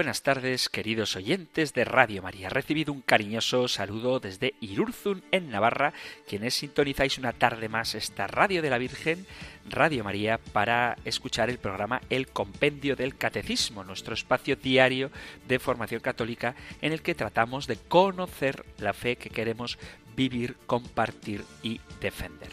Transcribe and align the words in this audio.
Buenas 0.00 0.22
tardes, 0.22 0.70
queridos 0.70 1.14
oyentes 1.14 1.74
de 1.74 1.84
Radio 1.84 2.22
María. 2.22 2.48
Recibido 2.48 2.90
un 2.90 3.02
cariñoso 3.02 3.68
saludo 3.68 4.18
desde 4.18 4.54
Irurzun, 4.62 5.22
en 5.30 5.50
Navarra, 5.50 5.92
quienes 6.26 6.54
sintonizáis 6.54 7.18
una 7.18 7.34
tarde 7.34 7.68
más 7.68 7.94
esta 7.94 8.26
Radio 8.26 8.62
de 8.62 8.70
la 8.70 8.78
Virgen, 8.78 9.26
Radio 9.68 10.02
María, 10.02 10.38
para 10.54 10.96
escuchar 11.04 11.50
el 11.50 11.58
programa 11.58 12.00
El 12.08 12.28
Compendio 12.28 12.96
del 12.96 13.18
Catecismo, 13.18 13.84
nuestro 13.84 14.14
espacio 14.14 14.56
diario 14.56 15.10
de 15.46 15.58
formación 15.58 16.00
católica 16.00 16.54
en 16.80 16.92
el 16.92 17.02
que 17.02 17.14
tratamos 17.14 17.66
de 17.66 17.76
conocer 17.76 18.64
la 18.78 18.94
fe 18.94 19.16
que 19.16 19.28
queremos 19.28 19.78
vivir, 20.16 20.56
compartir 20.64 21.44
y 21.62 21.78
defender. 22.00 22.48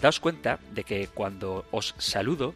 Daos 0.00 0.20
cuenta 0.20 0.60
de 0.70 0.84
que 0.84 1.08
cuando 1.08 1.66
os 1.72 1.96
saludo, 1.98 2.54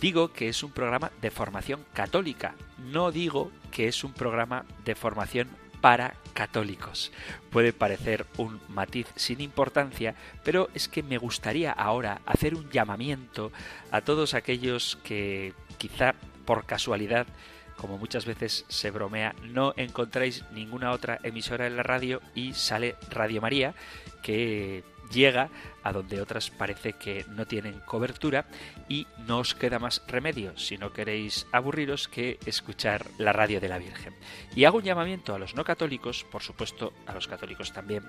digo 0.00 0.32
que 0.32 0.48
es 0.48 0.62
un 0.62 0.72
programa 0.72 1.10
de 1.20 1.30
formación 1.30 1.84
católica, 1.92 2.54
no 2.78 3.10
digo 3.10 3.50
que 3.70 3.88
es 3.88 4.04
un 4.04 4.12
programa 4.12 4.64
de 4.84 4.94
formación 4.94 5.48
para 5.80 6.14
católicos. 6.34 7.12
Puede 7.50 7.72
parecer 7.72 8.26
un 8.36 8.60
matiz 8.68 9.06
sin 9.16 9.40
importancia, 9.40 10.14
pero 10.44 10.68
es 10.74 10.88
que 10.88 11.02
me 11.02 11.18
gustaría 11.18 11.72
ahora 11.72 12.20
hacer 12.26 12.54
un 12.54 12.70
llamamiento 12.70 13.52
a 13.90 14.00
todos 14.00 14.34
aquellos 14.34 14.98
que 15.04 15.52
quizá 15.78 16.14
por 16.44 16.64
casualidad 16.64 17.26
como 17.76 17.98
muchas 17.98 18.24
veces 18.24 18.64
se 18.68 18.90
bromea, 18.90 19.34
no 19.42 19.74
encontráis 19.76 20.44
ninguna 20.52 20.92
otra 20.92 21.18
emisora 21.22 21.66
en 21.66 21.76
la 21.76 21.82
radio 21.82 22.22
y 22.34 22.54
sale 22.54 22.96
Radio 23.10 23.40
María, 23.40 23.74
que 24.22 24.82
llega 25.10 25.50
a 25.82 25.92
donde 25.92 26.20
otras 26.20 26.50
parece 26.50 26.94
que 26.94 27.24
no 27.28 27.46
tienen 27.46 27.80
cobertura 27.80 28.46
y 28.88 29.06
no 29.26 29.38
os 29.38 29.54
queda 29.54 29.78
más 29.78 30.02
remedio, 30.08 30.56
si 30.58 30.78
no 30.78 30.92
queréis 30.92 31.46
aburriros, 31.52 32.08
que 32.08 32.38
escuchar 32.44 33.06
la 33.18 33.32
radio 33.32 33.60
de 33.60 33.68
la 33.68 33.78
Virgen. 33.78 34.14
Y 34.54 34.64
hago 34.64 34.78
un 34.78 34.84
llamamiento 34.84 35.34
a 35.34 35.38
los 35.38 35.54
no 35.54 35.64
católicos, 35.64 36.24
por 36.30 36.42
supuesto 36.42 36.92
a 37.06 37.14
los 37.14 37.28
católicos 37.28 37.72
también, 37.72 38.02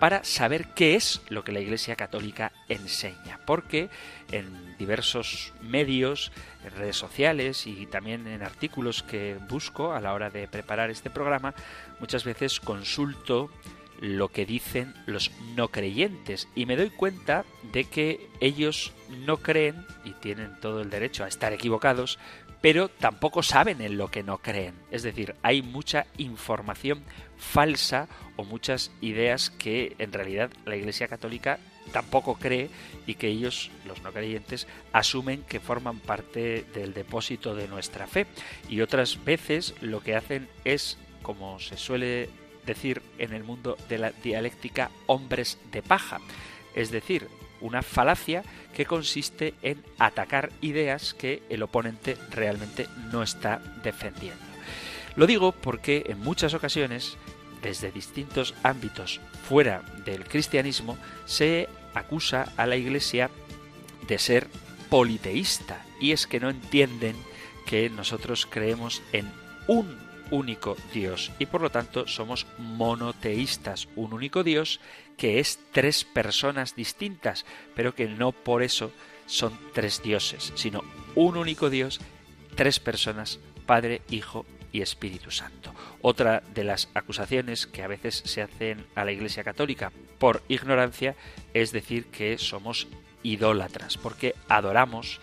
para 0.00 0.24
saber 0.24 0.74
qué 0.74 0.96
es 0.96 1.22
lo 1.28 1.44
que 1.44 1.52
la 1.52 1.60
Iglesia 1.60 1.94
Católica 1.94 2.52
enseña, 2.68 3.38
porque 3.46 3.90
en 4.32 4.76
diversos 4.76 5.52
medios, 5.62 6.32
en 6.64 6.72
redes 6.72 6.96
sociales 6.96 7.66
y 7.66 7.86
también 7.86 8.26
en 8.26 8.42
artículos 8.42 9.02
que 9.02 9.38
busco 9.48 9.92
a 9.92 10.00
la 10.00 10.14
hora 10.14 10.30
de 10.30 10.48
preparar 10.48 10.90
este 10.90 11.10
programa, 11.10 11.54
muchas 12.00 12.24
veces 12.24 12.60
consulto 12.60 13.50
lo 14.00 14.28
que 14.28 14.46
dicen 14.46 14.94
los 15.06 15.30
no 15.54 15.68
creyentes 15.68 16.48
y 16.54 16.66
me 16.66 16.76
doy 16.76 16.90
cuenta 16.90 17.44
de 17.72 17.84
que 17.84 18.28
ellos 18.40 18.92
no 19.26 19.36
creen 19.36 19.86
y 20.04 20.12
tienen 20.12 20.58
todo 20.60 20.80
el 20.80 20.90
derecho 20.90 21.24
a 21.24 21.28
estar 21.28 21.52
equivocados, 21.52 22.18
pero 22.60 22.88
tampoco 22.88 23.42
saben 23.42 23.80
en 23.80 23.98
lo 23.98 24.10
que 24.10 24.22
no 24.22 24.38
creen. 24.38 24.74
Es 24.90 25.02
decir, 25.02 25.34
hay 25.42 25.62
mucha 25.62 26.06
información 26.18 27.02
falsa 27.36 28.08
o 28.36 28.44
muchas 28.44 28.90
ideas 29.00 29.50
que 29.50 29.94
en 29.98 30.12
realidad 30.12 30.50
la 30.64 30.76
Iglesia 30.76 31.08
Católica 31.08 31.58
tampoco 31.92 32.34
cree 32.34 32.70
y 33.06 33.14
que 33.14 33.28
ellos, 33.28 33.70
los 33.86 34.02
no 34.02 34.12
creyentes, 34.12 34.66
asumen 34.92 35.42
que 35.42 35.60
forman 35.60 35.98
parte 35.98 36.64
del 36.74 36.94
depósito 36.94 37.54
de 37.54 37.68
nuestra 37.68 38.06
fe. 38.06 38.26
Y 38.68 38.80
otras 38.80 39.24
veces 39.24 39.74
lo 39.80 40.00
que 40.00 40.14
hacen 40.14 40.48
es, 40.64 40.98
como 41.22 41.58
se 41.60 41.76
suele 41.76 42.28
decir 42.66 43.02
en 43.18 43.32
el 43.32 43.44
mundo 43.44 43.76
de 43.88 43.98
la 43.98 44.10
dialéctica 44.10 44.90
hombres 45.06 45.58
de 45.72 45.82
paja, 45.82 46.20
es 46.74 46.90
decir, 46.90 47.28
una 47.60 47.82
falacia 47.82 48.42
que 48.74 48.86
consiste 48.86 49.54
en 49.62 49.82
atacar 49.98 50.50
ideas 50.60 51.14
que 51.14 51.42
el 51.50 51.62
oponente 51.62 52.16
realmente 52.30 52.88
no 53.12 53.22
está 53.22 53.60
defendiendo. 53.82 54.42
Lo 55.16 55.26
digo 55.26 55.52
porque 55.52 56.04
en 56.06 56.20
muchas 56.20 56.54
ocasiones, 56.54 57.16
desde 57.62 57.92
distintos 57.92 58.54
ámbitos 58.62 59.20
fuera 59.48 59.82
del 60.04 60.24
cristianismo, 60.24 60.96
se 61.26 61.68
acusa 61.94 62.52
a 62.56 62.66
la 62.66 62.76
Iglesia 62.76 63.30
de 64.06 64.18
ser 64.18 64.46
politeísta, 64.88 65.84
y 66.00 66.12
es 66.12 66.26
que 66.26 66.40
no 66.40 66.50
entienden 66.50 67.16
que 67.66 67.90
nosotros 67.90 68.46
creemos 68.46 69.02
en 69.12 69.30
un 69.66 70.09
único 70.30 70.76
Dios 70.92 71.32
y 71.38 71.46
por 71.46 71.60
lo 71.60 71.70
tanto 71.70 72.06
somos 72.06 72.46
monoteístas, 72.58 73.88
un 73.96 74.12
único 74.12 74.42
Dios 74.42 74.80
que 75.16 75.38
es 75.38 75.58
tres 75.72 76.04
personas 76.04 76.74
distintas, 76.74 77.44
pero 77.74 77.94
que 77.94 78.08
no 78.08 78.32
por 78.32 78.62
eso 78.62 78.90
son 79.26 79.58
tres 79.74 80.02
dioses, 80.02 80.52
sino 80.54 80.82
un 81.14 81.36
único 81.36 81.70
Dios, 81.70 82.00
tres 82.54 82.80
personas, 82.80 83.38
Padre, 83.66 84.02
Hijo 84.10 84.46
y 84.72 84.82
Espíritu 84.82 85.30
Santo. 85.30 85.74
Otra 86.02 86.42
de 86.54 86.64
las 86.64 86.88
acusaciones 86.94 87.66
que 87.66 87.82
a 87.82 87.88
veces 87.88 88.22
se 88.24 88.42
hacen 88.42 88.86
a 88.94 89.04
la 89.04 89.12
Iglesia 89.12 89.44
Católica 89.44 89.92
por 90.18 90.42
ignorancia 90.48 91.16
es 91.54 91.72
decir 91.72 92.06
que 92.06 92.38
somos 92.38 92.88
idólatras, 93.22 93.98
porque 93.98 94.34
adoramos 94.48 95.20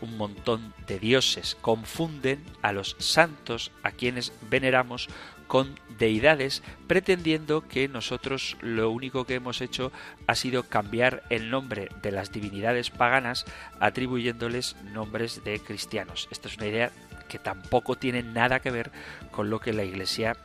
un 0.00 0.16
montón 0.16 0.74
de 0.86 0.98
dioses, 0.98 1.56
confunden 1.60 2.44
a 2.62 2.72
los 2.72 2.96
santos 2.98 3.70
a 3.82 3.92
quienes 3.92 4.32
veneramos 4.48 5.08
con 5.50 5.80
deidades, 5.98 6.62
pretendiendo 6.86 7.66
que 7.66 7.88
nosotros 7.88 8.56
lo 8.60 8.90
único 8.90 9.24
que 9.24 9.34
hemos 9.34 9.60
hecho 9.60 9.90
ha 10.28 10.36
sido 10.36 10.62
cambiar 10.62 11.24
el 11.28 11.50
nombre 11.50 11.88
de 12.02 12.12
las 12.12 12.30
divinidades 12.30 12.90
paganas 12.90 13.46
atribuyéndoles 13.80 14.76
nombres 14.92 15.42
de 15.42 15.58
cristianos. 15.58 16.28
Esta 16.30 16.46
es 16.46 16.56
una 16.56 16.68
idea 16.68 16.92
que 17.28 17.40
tampoco 17.40 17.96
tiene 17.96 18.22
nada 18.22 18.60
que 18.60 18.70
ver 18.70 18.92
con 19.32 19.50
lo 19.50 19.58
que 19.58 19.72
la 19.72 19.82
Iglesia 19.82 20.36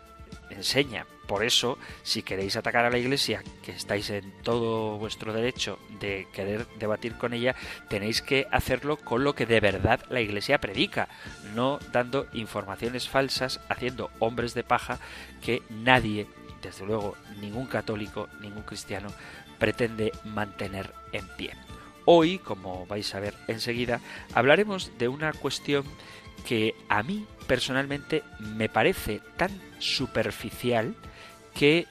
enseña. 0.50 1.06
Por 1.28 1.44
eso, 1.44 1.78
si 2.02 2.24
queréis 2.24 2.56
atacar 2.56 2.86
a 2.86 2.90
la 2.90 2.98
Iglesia, 2.98 3.44
que 3.64 3.74
estáis 3.74 4.10
en 4.10 4.32
todo 4.42 4.98
vuestro 4.98 5.34
derecho 5.34 5.78
de 6.00 6.28
querer 6.34 6.68
debatir 6.80 7.16
con 7.16 7.34
ella, 7.34 7.56
tenéis 7.90 8.22
que 8.22 8.48
hacerlo 8.52 8.98
con 8.98 9.24
lo 9.24 9.36
que 9.36 9.46
de 9.46 9.60
verdad 9.60 10.02
la 10.10 10.22
Iglesia 10.22 10.60
predica, 10.60 11.08
no 11.54 11.80
dando 11.92 12.28
informaciones 12.34 13.10
falsas, 13.10 13.60
haciendo 13.70 14.12
hombres 14.20 14.54
de 14.54 14.64
paja 14.64 15.00
que 15.42 15.62
nadie, 15.70 16.28
desde 16.62 16.86
luego 16.86 17.16
ningún 17.40 17.68
católico, 17.68 18.30
ningún 18.42 18.64
cristiano, 18.64 19.10
pretende 19.58 20.12
mantener 20.24 20.94
en 21.12 21.28
pie. 21.38 21.52
Hoy, 22.06 22.38
como 22.38 22.86
vais 22.86 23.16
a 23.16 23.20
ver 23.20 23.34
enseguida, 23.48 24.00
hablaremos 24.34 24.92
de 24.98 25.08
una 25.08 25.34
cuestión 25.34 25.84
que 26.48 26.76
a 26.90 27.02
mí 27.02 27.26
personalmente 27.48 28.24
me 28.40 28.70
parece 28.70 29.22
tan 29.38 29.52
superficial 29.80 30.96
que 31.56 31.88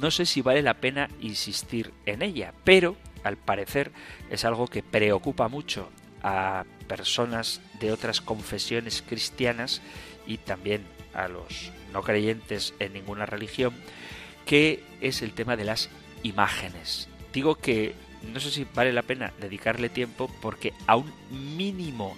no 0.00 0.10
sé 0.10 0.26
si 0.26 0.42
vale 0.42 0.62
la 0.62 0.74
pena 0.74 1.08
insistir 1.20 1.92
en 2.04 2.22
ella, 2.22 2.52
pero 2.64 2.96
al 3.28 3.36
parecer 3.36 3.92
es 4.30 4.44
algo 4.44 4.66
que 4.66 4.82
preocupa 4.82 5.48
mucho 5.48 5.88
a 6.22 6.64
personas 6.88 7.60
de 7.78 7.92
otras 7.92 8.20
confesiones 8.20 9.02
cristianas 9.06 9.80
y 10.26 10.38
también 10.38 10.84
a 11.14 11.28
los 11.28 11.70
no 11.92 12.02
creyentes 12.02 12.74
en 12.80 12.92
ninguna 12.92 13.26
religión, 13.26 13.72
que 14.46 14.82
es 15.00 15.22
el 15.22 15.32
tema 15.32 15.56
de 15.56 15.64
las 15.64 15.90
imágenes. 16.22 17.08
Digo 17.32 17.54
que 17.54 17.94
no 18.32 18.40
sé 18.40 18.50
si 18.50 18.66
vale 18.74 18.92
la 18.92 19.02
pena 19.02 19.32
dedicarle 19.40 19.88
tiempo 19.88 20.30
porque 20.40 20.72
a 20.86 20.96
un 20.96 21.12
mínimo 21.56 22.16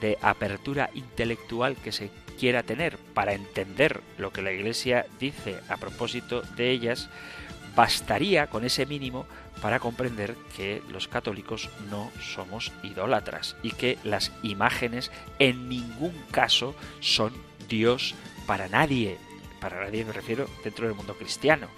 de 0.00 0.18
apertura 0.22 0.90
intelectual 0.94 1.76
que 1.76 1.92
se 1.92 2.10
quiera 2.38 2.62
tener 2.62 2.96
para 3.14 3.34
entender 3.34 4.00
lo 4.18 4.32
que 4.32 4.42
la 4.42 4.52
Iglesia 4.52 5.06
dice 5.20 5.60
a 5.68 5.76
propósito 5.76 6.42
de 6.56 6.70
ellas, 6.70 7.08
bastaría 7.74 8.48
con 8.48 8.64
ese 8.64 8.86
mínimo 8.86 9.26
para 9.60 9.80
comprender 9.80 10.36
que 10.56 10.82
los 10.90 11.08
católicos 11.08 11.70
no 11.90 12.10
somos 12.20 12.72
idólatras 12.82 13.56
y 13.62 13.70
que 13.70 13.98
las 14.04 14.32
imágenes 14.42 15.10
en 15.38 15.68
ningún 15.68 16.12
caso 16.30 16.74
son 17.00 17.32
Dios 17.68 18.14
para 18.46 18.68
nadie. 18.68 19.18
Para 19.60 19.84
nadie 19.84 20.04
me 20.04 20.12
refiero 20.12 20.48
dentro 20.64 20.86
del 20.86 20.96
mundo 20.96 21.14
cristiano. 21.14 21.68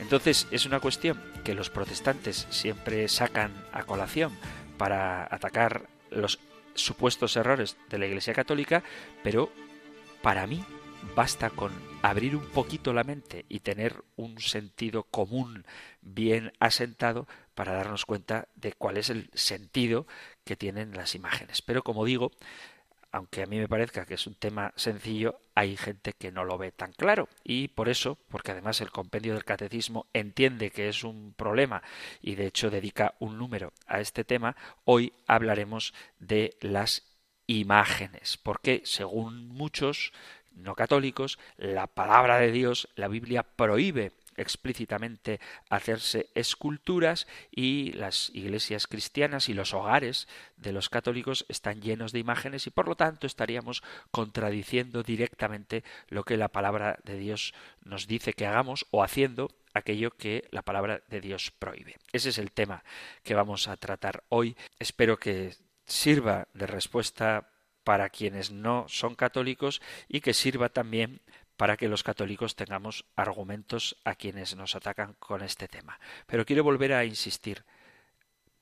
Entonces 0.00 0.48
es 0.50 0.66
una 0.66 0.80
cuestión 0.80 1.20
que 1.44 1.54
los 1.54 1.70
protestantes 1.70 2.46
siempre 2.50 3.06
sacan 3.08 3.52
a 3.72 3.84
colación 3.84 4.36
para 4.76 5.22
atacar 5.32 5.86
los 6.10 6.40
supuestos 6.74 7.36
errores 7.36 7.76
de 7.90 7.98
la 7.98 8.06
Iglesia 8.06 8.34
Católica, 8.34 8.82
pero 9.22 9.50
para 10.22 10.46
mí 10.46 10.64
basta 11.14 11.50
con 11.50 11.72
abrir 12.10 12.36
un 12.36 12.46
poquito 12.46 12.92
la 12.92 13.04
mente 13.04 13.44
y 13.48 13.60
tener 13.60 14.02
un 14.16 14.40
sentido 14.40 15.04
común 15.04 15.64
bien 16.00 16.52
asentado 16.58 17.26
para 17.54 17.74
darnos 17.74 18.06
cuenta 18.06 18.48
de 18.54 18.72
cuál 18.72 18.96
es 18.96 19.10
el 19.10 19.30
sentido 19.34 20.06
que 20.44 20.56
tienen 20.56 20.94
las 20.94 21.14
imágenes. 21.14 21.60
Pero 21.62 21.82
como 21.82 22.04
digo, 22.04 22.30
aunque 23.10 23.42
a 23.42 23.46
mí 23.46 23.58
me 23.58 23.68
parezca 23.68 24.06
que 24.06 24.14
es 24.14 24.26
un 24.26 24.34
tema 24.34 24.72
sencillo, 24.76 25.40
hay 25.54 25.76
gente 25.76 26.12
que 26.12 26.30
no 26.30 26.44
lo 26.44 26.58
ve 26.58 26.72
tan 26.72 26.92
claro. 26.92 27.28
Y 27.42 27.68
por 27.68 27.88
eso, 27.88 28.16
porque 28.28 28.52
además 28.52 28.80
el 28.80 28.90
compendio 28.90 29.34
del 29.34 29.44
catecismo 29.44 30.06
entiende 30.12 30.70
que 30.70 30.88
es 30.88 31.04
un 31.04 31.34
problema 31.34 31.82
y 32.22 32.34
de 32.34 32.46
hecho 32.46 32.70
dedica 32.70 33.14
un 33.18 33.38
número 33.38 33.72
a 33.86 34.00
este 34.00 34.24
tema, 34.24 34.56
hoy 34.84 35.12
hablaremos 35.26 35.94
de 36.18 36.56
las 36.60 37.08
imágenes. 37.46 38.36
Porque, 38.36 38.82
según 38.84 39.48
muchos 39.48 40.12
no 40.58 40.74
católicos, 40.74 41.38
la 41.56 41.86
palabra 41.86 42.38
de 42.38 42.52
Dios, 42.52 42.88
la 42.96 43.08
Biblia 43.08 43.42
prohíbe 43.42 44.12
explícitamente 44.38 45.40
hacerse 45.68 46.30
esculturas 46.34 47.26
y 47.50 47.92
las 47.92 48.30
iglesias 48.34 48.86
cristianas 48.86 49.48
y 49.48 49.54
los 49.54 49.74
hogares 49.74 50.28
de 50.56 50.72
los 50.72 50.88
católicos 50.88 51.44
están 51.48 51.82
llenos 51.82 52.12
de 52.12 52.20
imágenes 52.20 52.66
y 52.66 52.70
por 52.70 52.88
lo 52.88 52.94
tanto 52.94 53.26
estaríamos 53.26 53.82
contradiciendo 54.10 55.02
directamente 55.02 55.84
lo 56.08 56.24
que 56.24 56.36
la 56.36 56.48
palabra 56.48 56.98
de 57.04 57.18
Dios 57.18 57.52
nos 57.84 58.06
dice 58.06 58.32
que 58.32 58.46
hagamos 58.46 58.86
o 58.90 59.02
haciendo 59.02 59.50
aquello 59.74 60.12
que 60.12 60.48
la 60.50 60.62
palabra 60.62 61.02
de 61.08 61.20
Dios 61.20 61.50
prohíbe. 61.50 61.96
Ese 62.12 62.30
es 62.30 62.38
el 62.38 62.52
tema 62.52 62.84
que 63.22 63.34
vamos 63.34 63.68
a 63.68 63.76
tratar 63.76 64.24
hoy. 64.28 64.56
Espero 64.78 65.18
que 65.18 65.54
sirva 65.84 66.48
de 66.54 66.66
respuesta 66.66 67.48
para 67.88 68.10
quienes 68.10 68.50
no 68.50 68.84
son 68.86 69.14
católicos 69.14 69.80
y 70.08 70.20
que 70.20 70.34
sirva 70.34 70.68
también 70.68 71.22
para 71.56 71.78
que 71.78 71.88
los 71.88 72.02
católicos 72.02 72.54
tengamos 72.54 73.06
argumentos 73.16 73.96
a 74.04 74.14
quienes 74.14 74.56
nos 74.56 74.76
atacan 74.76 75.14
con 75.14 75.40
este 75.40 75.68
tema. 75.68 75.98
Pero 76.26 76.44
quiero 76.44 76.64
volver 76.64 76.92
a 76.92 77.06
insistir. 77.06 77.64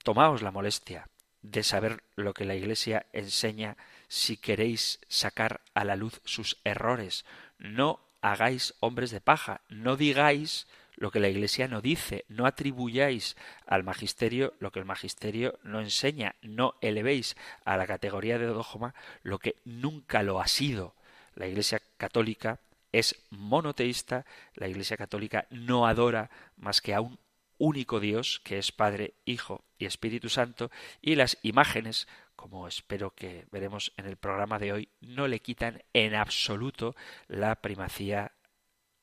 Tomaos 0.05 0.43
la 0.43 0.53
molestia 0.53 1.09
de 1.43 1.65
saber 1.65 2.05
lo 2.15 2.35
que 2.35 2.45
la 2.45 2.55
Iglesia 2.55 3.07
enseña 3.13 3.77
si 4.07 4.37
queréis 4.37 5.01
sacar 5.09 5.61
a 5.75 5.83
la 5.83 5.97
luz 5.97 6.21
sus 6.25 6.59
errores. 6.63 7.25
No 7.59 7.99
hagáis 8.21 8.75
hombres 8.79 9.11
de 9.11 9.21
paja, 9.21 9.63
no 9.69 9.97
digáis 9.97 10.69
lo 10.97 11.11
que 11.11 11.21
la 11.21 11.29
Iglesia 11.29 11.69
no 11.69 11.81
dice, 11.81 12.25
no 12.29 12.47
atribuyáis 12.47 13.37
al 13.67 13.85
magisterio 13.85 14.55
lo 14.59 14.73
que 14.73 14.79
el 14.79 14.85
magisterio 14.85 15.59
no 15.63 15.81
enseña, 15.81 16.37
no 16.43 16.75
elevéis 16.81 17.37
a 17.65 17.77
la 17.77 17.87
categoría 17.87 18.39
de 18.39 18.47
dogma 18.47 18.95
lo 19.23 19.39
que 19.39 19.57
nunca 19.65 20.23
lo 20.23 20.41
ha 20.41 20.49
sido. 20.49 20.95
La 21.35 21.47
Iglesia 21.47 21.81
católica 21.99 22.61
es 22.93 23.15
monoteísta, 23.31 24.25
la 24.55 24.69
Iglesia 24.69 24.97
Católica 24.97 25.47
no 25.51 25.87
adora 25.87 26.31
más 26.57 26.81
que 26.81 26.95
a 26.95 27.03
un 27.03 27.19
único 27.59 28.01
Dios, 28.01 28.41
que 28.43 28.59
es 28.59 28.73
Padre, 28.73 29.15
Hijo 29.27 29.65
y 29.79 29.85
Espíritu 29.85 30.31
Santo, 30.31 30.71
y 31.03 31.15
las 31.15 31.39
imágenes, 31.43 32.09
como 32.37 32.69
espero 32.69 33.15
que 33.15 33.47
veremos 33.51 33.93
en 33.99 34.07
el 34.07 34.17
programa 34.17 34.59
de 34.59 34.73
hoy, 34.73 34.89
no 35.01 35.29
le 35.29 35.41
quitan 35.41 35.83
en 35.93 36.15
absoluto 36.15 36.97
la 37.29 37.57
primacía 37.57 38.33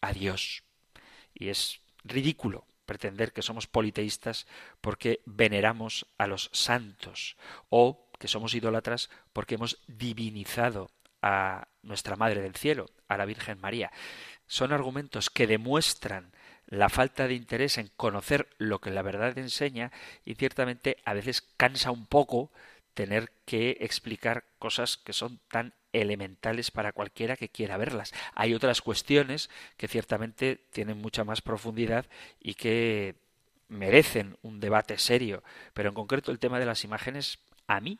a 0.01 0.13
Dios. 0.13 0.63
Y 1.33 1.49
es 1.49 1.82
ridículo 2.03 2.65
pretender 2.85 3.31
que 3.31 3.41
somos 3.41 3.67
politeístas 3.67 4.45
porque 4.81 5.21
veneramos 5.25 6.05
a 6.17 6.27
los 6.27 6.49
santos 6.53 7.37
o 7.69 8.09
que 8.19 8.27
somos 8.27 8.55
idólatras 8.55 9.09
porque 9.31 9.55
hemos 9.55 9.79
divinizado 9.87 10.91
a 11.21 11.67
nuestra 11.81 12.15
Madre 12.15 12.41
del 12.41 12.55
Cielo, 12.55 12.89
a 13.07 13.17
la 13.17 13.25
Virgen 13.25 13.59
María. 13.59 13.91
Son 14.45 14.73
argumentos 14.73 15.29
que 15.29 15.47
demuestran 15.47 16.33
la 16.67 16.89
falta 16.89 17.27
de 17.27 17.35
interés 17.35 17.77
en 17.77 17.89
conocer 17.95 18.49
lo 18.57 18.79
que 18.79 18.91
la 18.91 19.01
verdad 19.01 19.37
enseña 19.37 19.91
y 20.25 20.35
ciertamente 20.35 20.97
a 21.05 21.13
veces 21.13 21.41
cansa 21.41 21.91
un 21.91 22.05
poco 22.05 22.51
tener 22.93 23.31
que 23.45 23.77
explicar 23.79 24.45
cosas 24.59 24.97
que 24.97 25.13
son 25.13 25.39
tan 25.49 25.73
elementales 25.93 26.71
para 26.71 26.91
cualquiera 26.91 27.37
que 27.37 27.49
quiera 27.49 27.77
verlas. 27.77 28.13
Hay 28.33 28.53
otras 28.53 28.81
cuestiones 28.81 29.49
que 29.77 29.87
ciertamente 29.87 30.59
tienen 30.71 30.97
mucha 30.97 31.23
más 31.23 31.41
profundidad 31.41 32.05
y 32.39 32.55
que 32.55 33.15
merecen 33.69 34.37
un 34.41 34.59
debate 34.59 34.97
serio, 34.97 35.43
pero 35.73 35.89
en 35.89 35.95
concreto 35.95 36.31
el 36.31 36.39
tema 36.39 36.59
de 36.59 36.65
las 36.65 36.83
imágenes 36.83 37.39
a 37.67 37.79
mí 37.79 37.99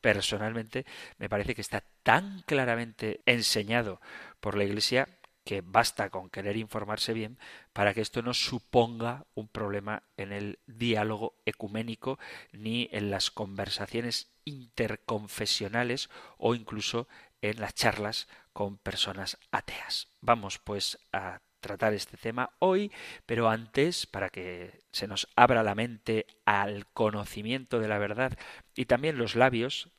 personalmente 0.00 0.86
me 1.18 1.28
parece 1.28 1.54
que 1.54 1.60
está 1.60 1.82
tan 2.02 2.42
claramente 2.46 3.20
enseñado 3.26 4.00
por 4.40 4.56
la 4.56 4.64
Iglesia 4.64 5.08
que 5.46 5.62
basta 5.64 6.10
con 6.10 6.28
querer 6.28 6.56
informarse 6.56 7.12
bien 7.12 7.38
para 7.72 7.94
que 7.94 8.00
esto 8.00 8.20
no 8.20 8.34
suponga 8.34 9.26
un 9.36 9.46
problema 9.46 10.02
en 10.16 10.32
el 10.32 10.58
diálogo 10.66 11.36
ecuménico 11.46 12.18
ni 12.50 12.88
en 12.90 13.12
las 13.12 13.30
conversaciones 13.30 14.32
interconfesionales 14.44 16.10
o 16.36 16.56
incluso 16.56 17.06
en 17.42 17.60
las 17.60 17.74
charlas 17.74 18.26
con 18.52 18.76
personas 18.76 19.38
ateas. 19.52 20.08
Vamos 20.20 20.58
pues 20.58 20.98
a 21.12 21.40
tratar 21.60 21.94
este 21.94 22.16
tema 22.16 22.50
hoy, 22.58 22.90
pero 23.24 23.48
antes, 23.48 24.04
para 24.06 24.30
que 24.30 24.80
se 24.90 25.06
nos 25.06 25.28
abra 25.36 25.62
la 25.62 25.76
mente 25.76 26.26
al 26.44 26.88
conocimiento 26.88 27.78
de 27.78 27.86
la 27.86 27.98
verdad 27.98 28.36
y 28.74 28.86
también 28.86 29.16
los 29.16 29.36
labios 29.36 29.90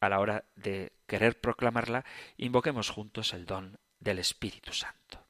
a 0.00 0.08
la 0.08 0.18
hora 0.18 0.44
de 0.56 0.92
querer 1.06 1.40
proclamarla, 1.40 2.04
invoquemos 2.36 2.90
juntos 2.90 3.32
el 3.34 3.46
don 3.46 3.78
del 3.98 4.18
Espíritu 4.18 4.72
Santo. 4.72 5.25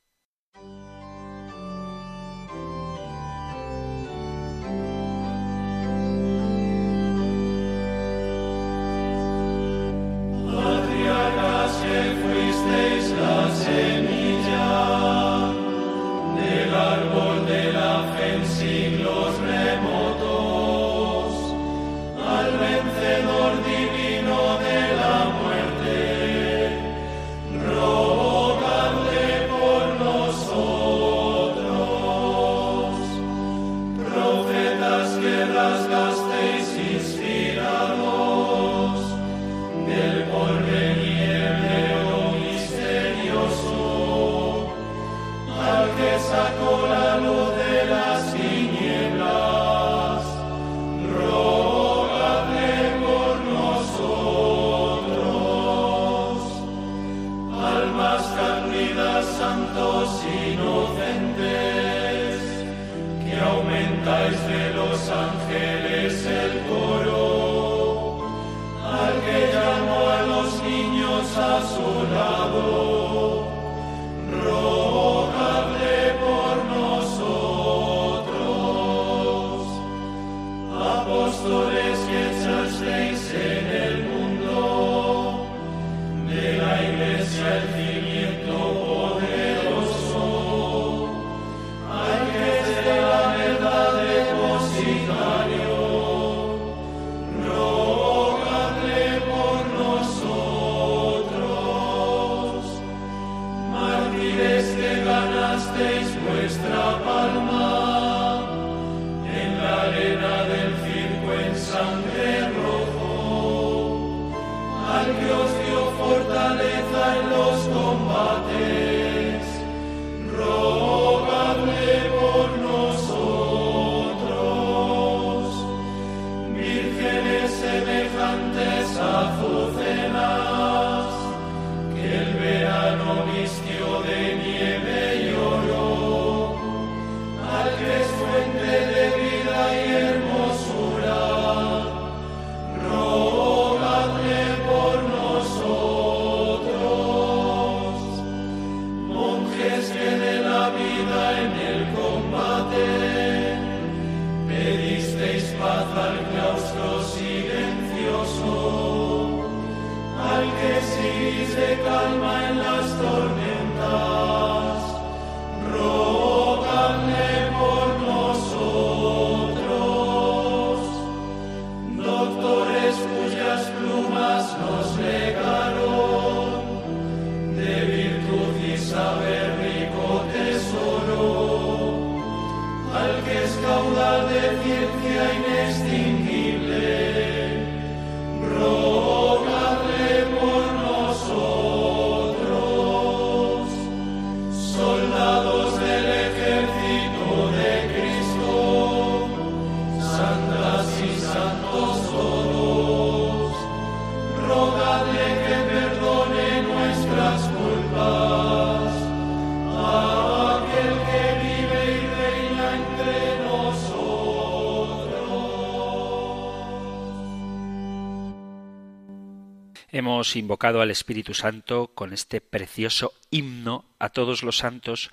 Invocado 220.35 220.81
al 220.81 220.91
Espíritu 220.91 221.35
Santo 221.35 221.93
con 221.95 222.13
este 222.13 222.41
precioso 222.41 223.13
himno 223.31 223.85
a 223.99 224.09
todos 224.09 224.43
los 224.43 224.57
santos 224.57 225.11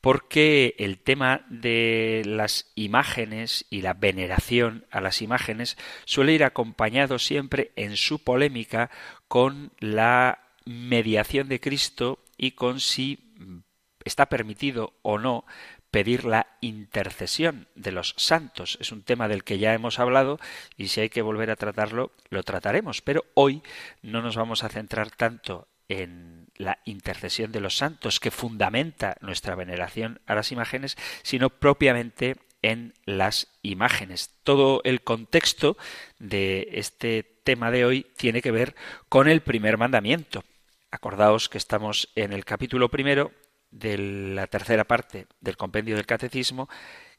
porque 0.00 0.74
el 0.78 0.98
tema 0.98 1.44
de 1.48 2.22
las 2.24 2.72
imágenes 2.74 3.66
y 3.68 3.82
la 3.82 3.94
veneración 3.94 4.86
a 4.90 5.00
las 5.00 5.20
imágenes 5.20 5.76
suele 6.06 6.32
ir 6.32 6.44
acompañado 6.44 7.18
siempre 7.18 7.72
en 7.76 7.96
su 7.96 8.20
polémica 8.20 8.90
con 9.28 9.72
la 9.80 10.40
mediación 10.64 11.48
de 11.48 11.60
Cristo 11.60 12.20
y 12.38 12.52
con 12.52 12.80
si 12.80 13.34
está 14.04 14.26
permitido 14.26 14.94
o 15.02 15.18
no 15.18 15.44
pedir 15.94 16.24
la 16.24 16.48
intercesión 16.60 17.68
de 17.76 17.92
los 17.92 18.14
santos. 18.16 18.78
Es 18.80 18.90
un 18.90 19.04
tema 19.04 19.28
del 19.28 19.44
que 19.44 19.58
ya 19.58 19.74
hemos 19.74 20.00
hablado 20.00 20.40
y 20.76 20.88
si 20.88 21.00
hay 21.00 21.08
que 21.08 21.22
volver 21.22 21.52
a 21.52 21.56
tratarlo, 21.56 22.10
lo 22.30 22.42
trataremos. 22.42 23.00
Pero 23.00 23.24
hoy 23.34 23.62
no 24.02 24.20
nos 24.20 24.34
vamos 24.34 24.64
a 24.64 24.68
centrar 24.68 25.12
tanto 25.12 25.68
en 25.88 26.48
la 26.56 26.80
intercesión 26.84 27.52
de 27.52 27.60
los 27.60 27.76
santos 27.76 28.18
que 28.18 28.32
fundamenta 28.32 29.16
nuestra 29.20 29.54
veneración 29.54 30.20
a 30.26 30.34
las 30.34 30.50
imágenes, 30.50 30.96
sino 31.22 31.48
propiamente 31.48 32.38
en 32.62 32.94
las 33.04 33.46
imágenes. 33.62 34.34
Todo 34.42 34.80
el 34.82 35.02
contexto 35.02 35.76
de 36.18 36.70
este 36.72 37.22
tema 37.44 37.70
de 37.70 37.84
hoy 37.84 38.04
tiene 38.16 38.42
que 38.42 38.50
ver 38.50 38.74
con 39.08 39.28
el 39.28 39.42
primer 39.42 39.78
mandamiento. 39.78 40.42
Acordaos 40.90 41.48
que 41.48 41.58
estamos 41.58 42.10
en 42.16 42.32
el 42.32 42.44
capítulo 42.44 42.88
primero 42.88 43.30
de 43.74 43.98
la 43.98 44.46
tercera 44.46 44.84
parte 44.84 45.26
del 45.40 45.56
compendio 45.56 45.96
del 45.96 46.06
catecismo 46.06 46.68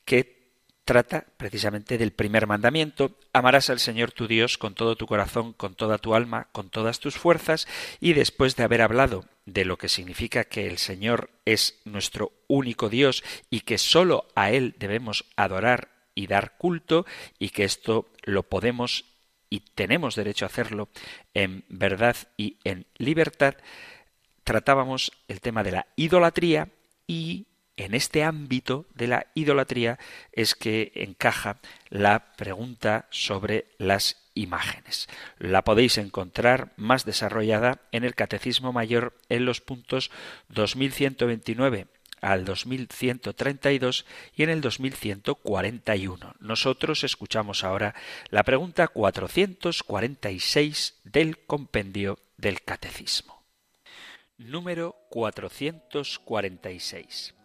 que 0.06 0.46
trata 0.86 1.26
precisamente 1.38 1.98
del 1.98 2.14
primer 2.14 2.48
mandamiento, 2.48 3.18
amarás 3.34 3.70
al 3.70 3.80
Señor 3.80 4.12
tu 4.12 4.28
Dios 4.28 4.58
con 4.58 4.76
todo 4.76 4.96
tu 4.96 5.08
corazón, 5.08 5.54
con 5.54 5.76
toda 5.76 5.98
tu 5.98 6.14
alma, 6.14 6.48
con 6.52 6.70
todas 6.70 7.00
tus 7.00 7.16
fuerzas, 7.16 7.68
y 8.00 8.14
después 8.14 8.56
de 8.56 8.64
haber 8.64 8.84
hablado 8.84 9.26
de 9.46 9.66
lo 9.66 9.78
que 9.78 9.90
significa 9.90 10.44
que 10.44 10.68
el 10.68 10.78
Señor 10.78 11.32
es 11.44 11.82
nuestro 11.86 12.32
único 12.48 12.88
Dios 12.90 13.24
y 13.50 13.62
que 13.62 13.80
sólo 13.80 14.28
a 14.36 14.52
Él 14.52 14.76
debemos 14.78 15.26
adorar 15.36 15.90
y 16.14 16.28
dar 16.28 16.56
culto, 16.58 17.06
y 17.40 17.50
que 17.50 17.66
esto 17.66 18.08
lo 18.24 18.44
podemos 18.44 19.06
y 19.50 19.60
tenemos 19.60 20.16
derecho 20.16 20.46
a 20.46 20.48
hacerlo 20.48 20.90
en 21.34 21.66
verdad 21.68 22.16
y 22.38 22.58
en 22.64 22.86
libertad, 22.98 23.56
tratábamos 24.46 25.12
el 25.28 25.42
tema 25.42 25.64
de 25.64 25.74
la 25.74 25.88
idolatría 25.98 26.70
y 27.06 27.48
en 27.76 27.94
este 27.94 28.24
ámbito 28.24 28.86
de 28.94 29.08
la 29.08 29.28
idolatría 29.34 30.00
es 30.32 30.56
que 30.56 30.94
encaja 30.96 31.58
la 31.90 32.34
pregunta 32.38 33.08
sobre 33.10 33.66
las 33.78 34.16
imágenes. 34.34 35.10
La 35.40 35.64
podéis 35.64 35.98
encontrar 35.98 36.72
más 36.78 37.04
desarrollada 37.04 37.82
en 37.92 38.06
el 38.06 38.16
Catecismo 38.16 38.72
Mayor 38.72 39.14
en 39.28 39.44
los 39.44 39.60
puntos 39.60 40.10
2129 40.50 41.88
al 42.22 42.46
2132 42.46 44.06
y 44.36 44.44
en 44.44 44.50
el 44.50 44.62
2141. 44.62 46.36
Nosotros 46.40 47.04
escuchamos 47.04 47.66
ahora 47.66 47.94
la 48.30 48.44
pregunta 48.44 48.88
446 48.88 50.96
del 51.04 51.40
compendio 51.40 52.20
del 52.38 52.62
Catecismo. 52.62 53.35
Número 54.38 54.98
446. 55.12 57.36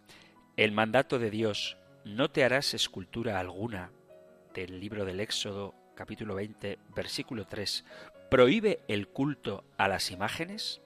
El 0.57 0.73
mandato 0.73 1.19
de 1.19 1.31
Dios, 1.31 1.77
no 2.03 2.29
te 2.29 2.43
harás 2.43 2.73
escultura 2.73 3.39
alguna, 3.39 3.93
del 4.53 4.81
libro 4.81 5.05
del 5.05 5.21
Éxodo, 5.21 5.73
capítulo 5.95 6.35
20, 6.35 6.79
versículo 6.93 7.47
3, 7.47 7.85
prohíbe 8.29 8.79
el 8.89 9.07
culto 9.07 9.63
a 9.77 9.87
las 9.87 10.11
imágenes? 10.11 10.81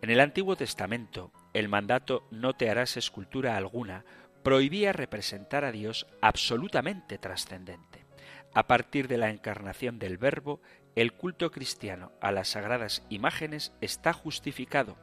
En 0.00 0.08
el 0.08 0.20
Antiguo 0.20 0.56
Testamento, 0.56 1.32
el 1.52 1.68
mandato 1.68 2.26
no 2.30 2.54
te 2.54 2.70
harás 2.70 2.96
escultura 2.96 3.58
alguna 3.58 4.06
prohibía 4.42 4.94
representar 4.94 5.66
a 5.66 5.72
Dios 5.72 6.06
absolutamente 6.22 7.18
trascendente. 7.18 8.06
A 8.54 8.66
partir 8.66 9.06
de 9.06 9.18
la 9.18 9.28
encarnación 9.28 9.98
del 9.98 10.16
Verbo, 10.16 10.62
el 10.96 11.12
culto 11.12 11.50
cristiano 11.50 12.10
a 12.22 12.32
las 12.32 12.48
sagradas 12.48 13.04
imágenes 13.10 13.72
está 13.82 14.14
justificado, 14.14 14.96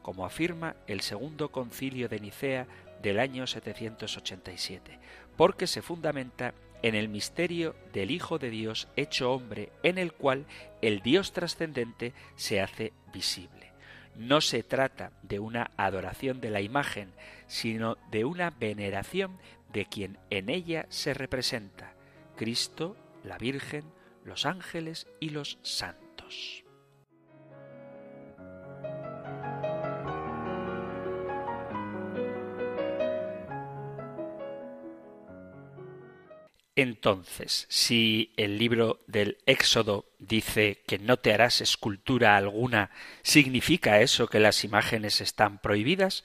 como 0.00 0.24
afirma 0.24 0.76
el 0.86 1.00
segundo 1.00 1.50
concilio 1.50 2.08
de 2.08 2.20
Nicea 2.20 2.66
del 3.02 3.18
año 3.18 3.46
787, 3.48 4.98
porque 5.36 5.66
se 5.66 5.82
fundamenta 5.82 6.54
en 6.82 6.94
el 6.94 7.08
misterio 7.08 7.74
del 7.92 8.12
Hijo 8.12 8.38
de 8.38 8.48
Dios 8.48 8.88
hecho 8.94 9.32
hombre, 9.32 9.72
en 9.82 9.98
el 9.98 10.12
cual 10.12 10.46
el 10.82 11.00
Dios 11.00 11.32
trascendente 11.32 12.14
se 12.36 12.60
hace 12.60 12.92
visible. 13.12 13.72
No 14.16 14.40
se 14.40 14.62
trata 14.62 15.10
de 15.22 15.40
una 15.40 15.72
adoración 15.76 16.40
de 16.40 16.50
la 16.50 16.60
imagen, 16.60 17.12
sino 17.48 17.96
de 18.10 18.24
una 18.24 18.50
veneración 18.50 19.38
de 19.72 19.86
quien 19.86 20.18
en 20.30 20.48
ella 20.48 20.86
se 20.90 21.12
representa, 21.12 21.92
Cristo, 22.36 22.96
la 23.24 23.36
Virgen, 23.36 23.84
los 24.30 24.46
ángeles 24.46 25.08
y 25.18 25.30
los 25.30 25.58
santos. 25.62 26.64
Entonces, 36.76 37.66
si 37.68 38.32
el 38.36 38.56
libro 38.56 39.02
del 39.08 39.38
Éxodo 39.46 40.06
dice 40.20 40.84
que 40.86 41.00
no 41.00 41.16
te 41.16 41.34
harás 41.34 41.60
escultura 41.60 42.36
alguna, 42.36 42.90
¿significa 43.22 44.00
eso 44.00 44.28
que 44.28 44.38
las 44.38 44.62
imágenes 44.62 45.20
están 45.20 45.58
prohibidas? 45.58 46.22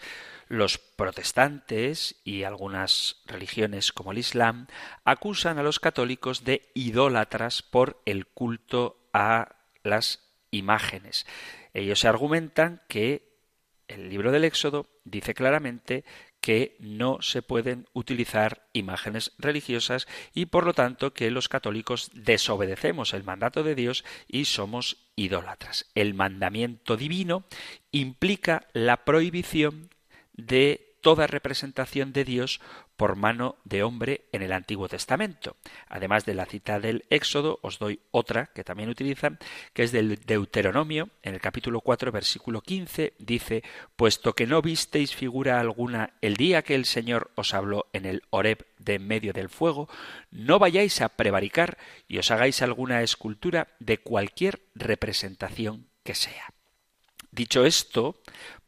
Los 0.48 0.78
protestantes 0.78 2.16
y 2.24 2.44
algunas 2.44 3.22
religiones 3.26 3.92
como 3.92 4.12
el 4.12 4.20
Islam 4.20 4.68
acusan 5.04 5.58
a 5.58 5.64
los 5.64 5.80
católicos 5.80 6.44
de 6.44 6.70
idólatras 6.74 7.62
por 7.62 8.02
el 8.06 8.28
culto 8.28 9.00
a 9.14 9.56
las 9.84 10.20
imágenes. 10.52 11.26
Ellos 11.74 12.06
argumentan 12.06 12.82
que 12.88 13.36
el 13.88 14.10
libro 14.10 14.32
del 14.32 14.44
Éxodo 14.46 14.88
dice 15.04 15.34
claramente 15.34 16.04
que 16.42 16.76
no 16.80 17.22
se 17.22 17.42
pueden 17.42 17.88
utilizar 17.94 18.68
imágenes 18.72 19.32
religiosas 19.40 20.08
y 20.34 20.46
por 20.46 20.66
lo 20.66 20.74
tanto 20.74 21.14
que 21.14 21.32
los 21.32 21.50
católicos 21.50 22.12
desobedecemos 22.14 23.14
el 23.14 23.24
mandato 23.24 23.64
de 23.64 23.74
Dios 23.74 24.06
y 24.28 24.46
somos 24.46 25.08
idólatras. 25.16 25.88
El 25.96 26.14
mandamiento 26.14 26.98
divino 26.98 27.46
implica 27.92 28.68
la 28.74 29.06
prohibición 29.06 29.90
de 30.36 30.96
toda 31.06 31.28
representación 31.28 32.14
de 32.14 32.26
Dios 32.26 32.62
por 32.98 33.16
mano 33.16 33.58
de 33.64 33.84
hombre 33.84 34.26
en 34.32 34.42
el 34.42 34.52
Antiguo 34.52 34.90
Testamento. 34.90 35.56
Además 35.88 36.26
de 36.26 36.34
la 36.34 36.48
cita 36.48 36.80
del 36.80 37.06
Éxodo, 37.12 37.60
os 37.62 37.78
doy 37.78 38.00
otra 38.10 38.48
que 38.48 38.64
también 38.64 38.90
utilizan, 38.90 39.38
que 39.74 39.84
es 39.84 39.92
del 39.92 40.16
Deuteronomio, 40.26 41.10
en 41.22 41.36
el 41.36 41.42
capítulo 41.42 41.82
4, 41.82 42.12
versículo 42.12 42.62
15, 42.62 43.14
dice, 43.20 43.62
puesto 43.96 44.34
que 44.34 44.48
no 44.48 44.64
visteis 44.64 45.14
figura 45.14 45.60
alguna 45.60 46.14
el 46.22 46.38
día 46.38 46.64
que 46.64 46.74
el 46.74 46.86
Señor 46.86 47.30
os 47.36 47.54
habló 47.54 47.86
en 47.94 48.08
el 48.08 48.24
Horeb 48.32 48.66
de 48.80 48.96
en 48.96 49.06
medio 49.06 49.32
del 49.32 49.50
fuego, 49.50 49.88
no 50.32 50.58
vayáis 50.58 51.02
a 51.02 51.10
prevaricar 51.10 51.78
y 52.08 52.18
os 52.18 52.32
hagáis 52.32 52.64
alguna 52.64 53.04
escultura 53.04 53.68
de 53.80 54.00
cualquier 54.00 54.62
representación 54.74 55.86
que 56.04 56.16
sea. 56.16 56.52
Dicho 57.30 57.64
esto, 57.64 58.22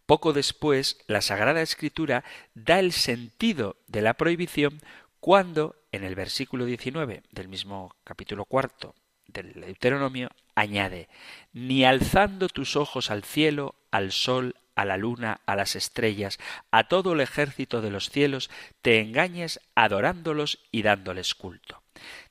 poco 0.07 0.33
después, 0.33 0.97
la 1.07 1.21
Sagrada 1.21 1.61
Escritura 1.61 2.23
da 2.55 2.79
el 2.79 2.93
sentido 2.93 3.75
de 3.87 4.01
la 4.01 4.15
prohibición 4.15 4.79
cuando, 5.19 5.75
en 5.91 6.05
el 6.05 6.15
versículo 6.15 6.65
19 6.65 7.23
del 7.29 7.47
mismo 7.49 7.93
capítulo 8.05 8.45
cuarto 8.45 8.95
del 9.27 9.53
Deuteronomio, 9.53 10.29
añade, 10.55 11.09
ni 11.51 11.83
alzando 11.83 12.47
tus 12.47 12.77
ojos 12.77 13.11
al 13.11 13.23
cielo, 13.23 13.75
al 13.91 14.13
sol, 14.13 14.55
a 14.75 14.85
la 14.85 14.95
luna, 14.95 15.41
a 15.45 15.57
las 15.57 15.75
estrellas, 15.75 16.39
a 16.71 16.87
todo 16.87 17.13
el 17.13 17.19
ejército 17.19 17.81
de 17.81 17.91
los 17.91 18.09
cielos, 18.09 18.49
te 18.81 19.01
engañes 19.01 19.59
adorándolos 19.75 20.59
y 20.71 20.83
dándoles 20.83 21.35
culto. 21.35 21.83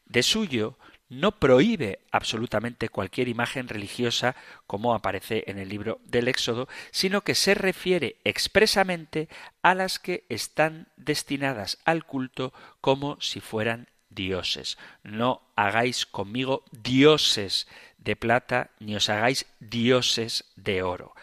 De 0.06 0.23
suyo, 0.23 0.78
no 1.08 1.38
prohíbe 1.38 2.00
absolutamente 2.10 2.88
cualquier 2.88 3.28
imagen 3.28 3.68
religiosa 3.68 4.34
como 4.66 4.94
aparece 4.94 5.44
en 5.46 5.58
el 5.58 5.68
libro 5.68 6.00
del 6.04 6.28
Éxodo, 6.28 6.68
sino 6.90 7.22
que 7.22 7.34
se 7.34 7.54
refiere 7.54 8.16
expresamente 8.25 9.28
a 9.62 9.75
las 9.75 9.98
que 9.98 10.25
están 10.28 10.88
destinadas 10.96 11.78
al 11.84 12.04
culto 12.04 12.52
como 12.80 13.20
si 13.20 13.40
fueran 13.40 13.88
dioses. 14.08 14.78
No 15.02 15.42
hagáis 15.54 16.06
conmigo 16.06 16.64
dioses 16.72 17.68
de 17.98 18.16
plata, 18.16 18.70
ni 18.80 18.96
os 18.96 19.08
hagáis 19.08 19.46
dioses 19.60 20.44
de 20.56 20.82
oro. 20.82 21.14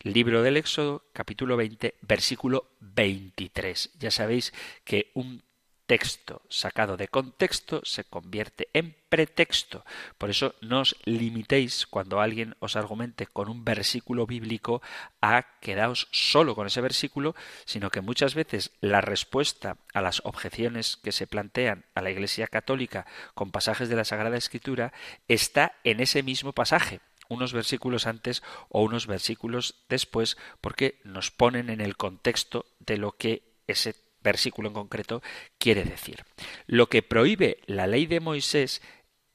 Libro 0.00 0.42
del 0.42 0.56
Éxodo, 0.56 1.02
capítulo 1.12 1.56
20, 1.56 1.94
versículo 2.02 2.70
23. 2.80 3.90
Ya 3.98 4.10
sabéis 4.10 4.52
que 4.84 5.10
un 5.14 5.42
texto 5.86 6.42
sacado 6.48 6.96
de 6.96 7.08
contexto 7.08 7.80
se 7.84 8.04
convierte 8.04 8.68
en 8.72 8.96
pretexto. 9.08 9.84
Por 10.18 10.30
eso 10.30 10.54
no 10.60 10.80
os 10.80 10.96
limitéis 11.04 11.86
cuando 11.86 12.20
alguien 12.20 12.56
os 12.58 12.76
argumente 12.76 13.26
con 13.26 13.48
un 13.48 13.64
versículo 13.64 14.26
bíblico 14.26 14.82
a 15.20 15.58
quedaos 15.60 16.08
solo 16.10 16.54
con 16.54 16.66
ese 16.66 16.80
versículo, 16.80 17.34
sino 17.64 17.90
que 17.90 18.00
muchas 18.00 18.34
veces 18.34 18.72
la 18.80 19.00
respuesta 19.00 19.76
a 19.92 20.00
las 20.00 20.22
objeciones 20.24 20.96
que 20.96 21.12
se 21.12 21.26
plantean 21.26 21.84
a 21.94 22.02
la 22.02 22.10
Iglesia 22.10 22.46
Católica 22.46 23.06
con 23.34 23.50
pasajes 23.50 23.88
de 23.88 23.96
la 23.96 24.04
Sagrada 24.04 24.36
Escritura 24.36 24.92
está 25.28 25.76
en 25.84 26.00
ese 26.00 26.22
mismo 26.22 26.52
pasaje 26.52 27.00
unos 27.28 27.54
versículos 27.54 28.06
antes 28.06 28.42
o 28.68 28.82
unos 28.82 29.06
versículos 29.06 29.76
después, 29.88 30.36
porque 30.60 31.00
nos 31.04 31.30
ponen 31.30 31.70
en 31.70 31.80
el 31.80 31.96
contexto 31.96 32.66
de 32.80 32.98
lo 32.98 33.12
que 33.12 33.54
ese 33.66 33.94
versículo 34.24 34.68
en 34.68 34.74
concreto 34.74 35.22
quiere 35.58 35.84
decir. 35.84 36.24
Lo 36.66 36.88
que 36.88 37.02
prohíbe 37.02 37.58
la 37.66 37.86
ley 37.86 38.06
de 38.06 38.18
Moisés 38.18 38.82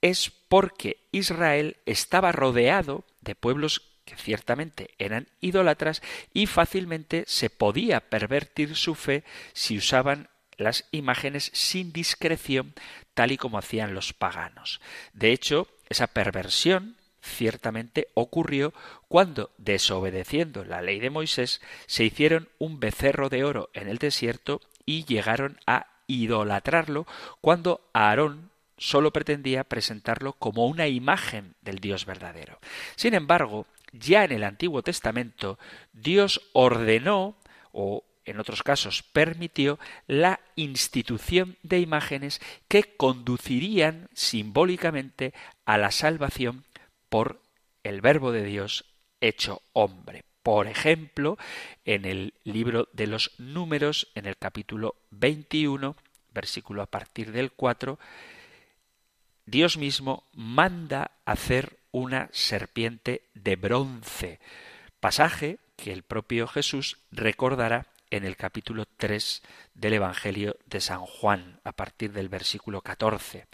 es 0.02 0.32
porque 0.49 1.08
Israel 1.12 1.78
estaba 1.86 2.34
rodeado 2.34 3.06
de 3.21 3.36
pueblos 3.36 3.84
que 4.04 4.17
ciertamente 4.17 4.89
eran 4.97 5.28
idólatras 5.39 6.02
y 6.34 6.47
fácilmente 6.47 7.23
se 7.28 7.49
podía 7.49 8.10
pervertir 8.10 8.75
su 8.75 8.95
fe 8.95 9.23
si 9.54 9.78
usaban 9.78 10.30
las 10.58 10.86
imágenes 10.91 11.52
sin 11.54 11.93
discreción, 11.93 12.73
tal 13.13 13.32
y 13.32 13.38
como 13.38 13.58
hacían 13.58 13.93
los 13.93 14.13
paganos. 14.13 14.82
De 15.13 15.32
hecho, 15.32 15.67
esa 15.88 16.08
perversión 16.08 16.97
ciertamente 17.21 18.08
ocurrió 18.13 18.73
cuando, 19.08 19.52
desobedeciendo 19.58 20.63
la 20.65 20.82
ley 20.82 20.99
de 20.99 21.10
Moisés, 21.10 21.62
se 21.86 22.04
hicieron 22.04 22.49
un 22.58 22.80
becerro 22.80 23.30
de 23.30 23.43
oro 23.43 23.69
en 23.73 23.88
el 23.88 23.97
desierto 23.97 24.62
y 24.89 25.06
llegaron 25.06 25.60
a 25.67 25.86
idolatrarlo 26.08 27.06
cuando 27.41 27.88
Aarón 27.93 28.49
solo 28.75 29.13
pretendía 29.13 29.63
presentarlo 29.63 30.34
como 30.34 30.65
una 30.65 30.88
imagen 30.88 31.54
del 31.62 31.78
Dios 31.78 32.08
verdadero. 32.08 32.58
Sin 32.95 33.13
embargo, 33.13 33.67
ya 33.91 34.23
en 34.23 34.32
el 34.32 34.43
Antiguo 34.43 34.82
Testamento, 34.82 35.60
Dios 35.93 36.41
ordenó 36.54 37.36
o 37.71 38.04
en 38.25 38.39
otros 38.39 38.63
casos 38.63 39.04
permitió 39.04 39.78
la 40.08 40.39
institución 40.56 41.56
de 41.62 41.82
imágenes 41.82 42.41
que 42.67 42.95
conducirían 42.97 44.10
simbólicamente 44.15 45.36
a 45.65 45.78
la 45.78 45.91
salvación 45.91 46.65
por 47.10 47.43
el 47.84 48.02
Verbo 48.02 48.32
de 48.32 48.43
Dios 48.43 48.86
hecho 49.21 49.62
hombre. 49.73 50.23
Por 50.43 50.67
ejemplo, 50.67 51.38
en 51.86 52.06
el 52.06 52.34
libro 52.43 52.88
de 52.93 53.08
los 53.08 53.32
números, 53.39 54.08
en 54.15 54.25
el 54.25 54.38
capítulo 54.38 54.95
21, 55.12 55.95
versículo 56.34 56.82
a 56.82 56.86
partir 56.86 57.32
del 57.32 57.52
4, 57.52 57.99
Dios 59.45 59.78
mismo 59.78 60.23
manda 60.34 61.12
hacer 61.25 61.78
una 61.91 62.30
serpiente 62.32 63.23
de 63.34 63.56
bronce, 63.56 64.39
pasaje 64.99 65.58
que 65.75 65.91
el 65.91 66.04
propio 66.04 66.47
Jesús 66.47 66.97
recordará 67.12 67.88
en 68.12 68.25
el 68.25 68.36
capítulo 68.36 68.86
3 68.97 69.41
del 69.73 69.93
Evangelio 69.93 70.58
de 70.65 70.82
San 70.82 71.02
Juan, 71.02 71.60
a 71.63 71.71
partir 71.71 72.12
del 72.12 72.30
versículo 72.30 72.82
14. 72.82 73.47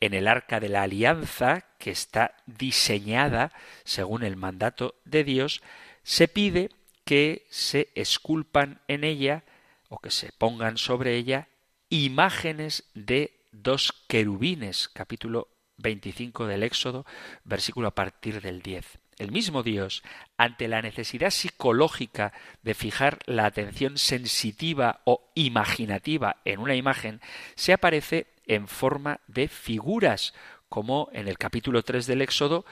En 0.00 0.14
el 0.14 0.28
arca 0.28 0.60
de 0.60 0.68
la 0.68 0.82
alianza, 0.82 1.64
que 1.78 1.90
está 1.90 2.34
diseñada 2.46 3.52
según 3.84 4.22
el 4.22 4.36
mandato 4.36 4.94
de 5.04 5.24
Dios, 5.24 5.62
se 6.08 6.26
pide 6.26 6.70
que 7.04 7.46
se 7.50 7.90
esculpan 7.94 8.80
en 8.88 9.04
ella 9.04 9.44
o 9.90 9.98
que 9.98 10.10
se 10.10 10.32
pongan 10.32 10.78
sobre 10.78 11.16
ella 11.16 11.48
imágenes 11.90 12.84
de 12.94 13.44
dos 13.52 13.92
querubines, 14.08 14.88
capítulo 14.88 15.48
25 15.76 16.46
del 16.46 16.62
Éxodo, 16.62 17.04
versículo 17.44 17.88
a 17.88 17.94
partir 17.94 18.40
del 18.40 18.62
10. 18.62 18.98
El 19.18 19.32
mismo 19.32 19.62
Dios, 19.62 20.02
ante 20.38 20.66
la 20.66 20.80
necesidad 20.80 21.28
psicológica 21.28 22.32
de 22.62 22.72
fijar 22.72 23.18
la 23.26 23.44
atención 23.44 23.98
sensitiva 23.98 25.02
o 25.04 25.30
imaginativa 25.34 26.36
en 26.46 26.60
una 26.60 26.74
imagen, 26.74 27.20
se 27.54 27.74
aparece 27.74 28.28
en 28.46 28.66
forma 28.66 29.20
de 29.26 29.46
figuras, 29.48 30.32
como 30.70 31.10
en 31.12 31.28
el 31.28 31.36
capítulo 31.36 31.82
3 31.82 32.06
del 32.06 32.22
Éxodo, 32.22 32.64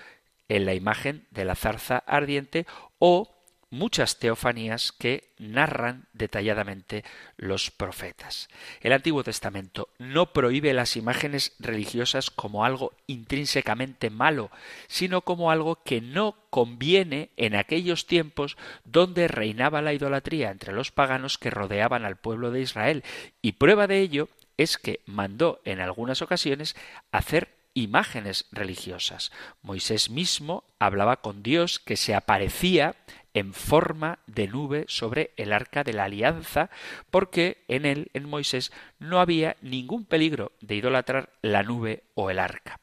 en 0.49 0.65
la 0.65 0.75
imagen 0.75 1.27
de 1.31 1.45
la 1.45 1.55
zarza 1.55 1.99
ardiente 1.99 2.67
o 2.99 3.37
muchas 3.71 4.19
teofanías 4.19 4.93
que 4.93 5.33
narran 5.39 6.07
detalladamente 6.13 7.05
los 7.37 7.71
profetas. 7.71 8.49
El 8.81 8.93
Antiguo 8.93 9.25
Testamento 9.25 9.89
no 9.99 10.33
prohíbe 10.33 10.73
las 10.73 10.97
imágenes 10.97 11.55
religiosas 11.59 12.31
como 12.31 12.65
algo 12.65 12.93
intrínsecamente 13.07 14.09
malo, 14.09 14.51
sino 14.87 15.23
como 15.23 15.51
algo 15.51 15.83
que 15.83 16.01
no 16.01 16.37
conviene 16.51 17.31
en 17.37 17.57
aquellos 17.57 18.07
tiempos 18.07 18.57
donde 18.85 19.29
reinaba 19.29 19.83
la 19.83 19.93
idolatría 19.93 20.51
entre 20.51 20.73
los 20.73 20.93
paganos 20.93 21.39
que 21.39 21.51
rodeaban 21.51 22.05
al 22.05 22.17
pueblo 22.17 22.51
de 22.51 22.61
Israel, 22.61 23.05
y 23.43 23.53
prueba 23.53 23.87
de 23.87 24.01
ello 24.01 24.29
es 24.57 24.79
que 24.79 25.01
mandó 25.05 25.61
en 25.65 25.81
algunas 25.81 26.23
ocasiones 26.23 26.77
hacer 27.11 27.56
imágenes 27.77 28.47
religiosas. 28.51 29.31
Moisés 29.63 30.11
mismo 30.11 30.65
hablaba 30.79 31.21
con 31.21 31.43
Dios 31.43 31.79
que 31.79 31.97
se 31.97 32.15
aparecía 32.15 32.97
en 33.35 33.53
forma 33.53 34.19
de 34.27 34.49
nube 34.49 34.87
sobre 34.89 35.33
el 35.37 35.53
arca 35.53 35.85
de 35.85 35.93
la 35.93 36.05
alianza, 36.05 36.71
porque 37.11 37.65
en 37.69 37.85
él, 37.85 38.11
en 38.15 38.27
Moisés, 38.27 38.73
no 38.99 39.21
había 39.21 39.57
ningún 39.61 40.07
peligro 40.07 40.53
de 40.63 40.77
idolatrar 40.77 41.35
la 41.43 41.63
nube 41.63 42.05
o 42.15 42.31
el 42.31 42.39
arca. 42.39 42.81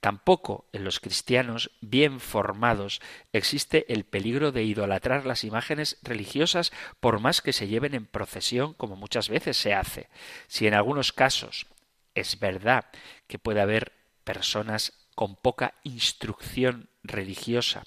Tampoco 0.00 0.66
en 0.72 0.82
los 0.82 0.98
cristianos 0.98 1.70
bien 1.80 2.18
formados 2.18 3.00
existe 3.32 3.92
el 3.92 4.02
peligro 4.02 4.50
de 4.50 4.64
idolatrar 4.64 5.24
las 5.24 5.44
imágenes 5.44 5.98
religiosas 6.02 6.72
por 6.98 7.20
más 7.20 7.40
que 7.40 7.52
se 7.52 7.68
lleven 7.68 7.94
en 7.94 8.06
procesión 8.06 8.74
como 8.74 8.96
muchas 8.96 9.28
veces 9.28 9.56
se 9.56 9.72
hace. 9.72 10.08
Si 10.48 10.66
en 10.66 10.74
algunos 10.74 11.12
casos 11.12 11.68
es 12.16 12.40
verdad 12.40 12.86
que 13.28 13.38
puede 13.38 13.60
haber 13.60 14.01
personas 14.24 14.92
con 15.14 15.36
poca 15.36 15.74
instrucción 15.82 16.88
religiosa, 17.02 17.84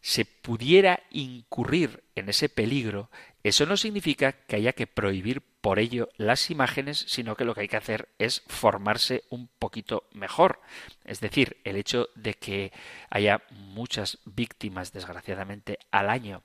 se 0.00 0.24
pudiera 0.24 1.02
incurrir 1.10 2.04
en 2.14 2.28
ese 2.28 2.48
peligro, 2.48 3.10
eso 3.42 3.66
no 3.66 3.76
significa 3.76 4.32
que 4.32 4.56
haya 4.56 4.72
que 4.72 4.86
prohibir 4.86 5.42
por 5.60 5.78
ello 5.78 6.08
las 6.16 6.50
imágenes, 6.50 7.04
sino 7.08 7.36
que 7.36 7.44
lo 7.44 7.54
que 7.54 7.62
hay 7.62 7.68
que 7.68 7.76
hacer 7.76 8.08
es 8.18 8.42
formarse 8.46 9.24
un 9.30 9.48
poquito 9.48 10.08
mejor. 10.12 10.60
Es 11.04 11.20
decir, 11.20 11.58
el 11.64 11.76
hecho 11.76 12.08
de 12.14 12.34
que 12.34 12.72
haya 13.10 13.42
muchas 13.50 14.18
víctimas, 14.24 14.92
desgraciadamente, 14.92 15.78
al 15.90 16.08
año 16.08 16.42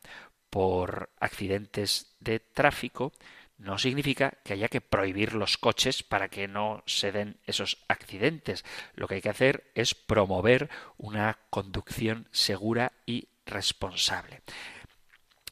por 0.49 1.09
accidentes 1.19 2.15
de 2.19 2.39
tráfico, 2.39 3.11
no 3.57 3.77
significa 3.77 4.37
que 4.43 4.53
haya 4.53 4.67
que 4.67 4.81
prohibir 4.81 5.33
los 5.33 5.57
coches 5.57 6.03
para 6.03 6.29
que 6.29 6.47
no 6.47 6.83
se 6.85 7.11
den 7.11 7.37
esos 7.45 7.77
accidentes. 7.87 8.65
Lo 8.95 9.07
que 9.07 9.15
hay 9.15 9.21
que 9.21 9.29
hacer 9.29 9.71
es 9.75 9.95
promover 9.95 10.69
una 10.97 11.39
conducción 11.49 12.27
segura 12.31 12.91
y 13.05 13.29
responsable. 13.45 14.41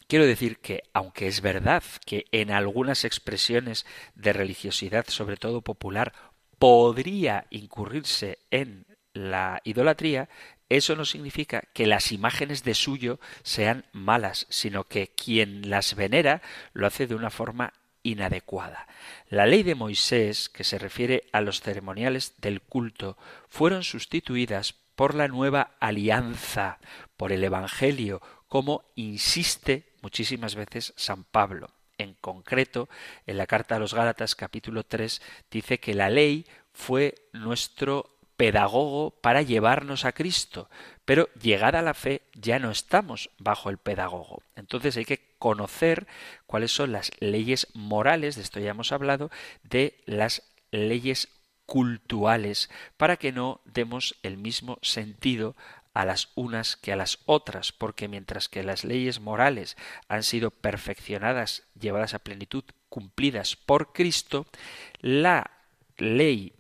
Quiero 0.07 0.25
decir 0.25 0.59
que, 0.59 0.83
aunque 0.93 1.27
es 1.27 1.41
verdad 1.41 1.83
que 2.05 2.25
en 2.31 2.51
algunas 2.51 3.05
expresiones 3.05 3.85
de 4.15 4.33
religiosidad, 4.33 5.05
sobre 5.07 5.37
todo 5.37 5.61
popular, 5.61 6.13
podría 6.59 7.47
incurrirse 7.49 8.39
en 8.51 8.85
la 9.13 9.61
idolatría, 9.63 10.29
eso 10.69 10.95
no 10.95 11.05
significa 11.05 11.63
que 11.73 11.87
las 11.87 12.11
imágenes 12.11 12.63
de 12.63 12.73
suyo 12.73 13.19
sean 13.43 13.85
malas, 13.91 14.45
sino 14.49 14.83
que 14.85 15.07
quien 15.07 15.69
las 15.69 15.95
venera 15.95 16.41
lo 16.73 16.87
hace 16.87 17.07
de 17.07 17.15
una 17.15 17.29
forma 17.29 17.73
inadecuada. 18.03 18.87
La 19.29 19.45
ley 19.45 19.63
de 19.63 19.75
Moisés, 19.75 20.49
que 20.49 20.63
se 20.63 20.77
refiere 20.77 21.23
a 21.31 21.41
los 21.41 21.61
ceremoniales 21.61 22.35
del 22.39 22.61
culto, 22.61 23.17
fueron 23.49 23.83
sustituidas 23.83 24.73
por 24.95 25.15
la 25.15 25.27
nueva 25.27 25.71
alianza, 25.79 26.79
por 27.17 27.31
el 27.31 27.43
Evangelio, 27.43 28.21
como 28.47 28.83
insiste 28.95 29.93
muchísimas 30.01 30.55
veces 30.55 30.93
San 30.95 31.23
Pablo. 31.23 31.71
En 31.97 32.13
concreto, 32.15 32.89
en 33.25 33.37
la 33.37 33.47
carta 33.47 33.75
a 33.75 33.79
los 33.79 33.93
Gálatas 33.93 34.35
capítulo 34.35 34.83
3 34.83 35.21
dice 35.49 35.79
que 35.79 35.93
la 35.93 36.09
ley 36.09 36.45
fue 36.73 37.15
nuestro 37.31 38.12
pedagogo 38.43 39.11
para 39.21 39.41
llevarnos 39.41 40.03
a 40.03 40.11
Cristo, 40.11 40.69
pero 41.05 41.29
llegada 41.41 41.81
la 41.81 41.93
fe 41.93 42.23
ya 42.33 42.59
no 42.59 42.71
estamos 42.71 43.29
bajo 43.37 43.69
el 43.69 43.77
pedagogo. 43.77 44.43
Entonces 44.57 44.97
hay 44.97 45.05
que 45.05 45.33
conocer 45.39 46.07
cuáles 46.45 46.73
son 46.73 46.91
las 46.91 47.11
leyes 47.21 47.69
morales, 47.73 48.35
de 48.35 48.41
esto 48.41 48.59
ya 48.59 48.71
hemos 48.71 48.91
hablado, 48.91 49.31
de 49.63 49.95
las 50.05 50.43
leyes 50.71 51.29
cultuales, 51.65 52.69
para 52.97 53.15
que 53.15 53.31
no 53.31 53.61
demos 53.63 54.19
el 54.23 54.35
mismo 54.35 54.77
sentido 54.81 55.55
a 55.93 56.03
las 56.03 56.27
unas 56.35 56.75
que 56.75 56.91
a 56.91 56.97
las 56.97 57.19
otras, 57.25 57.71
porque 57.71 58.09
mientras 58.09 58.49
que 58.49 58.61
las 58.61 58.83
leyes 58.83 59.21
morales 59.21 59.77
han 60.09 60.23
sido 60.23 60.51
perfeccionadas, 60.51 61.63
llevadas 61.79 62.13
a 62.13 62.19
plenitud, 62.19 62.65
cumplidas 62.89 63.55
por 63.55 63.93
Cristo, 63.93 64.47
la 64.99 65.49
ley 65.95 66.51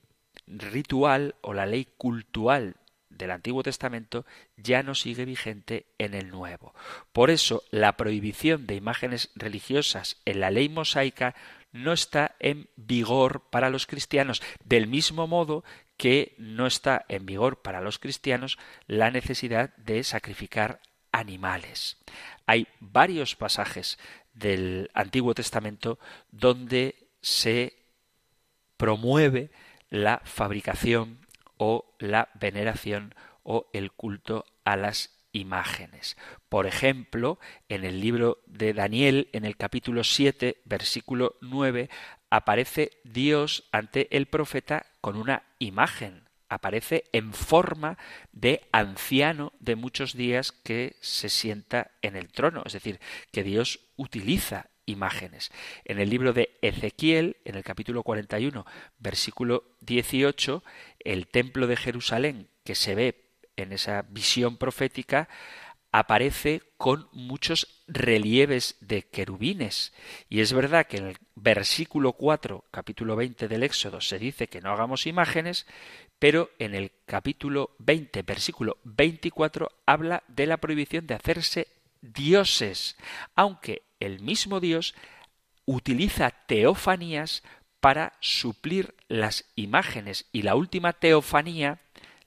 ritual 0.47 1.35
o 1.41 1.53
la 1.53 1.65
ley 1.65 1.87
cultural 1.97 2.75
del 3.09 3.31
Antiguo 3.31 3.63
Testamento 3.63 4.25
ya 4.57 4.83
no 4.83 4.95
sigue 4.95 5.25
vigente 5.25 5.85
en 5.97 6.13
el 6.13 6.29
Nuevo. 6.29 6.73
Por 7.11 7.29
eso 7.29 7.63
la 7.71 7.95
prohibición 7.95 8.65
de 8.65 8.75
imágenes 8.75 9.31
religiosas 9.35 10.17
en 10.25 10.39
la 10.39 10.51
ley 10.51 10.69
mosaica 10.69 11.35
no 11.71 11.93
está 11.93 12.35
en 12.39 12.69
vigor 12.75 13.43
para 13.49 13.69
los 13.69 13.87
cristianos, 13.87 14.41
del 14.63 14.87
mismo 14.87 15.27
modo 15.27 15.63
que 15.97 16.35
no 16.37 16.67
está 16.67 17.05
en 17.09 17.25
vigor 17.25 17.61
para 17.61 17.81
los 17.81 17.99
cristianos 17.99 18.57
la 18.87 19.11
necesidad 19.11 19.75
de 19.77 20.03
sacrificar 20.03 20.79
animales. 21.11 21.97
Hay 22.45 22.67
varios 22.79 23.35
pasajes 23.35 23.97
del 24.33 24.89
Antiguo 24.93 25.33
Testamento 25.33 25.99
donde 26.31 27.07
se 27.21 27.75
promueve 28.77 29.51
la 29.93 30.21
fabricación 30.25 31.19
o 31.57 31.85
la 31.99 32.29
veneración 32.33 33.13
o 33.43 33.69
el 33.73 33.91
culto 33.91 34.43
a 34.65 34.75
las 34.75 35.19
imágenes. 35.33 36.17
Por 36.49 36.65
ejemplo, 36.65 37.37
en 37.69 37.85
el 37.85 38.01
libro 38.01 38.39
de 38.47 38.73
Daniel, 38.73 39.29
en 39.33 39.45
el 39.45 39.55
capítulo 39.55 40.03
7, 40.03 40.63
versículo 40.65 41.35
9, 41.41 41.91
aparece 42.31 42.89
Dios 43.03 43.65
ante 43.71 44.07
el 44.17 44.25
profeta 44.25 44.87
con 44.99 45.15
una 45.15 45.43
imagen. 45.59 46.27
Aparece 46.49 47.03
en 47.13 47.31
forma 47.31 47.99
de 48.31 48.67
anciano 48.71 49.53
de 49.59 49.75
muchos 49.75 50.13
días 50.13 50.51
que 50.51 50.95
se 51.01 51.29
sienta 51.29 51.91
en 52.01 52.15
el 52.15 52.31
trono. 52.31 52.63
Es 52.65 52.73
decir, 52.73 52.99
que 53.31 53.43
Dios 53.43 53.79
utiliza 53.95 54.71
imágenes. 54.85 55.51
En 55.85 55.99
el 55.99 56.09
libro 56.09 56.33
de 56.33 56.57
Ezequiel, 56.61 57.37
en 57.45 57.55
el 57.55 57.63
capítulo 57.63 58.03
41, 58.03 58.65
versículo 58.99 59.63
18, 59.81 60.63
el 60.99 61.27
templo 61.27 61.67
de 61.67 61.77
Jerusalén 61.77 62.47
que 62.63 62.75
se 62.75 62.95
ve 62.95 63.23
en 63.55 63.73
esa 63.73 64.03
visión 64.03 64.57
profética 64.57 65.29
aparece 65.93 66.63
con 66.77 67.07
muchos 67.11 67.83
relieves 67.87 68.77
de 68.81 69.03
querubines. 69.03 69.93
Y 70.27 70.41
es 70.41 70.51
verdad 70.51 70.87
que 70.87 70.97
en 70.97 71.05
el 71.05 71.17
versículo 71.35 72.13
4, 72.13 72.65
capítulo 72.71 73.15
20 73.15 73.47
del 73.47 73.61
Éxodo, 73.61 74.01
se 74.01 74.17
dice 74.17 74.47
que 74.47 74.59
no 74.59 74.71
hagamos 74.71 75.05
imágenes, 75.05 75.67
pero 76.17 76.49
en 76.57 76.73
el 76.73 76.91
capítulo 77.05 77.75
20, 77.77 78.23
versículo 78.23 78.77
24, 78.85 79.69
habla 79.85 80.23
de 80.27 80.47
la 80.47 80.57
prohibición 80.57 81.05
de 81.05 81.13
hacerse 81.13 81.67
dioses, 82.03 82.97
aunque 83.35 83.83
el 83.99 84.19
mismo 84.19 84.59
Dios 84.59 84.93
utiliza 85.65 86.29
teofanías 86.29 87.41
para 87.79 88.13
suplir 88.19 88.95
las 89.07 89.45
imágenes 89.55 90.27
y 90.31 90.43
la 90.43 90.55
última 90.55 90.93
teofanía, 90.93 91.79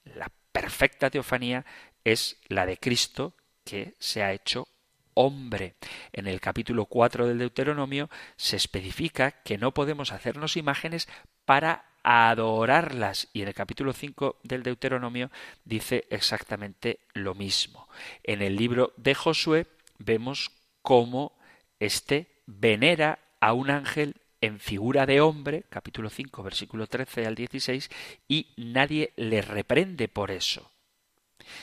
la 0.04 0.30
perfecta 0.52 1.10
teofanía, 1.10 1.64
es 2.04 2.38
la 2.48 2.66
de 2.66 2.78
Cristo 2.78 3.34
que 3.64 3.94
se 3.98 4.22
ha 4.22 4.32
hecho 4.32 4.68
hombre. 5.14 5.74
En 6.12 6.26
el 6.26 6.40
capítulo 6.40 6.86
4 6.86 7.26
del 7.26 7.38
Deuteronomio 7.38 8.08
se 8.36 8.56
especifica 8.56 9.30
que 9.30 9.58
no 9.58 9.72
podemos 9.72 10.12
hacernos 10.12 10.56
imágenes 10.56 11.08
para 11.44 11.86
adorarlas. 12.07 13.29
Y 13.33 13.42
en 13.42 13.49
el 13.49 13.55
capítulo 13.55 13.92
5 13.92 14.37
del 14.45 14.62
Deuteronomio 14.62 15.29
dice 15.64 16.07
exactamente 16.09 17.01
lo 17.14 17.35
mismo. 17.35 17.88
En 18.23 18.42
el 18.42 18.55
libro 18.55 18.92
de 18.97 19.16
Josué 19.16 19.66
vemos 19.99 20.53
cómo 20.83 21.37
éste 21.81 22.29
venera 22.47 23.19
a 23.40 23.53
un 23.55 23.71
ángel 23.71 24.14
en 24.40 24.61
figura 24.61 25.05
de 25.05 25.21
hombre, 25.21 25.64
capítulo 25.69 26.09
5, 26.09 26.45
versículo 26.45 26.87
13 26.87 27.27
al 27.27 27.35
16, 27.35 27.90
y 28.29 28.53
nadie 28.57 29.12
le 29.16 29.42
reprende 29.42 30.07
por 30.07 30.31
eso. 30.31 30.71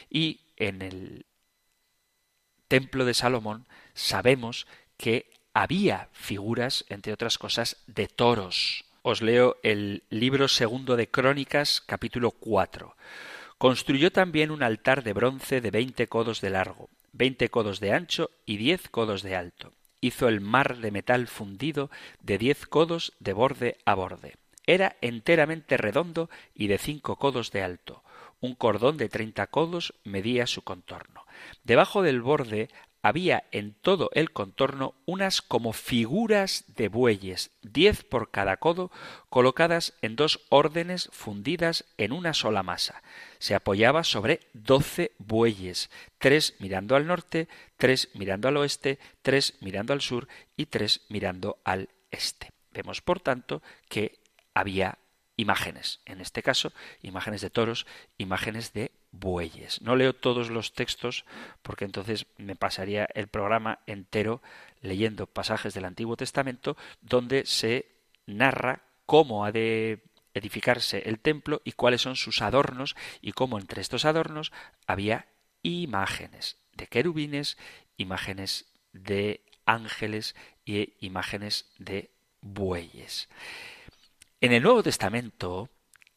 Y 0.10 0.42
en 0.58 0.82
el 0.82 1.26
templo 2.68 3.06
de 3.06 3.14
Salomón 3.14 3.66
sabemos 3.94 4.68
que 4.98 5.32
había 5.54 6.10
figuras, 6.12 6.84
entre 6.90 7.14
otras 7.14 7.38
cosas, 7.38 7.78
de 7.88 8.08
toros. 8.08 8.84
Os 9.04 9.22
leo 9.22 9.58
el 9.64 10.04
libro 10.10 10.48
segundo 10.48 10.96
de 10.96 11.10
Crónicas, 11.10 11.82
capítulo 11.86 12.32
4. 12.32 12.96
Construyó 13.58 14.12
también 14.12 14.50
un 14.50 14.64
altar 14.64 15.04
de 15.04 15.14
bronce 15.14 15.62
de 15.62 15.72
veinte 15.72 16.08
codos 16.08 16.42
de 16.42 16.50
largo, 16.50 16.90
veinte 17.12 17.50
codos 17.50 17.80
de 17.80 17.92
ancho 17.92 18.32
y 18.46 18.58
diez 18.58 18.88
codos 18.90 19.22
de 19.22 19.36
alto 19.36 19.74
hizo 20.04 20.28
el 20.28 20.42
mar 20.42 20.78
de 20.78 20.92
metal 20.92 21.28
fundido 21.28 21.90
de 22.22 22.38
diez 22.38 22.66
codos 22.66 23.14
de 23.20 23.32
borde 23.32 23.78
a 23.86 23.96
borde. 23.96 24.36
Era 24.66 24.98
enteramente 25.00 25.78
redondo 25.78 26.30
y 26.54 26.68
de 26.68 26.78
cinco 26.78 27.16
codos 27.16 27.52
de 27.52 27.64
alto. 27.64 28.04
Un 28.42 28.54
cordón 28.54 28.98
de 28.98 29.08
treinta 29.08 29.48
codos 29.48 29.94
medía 30.04 30.46
su 30.46 30.62
contorno. 30.62 31.26
Debajo 31.64 32.02
del 32.02 32.22
borde 32.22 32.70
había 33.04 33.44
en 33.52 33.74
todo 33.74 34.10
el 34.14 34.32
contorno 34.32 34.96
unas 35.06 35.42
como 35.42 35.74
figuras 35.74 36.64
de 36.70 36.88
bueyes, 36.88 37.52
diez 37.62 38.04
por 38.04 38.32
cada 38.32 38.58
codo, 38.58 38.92
colocadas 39.30 39.94
en 40.02 40.16
dos 40.16 40.40
órdenes 40.48 41.10
fundidas 41.12 41.86
en 41.98 42.14
una 42.14 42.34
sola 42.34 42.64
masa. 42.64 43.04
Se 43.40 43.56
apoyaba 43.56 44.06
sobre 44.06 44.40
doce 44.54 45.12
bueyes, 45.20 45.92
tres 46.18 46.56
mirando 46.60 46.96
al 46.96 47.06
norte, 47.06 47.50
tres 47.78 48.10
mirando 48.14 48.48
al 48.48 48.56
oeste, 48.56 49.00
tres 49.22 49.56
mirando 49.60 49.92
al 49.92 50.02
sur 50.02 50.30
y 50.56 50.68
tres 50.68 51.02
mirando 51.10 51.60
al 51.66 51.90
este. 52.10 52.52
Vemos, 52.72 53.02
por 53.02 53.20
tanto, 53.20 53.62
que 53.90 54.20
había 54.54 54.98
imágenes, 55.36 56.00
en 56.06 56.22
este 56.22 56.42
caso, 56.42 56.72
imágenes 57.02 57.42
de 57.42 57.50
toros, 57.50 57.86
imágenes 58.18 58.72
de 58.72 58.92
bueyes. 59.14 59.82
No 59.82 59.96
leo 59.96 60.14
todos 60.14 60.50
los 60.50 60.74
textos 60.74 61.24
porque 61.62 61.86
entonces 61.86 62.26
me 62.38 62.56
pasaría 62.56 63.08
el 63.14 63.28
programa 63.28 63.80
entero 63.88 64.42
leyendo 64.82 65.28
pasajes 65.28 65.74
del 65.74 65.86
Antiguo 65.86 66.18
Testamento 66.18 66.76
donde 67.02 67.46
se 67.46 67.86
narra 68.26 68.82
cómo 69.06 69.46
ha 69.46 69.52
de 69.52 70.04
edificarse 70.34 71.04
el 71.06 71.20
templo 71.20 71.62
y 71.64 71.74
cuáles 71.74 72.02
son 72.02 72.16
sus 72.16 72.42
adornos 72.42 72.96
y 73.22 73.32
cómo 73.32 73.60
entre 73.60 73.82
estos 73.82 74.04
adornos 74.04 74.52
había 74.88 75.28
imágenes 75.62 76.58
de 76.74 76.88
querubines, 76.88 77.58
imágenes 77.98 78.66
de 78.92 79.42
ángeles 79.66 80.36
y 80.66 80.94
imágenes 81.06 81.72
de 81.78 82.10
bueyes. 82.42 83.30
En 84.42 84.52
el 84.52 84.64
Nuevo 84.64 84.82
Testamento 84.82 85.70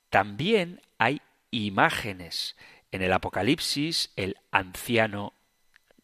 también 0.08 0.80
hay 0.98 1.20
imágenes 1.50 2.56
en 2.92 3.02
el 3.02 3.12
Apocalipsis, 3.12 4.12
el 4.16 4.36
anciano 4.50 5.34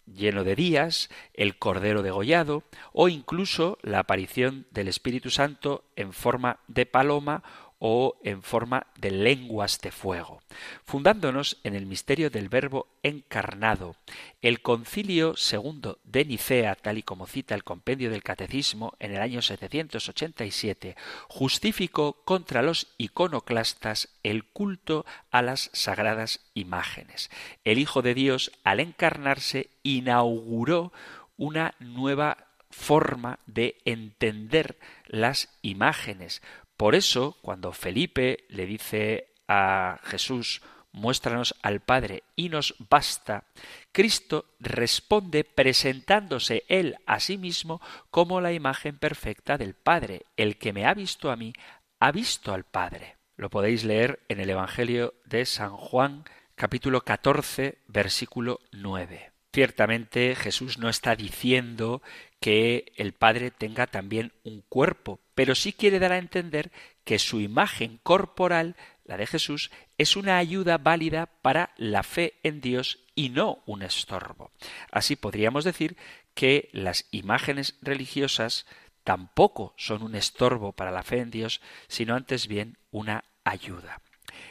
lleno 0.07 0.45
de 0.45 0.57
días, 0.57 1.11
el 1.35 1.59
cordero 1.59 2.03
degollado, 2.03 2.65
o 2.93 3.09
incluso 3.09 3.79
la 3.83 4.01
aparición 4.01 4.67
del 4.71 4.89
Espíritu 4.89 5.31
Santo 5.31 5.85
en 5.97 6.13
forma 6.13 6.61
de 6.69 6.87
paloma 6.87 7.43
o 7.85 8.17
en 8.23 8.45
forma 8.45 8.87
de 8.97 9.11
lenguas 9.11 9.81
de 9.81 9.91
fuego. 9.91 10.41
Fundándonos 10.85 11.59
en 11.65 11.75
el 11.75 11.85
misterio 11.85 12.31
del 12.31 12.49
Verbo 12.49 12.87
encarnado, 13.03 13.97
el 14.41 14.63
concilio 14.63 15.37
segundo 15.37 15.99
de 16.05 16.25
Nicea, 16.25 16.77
tal 16.77 16.99
y 16.99 17.03
como 17.03 17.27
cita 17.27 17.57
el 17.57 17.65
compendio 17.65 18.09
del 18.13 18.23
Catecismo 18.23 18.95
en 19.01 19.11
el 19.11 19.21
año 19.21 19.43
787, 19.43 20.95
justificó 21.27 22.13
contra 22.25 22.63
los 22.63 22.87
iconoclastas 22.99 24.11
el 24.23 24.45
culto 24.45 25.05
a 25.33 25.43
las 25.43 25.69
sagradas 25.73 26.39
imágenes. 26.55 27.33
El 27.65 27.81
Hijo 27.81 28.01
de 28.01 28.15
Dios, 28.15 28.53
al 28.63 28.79
encarnarse, 28.79 29.71
inauguró 29.83 30.93
una 31.37 31.75
nueva 31.81 32.47
forma 32.73 33.39
de 33.47 33.77
entender 33.85 34.79
las 35.07 35.49
imágenes, 35.63 36.43
por 36.83 36.97
eso, 36.97 37.37
cuando 37.43 37.71
Felipe 37.71 38.45
le 38.49 38.67
dice 38.67 39.35
a 39.47 40.01
Jesús, 40.03 40.63
muéstranos 40.91 41.55
al 41.63 41.79
Padre 41.79 42.25
y 42.35 42.49
nos 42.49 42.75
basta, 42.91 43.45
Cristo 43.93 44.47
responde 44.59 45.45
presentándose 45.45 46.65
él 46.67 46.97
a 47.07 47.21
sí 47.21 47.39
mismo 47.39 47.81
como 48.11 48.41
la 48.41 48.53
imagen 48.53 48.99
perfecta 48.99 49.59
del 49.59 49.75
Padre. 49.75 50.27
El 50.37 50.59
que 50.59 50.73
me 50.73 50.85
ha 50.85 50.93
visto 50.93 51.31
a 51.31 51.37
mí, 51.37 51.53
ha 52.01 52.11
visto 52.11 52.53
al 52.53 52.65
Padre. 52.65 53.17
lo 53.37 53.49
podéis 53.49 53.85
leer 53.85 54.19
en 54.29 54.41
el 54.41 54.51
Evangelio 54.51 55.15
de 55.25 55.47
San 55.47 55.77
Juan, 55.77 56.25
capítulo 56.57 57.03
14, 57.03 57.79
versículo 57.87 58.59
9. 58.73 59.32
Ciertamente 59.53 60.35
Jesús 60.35 60.79
no 60.79 60.89
está 60.89 61.15
diciendo 61.15 62.01
que 62.41 62.93
el 62.97 63.13
Padre 63.13 63.51
tenga 63.51 63.87
también 63.87 64.33
un 64.45 64.63
cuerpo, 64.63 65.21
pero 65.35 65.55
sí 65.55 65.75
quiere 65.75 65.99
dar 65.99 66.13
a 66.13 66.19
entender 66.19 66.73
que 67.05 67.19
su 67.19 67.41
imagen 67.41 68.01
corporal, 68.03 68.77
la 69.05 69.19
de 69.19 69.27
Jesús, 69.27 69.71
es 69.99 70.17
una 70.17 70.39
ayuda 70.39 70.79
válida 70.79 71.27
para 71.43 71.75
la 71.77 72.03
fe 72.03 72.35
en 72.43 72.63
Dios 72.63 73.01
y 73.15 73.29
no 73.29 73.63
un 73.67 73.83
estorbo. 73.83 74.51
Así 74.91 75.17
podríamos 75.17 75.65
decir 75.65 75.97
que 76.35 76.71
las 76.73 77.07
imágenes 77.11 77.77
religiosas 77.83 78.67
tampoco 79.05 79.75
son 79.77 80.03
un 80.03 80.15
estorbo 80.15 80.73
para 80.73 80.91
la 80.91 81.03
fe 81.03 81.19
en 81.19 81.31
Dios, 81.31 81.61
sino 81.89 82.15
antes 82.15 82.47
bien 82.47 82.79
una 82.91 83.25
ayuda. 83.45 84.01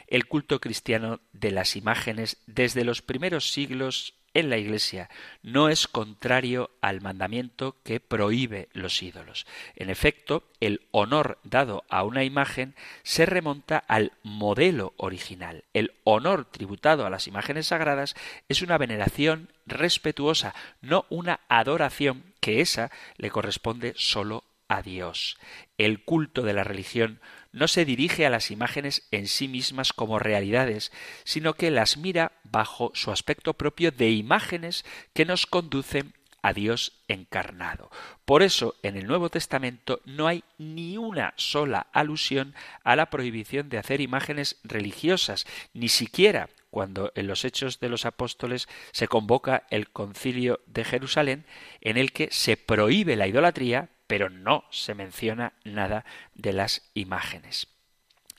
El 0.06 0.26
culto 0.26 0.60
cristiano 0.60 1.20
de 1.32 1.50
las 1.50 1.74
imágenes 1.74 2.36
desde 2.46 2.84
los 2.84 3.02
primeros 3.02 3.50
siglos 3.50 4.14
en 4.34 4.50
la 4.50 4.56
Iglesia 4.56 5.10
no 5.42 5.68
es 5.68 5.86
contrario 5.86 6.70
al 6.80 7.00
mandamiento 7.00 7.76
que 7.84 8.00
prohíbe 8.00 8.68
los 8.72 9.02
ídolos. 9.02 9.46
En 9.76 9.90
efecto, 9.90 10.44
el 10.60 10.82
honor 10.90 11.38
dado 11.44 11.84
a 11.88 12.04
una 12.04 12.24
imagen 12.24 12.74
se 13.02 13.26
remonta 13.26 13.78
al 13.78 14.12
modelo 14.22 14.94
original. 14.96 15.64
El 15.74 15.92
honor 16.04 16.46
tributado 16.46 17.06
a 17.06 17.10
las 17.10 17.26
imágenes 17.26 17.66
sagradas 17.68 18.14
es 18.48 18.62
una 18.62 18.78
veneración 18.78 19.50
respetuosa, 19.66 20.54
no 20.80 21.06
una 21.08 21.40
adoración 21.48 22.24
que 22.40 22.60
esa 22.60 22.90
le 23.16 23.30
corresponde 23.30 23.94
solo 23.96 24.44
a 24.68 24.82
Dios. 24.82 25.38
El 25.76 26.02
culto 26.02 26.42
de 26.42 26.54
la 26.54 26.64
religión 26.64 27.20
no 27.52 27.68
se 27.68 27.84
dirige 27.84 28.26
a 28.26 28.30
las 28.30 28.50
imágenes 28.50 29.06
en 29.10 29.28
sí 29.28 29.48
mismas 29.48 29.92
como 29.92 30.18
realidades, 30.18 30.90
sino 31.24 31.54
que 31.54 31.70
las 31.70 31.96
mira 31.96 32.32
bajo 32.44 32.90
su 32.94 33.10
aspecto 33.10 33.54
propio 33.54 33.90
de 33.90 34.10
imágenes 34.10 34.84
que 35.12 35.24
nos 35.24 35.46
conducen 35.46 36.14
a 36.42 36.52
Dios 36.52 36.92
encarnado. 37.08 37.90
Por 38.24 38.42
eso 38.42 38.74
en 38.82 38.96
el 38.96 39.06
Nuevo 39.06 39.30
Testamento 39.30 40.00
no 40.04 40.26
hay 40.26 40.42
ni 40.58 40.96
una 40.96 41.34
sola 41.36 41.86
alusión 41.92 42.54
a 42.82 42.96
la 42.96 43.10
prohibición 43.10 43.68
de 43.68 43.78
hacer 43.78 44.00
imágenes 44.00 44.58
religiosas, 44.64 45.46
ni 45.72 45.88
siquiera 45.88 46.48
cuando 46.70 47.12
en 47.14 47.26
los 47.26 47.44
Hechos 47.44 47.80
de 47.80 47.88
los 47.88 48.06
Apóstoles 48.06 48.66
se 48.92 49.06
convoca 49.06 49.66
el 49.70 49.90
concilio 49.90 50.60
de 50.66 50.84
Jerusalén 50.84 51.44
en 51.80 51.96
el 51.96 52.12
que 52.12 52.28
se 52.32 52.56
prohíbe 52.56 53.14
la 53.14 53.28
idolatría, 53.28 53.90
pero 54.12 54.28
no 54.28 54.66
se 54.68 54.94
menciona 54.94 55.54
nada 55.64 56.04
de 56.34 56.52
las 56.52 56.82
imágenes. 56.92 57.68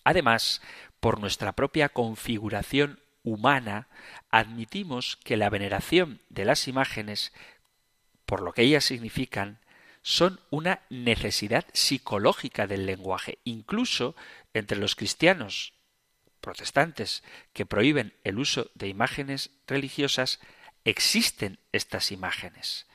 Además, 0.03 0.61
por 0.99 1.19
nuestra 1.19 1.53
propia 1.53 1.89
configuración 1.89 2.99
humana, 3.23 3.87
admitimos 4.29 5.17
que 5.23 5.35
la 5.35 5.49
veneración 5.49 6.21
de 6.29 6.45
las 6.45 6.67
imágenes, 6.67 7.33
por 8.27 8.43
lo 8.43 8.53
que 8.53 8.61
ellas 8.61 8.85
significan, 8.85 9.61
son 10.03 10.39
una 10.51 10.81
necesidad 10.91 11.65
psicológica 11.73 12.67
del 12.67 12.85
lenguaje. 12.85 13.39
Incluso 13.43 14.15
entre 14.53 14.77
los 14.77 14.95
cristianos 14.95 15.73
protestantes 16.39 17.23
que 17.51 17.65
prohíben 17.65 18.13
el 18.23 18.37
uso 18.37 18.69
de 18.75 18.89
imágenes 18.89 19.49
religiosas, 19.65 20.39
existen 20.85 21.57
estas 21.71 22.11
imágenes. 22.11 22.85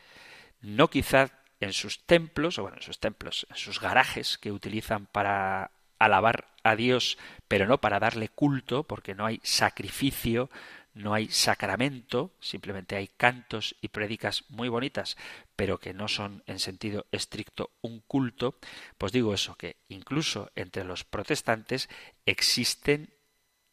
No 0.60 0.90
quizá 0.90 1.37
en 1.60 1.72
sus 1.72 2.04
templos, 2.04 2.58
o 2.58 2.62
bueno, 2.62 2.76
en 2.76 2.82
sus 2.82 2.98
templos, 3.00 3.46
en 3.50 3.56
sus 3.56 3.80
garajes 3.80 4.38
que 4.38 4.52
utilizan 4.52 5.06
para 5.06 5.70
alabar 5.98 6.48
a 6.62 6.76
Dios, 6.76 7.18
pero 7.48 7.66
no 7.66 7.80
para 7.80 7.98
darle 7.98 8.28
culto, 8.28 8.84
porque 8.84 9.14
no 9.14 9.26
hay 9.26 9.40
sacrificio, 9.42 10.50
no 10.94 11.14
hay 11.14 11.28
sacramento, 11.28 12.32
simplemente 12.40 12.96
hay 12.96 13.08
cantos 13.08 13.76
y 13.80 13.88
prédicas 13.88 14.44
muy 14.48 14.68
bonitas, 14.68 15.16
pero 15.56 15.78
que 15.78 15.94
no 15.94 16.08
son 16.08 16.42
en 16.46 16.58
sentido 16.58 17.06
estricto 17.12 17.70
un 17.80 18.00
culto, 18.00 18.58
pues 18.96 19.12
digo 19.12 19.32
eso, 19.34 19.56
que 19.56 19.76
incluso 19.88 20.50
entre 20.56 20.84
los 20.84 21.04
protestantes 21.04 21.88
existen 22.26 23.14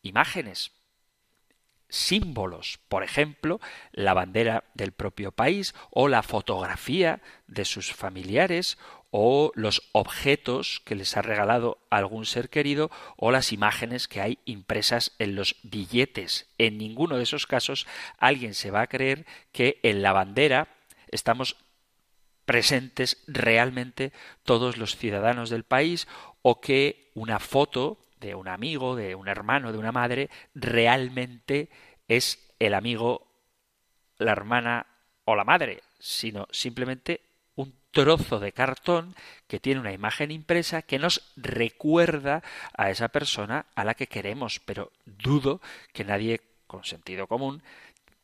imágenes, 0.03 0.71
símbolos, 1.89 2.79
por 2.89 3.03
ejemplo, 3.03 3.59
la 3.91 4.13
bandera 4.13 4.63
del 4.73 4.91
propio 4.91 5.31
país 5.31 5.73
o 5.91 6.07
la 6.07 6.23
fotografía 6.23 7.21
de 7.47 7.65
sus 7.65 7.93
familiares 7.93 8.77
o 9.11 9.51
los 9.55 9.81
objetos 9.93 10.81
que 10.83 10.95
les 10.95 11.15
ha 11.15 11.21
regalado 11.21 11.77
algún 11.89 12.25
ser 12.25 12.49
querido 12.49 12.91
o 13.15 13.31
las 13.31 13.53
imágenes 13.53 14.09
que 14.09 14.19
hay 14.19 14.39
impresas 14.43 15.13
en 15.19 15.35
los 15.35 15.55
billetes. 15.63 16.49
En 16.57 16.77
ninguno 16.77 17.15
de 17.15 17.23
esos 17.23 17.47
casos 17.47 17.87
alguien 18.17 18.53
se 18.53 18.71
va 18.71 18.81
a 18.81 18.87
creer 18.87 19.25
que 19.53 19.79
en 19.83 20.01
la 20.01 20.11
bandera 20.11 20.67
estamos 21.11 21.55
presentes 22.45 23.23
realmente 23.27 24.11
todos 24.43 24.77
los 24.77 24.97
ciudadanos 24.97 25.49
del 25.49 25.63
país 25.63 26.07
o 26.41 26.61
que 26.61 27.11
una 27.15 27.39
foto 27.39 28.04
de 28.19 28.35
un 28.35 28.47
amigo, 28.47 28.95
de 28.95 29.15
un 29.15 29.27
hermano, 29.27 29.71
de 29.71 29.77
una 29.77 29.91
madre, 29.91 30.29
realmente 30.53 31.69
es 32.07 32.53
el 32.59 32.73
amigo, 32.73 33.27
la 34.17 34.31
hermana 34.31 34.87
o 35.25 35.35
la 35.35 35.43
madre, 35.43 35.81
sino 35.99 36.47
simplemente 36.51 37.21
un 37.55 37.73
trozo 37.91 38.39
de 38.39 38.51
cartón 38.51 39.15
que 39.47 39.59
tiene 39.59 39.79
una 39.79 39.93
imagen 39.93 40.31
impresa 40.31 40.81
que 40.81 40.99
nos 40.99 41.33
recuerda 41.35 42.43
a 42.73 42.89
esa 42.89 43.09
persona 43.09 43.65
a 43.75 43.83
la 43.83 43.95
que 43.95 44.07
queremos, 44.07 44.59
pero 44.59 44.91
dudo 45.05 45.61
que 45.93 46.03
nadie 46.03 46.41
con 46.67 46.83
sentido 46.83 47.27
común 47.27 47.63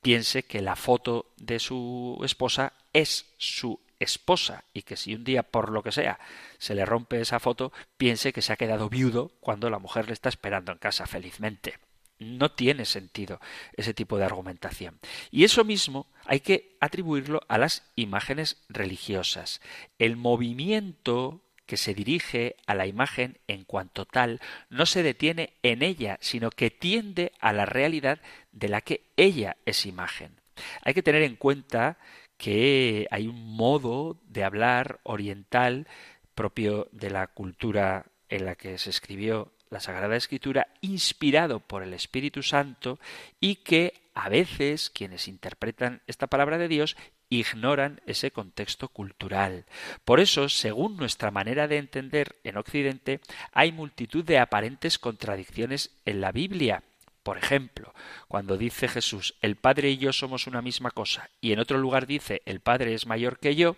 piense 0.01 0.43
que 0.43 0.61
la 0.61 0.75
foto 0.75 1.27
de 1.37 1.59
su 1.59 2.19
esposa 2.23 2.73
es 2.93 3.33
su 3.37 3.79
esposa 4.03 4.63
y 4.73 4.83
que 4.83 4.97
si 4.97 5.15
un 5.15 5.23
día 5.23 5.43
por 5.43 5.69
lo 5.71 5.83
que 5.83 5.91
sea 5.91 6.19
se 6.57 6.75
le 6.75 6.85
rompe 6.85 7.21
esa 7.21 7.39
foto, 7.39 7.71
piense 7.97 8.33
que 8.33 8.41
se 8.41 8.53
ha 8.53 8.57
quedado 8.57 8.89
viudo 8.89 9.31
cuando 9.39 9.69
la 9.69 9.79
mujer 9.79 10.07
le 10.07 10.13
está 10.13 10.29
esperando 10.29 10.71
en 10.71 10.77
casa 10.77 11.05
felizmente. 11.05 11.77
No 12.19 12.51
tiene 12.51 12.85
sentido 12.85 13.39
ese 13.73 13.95
tipo 13.95 14.17
de 14.17 14.25
argumentación. 14.25 14.99
Y 15.31 15.43
eso 15.43 15.63
mismo 15.63 16.07
hay 16.25 16.41
que 16.41 16.77
atribuirlo 16.79 17.41
a 17.47 17.57
las 17.57 17.83
imágenes 17.95 18.63
religiosas. 18.69 19.59
El 19.97 20.17
movimiento 20.17 21.41
que 21.65 21.77
se 21.77 21.93
dirige 21.93 22.57
a 22.67 22.75
la 22.75 22.85
imagen 22.85 23.39
en 23.47 23.63
cuanto 23.63 24.05
tal 24.05 24.41
no 24.69 24.85
se 24.85 25.03
detiene 25.03 25.53
en 25.63 25.81
ella, 25.81 26.17
sino 26.21 26.51
que 26.51 26.69
tiende 26.69 27.31
a 27.39 27.53
la 27.53 27.65
realidad 27.65 28.19
de 28.51 28.67
la 28.67 28.81
que 28.81 29.05
ella 29.15 29.55
es 29.65 29.85
imagen. 29.85 30.41
Hay 30.83 30.93
que 30.93 31.01
tener 31.01 31.23
en 31.23 31.37
cuenta 31.37 31.97
que 32.41 33.07
hay 33.11 33.27
un 33.27 33.55
modo 33.55 34.19
de 34.27 34.43
hablar 34.43 34.99
oriental 35.03 35.87
propio 36.33 36.89
de 36.91 37.11
la 37.11 37.27
cultura 37.27 38.07
en 38.29 38.45
la 38.45 38.55
que 38.55 38.79
se 38.79 38.89
escribió 38.89 39.51
la 39.69 39.79
Sagrada 39.79 40.15
Escritura, 40.15 40.65
inspirado 40.81 41.59
por 41.59 41.83
el 41.83 41.93
Espíritu 41.93 42.41
Santo 42.41 42.97
y 43.39 43.57
que 43.57 43.93
a 44.15 44.27
veces 44.27 44.89
quienes 44.89 45.27
interpretan 45.27 46.01
esta 46.07 46.25
palabra 46.25 46.57
de 46.57 46.67
Dios 46.67 46.97
ignoran 47.29 48.01
ese 48.07 48.31
contexto 48.31 48.87
cultural. 48.87 49.65
Por 50.03 50.19
eso, 50.19 50.49
según 50.49 50.97
nuestra 50.97 51.29
manera 51.29 51.67
de 51.67 51.77
entender 51.77 52.37
en 52.43 52.57
Occidente, 52.57 53.19
hay 53.51 53.71
multitud 53.71 54.25
de 54.25 54.39
aparentes 54.39 54.97
contradicciones 54.97 55.91
en 56.05 56.21
la 56.21 56.31
Biblia. 56.31 56.81
Por 57.23 57.37
ejemplo, 57.37 57.93
cuando 58.27 58.57
dice 58.57 58.87
Jesús, 58.87 59.35
el 59.41 59.55
Padre 59.55 59.91
y 59.91 59.97
yo 59.97 60.11
somos 60.11 60.47
una 60.47 60.61
misma 60.61 60.91
cosa, 60.91 61.29
y 61.39 61.51
en 61.51 61.59
otro 61.59 61.77
lugar 61.77 62.07
dice, 62.07 62.41
el 62.45 62.61
Padre 62.61 62.93
es 62.95 63.05
mayor 63.05 63.39
que 63.39 63.55
yo, 63.55 63.77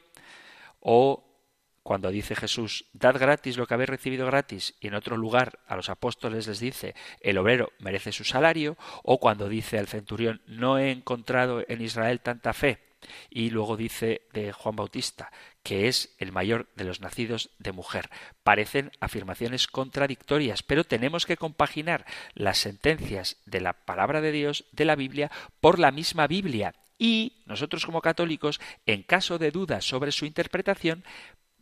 o 0.79 1.29
cuando 1.83 2.11
dice 2.11 2.35
Jesús, 2.35 2.85
dad 2.93 3.19
gratis 3.19 3.57
lo 3.57 3.67
que 3.67 3.73
habéis 3.73 3.89
recibido 3.89 4.25
gratis, 4.25 4.75
y 4.79 4.87
en 4.87 4.95
otro 4.95 5.17
lugar 5.17 5.59
a 5.67 5.75
los 5.75 5.89
apóstoles 5.89 6.47
les 6.47 6.59
dice, 6.59 6.95
el 7.19 7.37
obrero 7.37 7.73
merece 7.79 8.13
su 8.13 8.23
salario, 8.23 8.77
o 9.03 9.19
cuando 9.19 9.49
dice 9.49 9.77
al 9.77 9.87
centurión, 9.87 10.41
no 10.47 10.79
he 10.79 10.91
encontrado 10.91 11.65
en 11.67 11.81
Israel 11.81 12.21
tanta 12.21 12.53
fe, 12.53 12.79
y 13.29 13.49
luego 13.49 13.75
dice 13.75 14.21
de 14.31 14.53
Juan 14.53 14.77
Bautista, 14.77 15.29
que 15.63 15.87
es 15.87 16.13
el 16.19 16.31
mayor 16.31 16.67
de 16.75 16.83
los 16.83 16.99
nacidos 16.99 17.49
de 17.57 17.71
mujer. 17.71 18.09
Parecen 18.43 18.91
afirmaciones 18.99 19.67
contradictorias, 19.67 20.61
pero 20.61 20.83
tenemos 20.83 21.25
que 21.25 21.37
compaginar 21.37 22.05
las 22.35 22.57
sentencias 22.57 23.37
de 23.45 23.61
la 23.61 23.73
palabra 23.73 24.21
de 24.21 24.31
Dios, 24.31 24.65
de 24.73 24.85
la 24.85 24.95
Biblia, 24.95 25.31
por 25.61 25.79
la 25.79 25.91
misma 25.91 26.27
Biblia. 26.27 26.75
Y 26.99 27.43
nosotros 27.45 27.85
como 27.85 28.01
católicos, 28.01 28.59
en 28.85 29.03
caso 29.03 29.39
de 29.39 29.51
dudas 29.51 29.85
sobre 29.85 30.11
su 30.11 30.25
interpretación, 30.25 31.03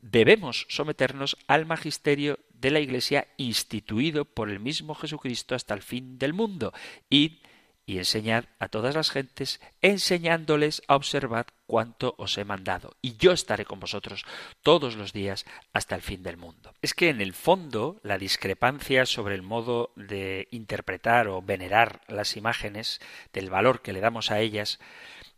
debemos 0.02 0.66
someternos 0.68 1.38
al 1.48 1.68
magisterio 1.68 2.40
de 2.50 2.72
la 2.72 2.80
Iglesia 2.80 3.28
instituido 3.38 4.26
por 4.26 4.50
el 4.50 4.60
mismo 4.60 4.96
Jesucristo 4.96 5.56
hasta 5.56 5.76
el 5.76 5.82
fin 5.82 6.18
del 6.18 6.34
mundo. 6.34 6.74
y 7.10 7.40
y 7.86 7.98
enseñad 7.98 8.46
a 8.60 8.70
todas 8.70 8.96
las 8.96 9.10
gentes, 9.10 9.60
enseñándoles 9.82 10.82
a 10.88 10.96
observar 10.96 11.48
cuanto 11.72 12.16
os 12.18 12.38
he 12.38 12.44
mandado, 12.44 12.98
y 13.02 13.16
yo 13.16 13.32
estaré 13.32 13.64
con 13.64 13.80
vosotros 13.80 14.26
todos 14.62 14.98
los 14.98 15.14
días 15.14 15.46
hasta 15.72 15.96
el 15.96 16.02
fin 16.02 16.22
del 16.22 16.36
mundo. 16.36 16.74
Es 16.82 16.94
que 16.94 17.08
en 17.08 17.22
el 17.22 17.32
fondo 17.32 18.02
la 18.04 18.18
discrepancia 18.18 19.06
sobre 19.06 19.36
el 19.36 19.42
modo 19.42 19.94
de 19.96 20.50
interpretar 20.52 21.30
o 21.30 21.42
venerar 21.42 22.02
las 22.10 22.36
imágenes, 22.36 23.00
del 23.32 23.50
valor 23.50 23.82
que 23.82 23.94
le 23.94 24.02
damos 24.02 24.32
a 24.32 24.42
ellas, 24.42 24.80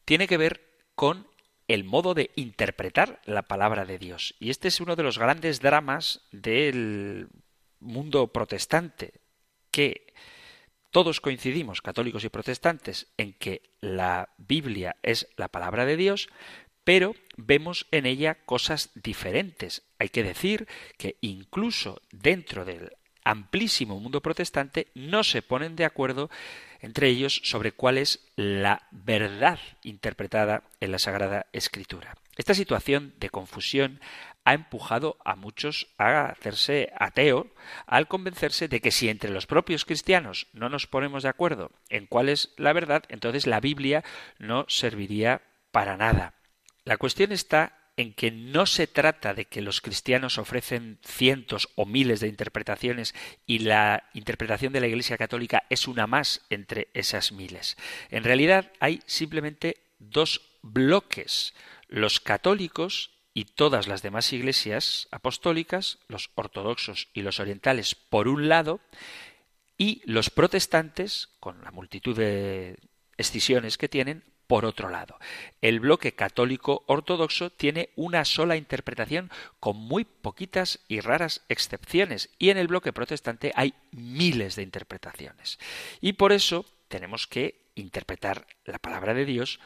tiene 0.05 0.25
que 0.25 0.37
ver 0.37 0.61
con 0.95 1.27
el 1.67 1.83
modo 1.83 2.15
de 2.15 2.31
interpretar 2.35 3.21
la 3.25 3.43
palabra 3.43 3.85
de 3.85 3.99
Dios. 3.99 4.33
Y 4.39 4.49
este 4.49 4.69
es 4.69 4.81
uno 4.81 4.95
de 4.95 5.03
los 5.03 5.19
grandes 5.19 5.61
dramas 5.61 6.21
del 6.31 7.27
mundo 7.79 8.29
protestante, 8.29 9.21
que 9.69 10.02
todos 10.93 11.21
coincidimos, 11.21 11.81
católicos 11.81 12.23
y 12.23 12.29
protestantes, 12.29 13.07
en 13.17 13.33
que 13.33 13.63
la 13.81 14.29
Biblia 14.37 14.95
es 15.01 15.27
la 15.37 15.47
palabra 15.47 15.87
de 15.87 15.97
Dios, 15.97 16.29
pero 16.83 17.15
vemos 17.35 17.87
en 17.89 18.05
ella 18.05 18.35
cosas 18.45 18.91
diferentes. 18.93 19.81
Hay 19.97 20.09
que 20.09 20.21
decir 20.21 20.67
que 20.99 21.17
incluso 21.21 21.99
dentro 22.11 22.63
del 22.63 22.91
amplísimo 23.23 23.99
mundo 23.99 24.21
protestante 24.21 24.87
no 24.93 25.23
se 25.23 25.41
ponen 25.41 25.75
de 25.75 25.85
acuerdo 25.85 26.29
entre 26.79 27.07
ellos 27.07 27.41
sobre 27.43 27.71
cuál 27.71 27.97
es 27.97 28.27
la 28.35 28.87
verdad 28.91 29.57
interpretada 29.81 30.61
en 30.79 30.91
la 30.91 30.99
Sagrada 30.99 31.47
Escritura. 31.53 32.17
Esta 32.35 32.53
situación 32.53 33.15
de 33.19 33.31
confusión 33.31 33.99
ha 34.45 34.53
empujado 34.53 35.17
a 35.23 35.35
muchos 35.35 35.87
a 35.97 36.25
hacerse 36.25 36.91
ateo 36.97 37.47
al 37.85 38.07
convencerse 38.07 38.67
de 38.67 38.81
que 38.81 38.91
si 38.91 39.09
entre 39.09 39.31
los 39.31 39.45
propios 39.45 39.85
cristianos 39.85 40.47
no 40.53 40.69
nos 40.69 40.87
ponemos 40.87 41.23
de 41.23 41.29
acuerdo 41.29 41.71
en 41.89 42.07
cuál 42.07 42.29
es 42.29 42.53
la 42.57 42.73
verdad, 42.73 43.03
entonces 43.09 43.47
la 43.47 43.59
Biblia 43.59 44.03
no 44.39 44.65
serviría 44.67 45.41
para 45.71 45.97
nada. 45.97 46.33
La 46.83 46.97
cuestión 46.97 47.31
está 47.31 47.79
en 47.95 48.13
que 48.13 48.31
no 48.31 48.65
se 48.65 48.87
trata 48.87 49.33
de 49.33 49.45
que 49.45 49.61
los 49.61 49.79
cristianos 49.79 50.37
ofrecen 50.37 50.99
cientos 51.03 51.69
o 51.75 51.85
miles 51.85 52.19
de 52.19 52.27
interpretaciones 52.27 53.13
y 53.45 53.59
la 53.59 54.09
interpretación 54.13 54.73
de 54.73 54.81
la 54.81 54.87
Iglesia 54.87 55.17
Católica 55.17 55.63
es 55.69 55.87
una 55.87 56.07
más 56.07 56.41
entre 56.49 56.87
esas 56.93 57.31
miles. 57.31 57.77
En 58.09 58.23
realidad 58.23 58.71
hay 58.79 59.01
simplemente 59.05 59.77
dos 59.99 60.41
bloques. 60.63 61.53
Los 61.87 62.19
católicos 62.19 63.11
y 63.33 63.45
todas 63.45 63.87
las 63.87 64.01
demás 64.01 64.31
iglesias 64.33 65.07
apostólicas, 65.11 65.99
los 66.07 66.29
ortodoxos 66.35 67.09
y 67.13 67.21
los 67.21 67.39
orientales 67.39 67.95
por 67.95 68.27
un 68.27 68.47
lado, 68.47 68.79
y 69.77 70.01
los 70.05 70.29
protestantes, 70.29 71.29
con 71.39 71.63
la 71.63 71.71
multitud 71.71 72.15
de 72.15 72.77
escisiones 73.17 73.77
que 73.77 73.89
tienen, 73.89 74.23
por 74.47 74.65
otro 74.65 74.89
lado. 74.89 75.17
El 75.61 75.79
bloque 75.79 76.13
católico 76.13 76.83
ortodoxo 76.85 77.49
tiene 77.49 77.89
una 77.95 78.23
sola 78.25 78.55
interpretación 78.55 79.31
con 79.59 79.77
muy 79.77 80.05
poquitas 80.05 80.79
y 80.87 80.99
raras 80.99 81.41
excepciones, 81.49 82.29
y 82.37 82.49
en 82.49 82.57
el 82.57 82.67
bloque 82.67 82.93
protestante 82.93 83.51
hay 83.55 83.73
miles 83.91 84.55
de 84.55 84.63
interpretaciones. 84.63 85.57
Y 86.01 86.13
por 86.13 86.33
eso 86.33 86.65
tenemos 86.87 87.25
que 87.25 87.63
interpretar 87.75 88.45
la 88.65 88.77
palabra 88.77 89.15
de 89.15 89.25
Dios 89.25 89.59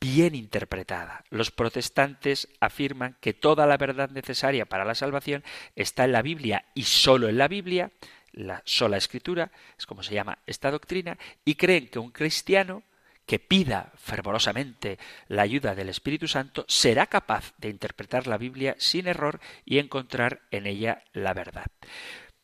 bien 0.00 0.34
interpretada. 0.34 1.24
Los 1.30 1.50
protestantes 1.50 2.48
afirman 2.60 3.16
que 3.20 3.34
toda 3.34 3.66
la 3.66 3.76
verdad 3.76 4.10
necesaria 4.10 4.66
para 4.66 4.84
la 4.84 4.94
salvación 4.94 5.42
está 5.76 6.04
en 6.04 6.12
la 6.12 6.22
Biblia 6.22 6.64
y 6.74 6.84
solo 6.84 7.28
en 7.28 7.38
la 7.38 7.48
Biblia, 7.48 7.90
la 8.32 8.62
sola 8.64 8.96
escritura, 8.96 9.50
es 9.78 9.86
como 9.86 10.02
se 10.02 10.14
llama 10.14 10.38
esta 10.46 10.70
doctrina, 10.70 11.18
y 11.44 11.54
creen 11.54 11.88
que 11.88 11.98
un 11.98 12.10
cristiano 12.10 12.82
que 13.26 13.38
pida 13.38 13.92
fervorosamente 13.96 14.98
la 15.26 15.42
ayuda 15.42 15.74
del 15.74 15.90
Espíritu 15.90 16.28
Santo 16.28 16.64
será 16.66 17.06
capaz 17.06 17.52
de 17.58 17.68
interpretar 17.68 18.26
la 18.26 18.38
Biblia 18.38 18.74
sin 18.78 19.06
error 19.06 19.40
y 19.66 19.78
encontrar 19.78 20.40
en 20.50 20.66
ella 20.66 21.02
la 21.12 21.34
verdad 21.34 21.66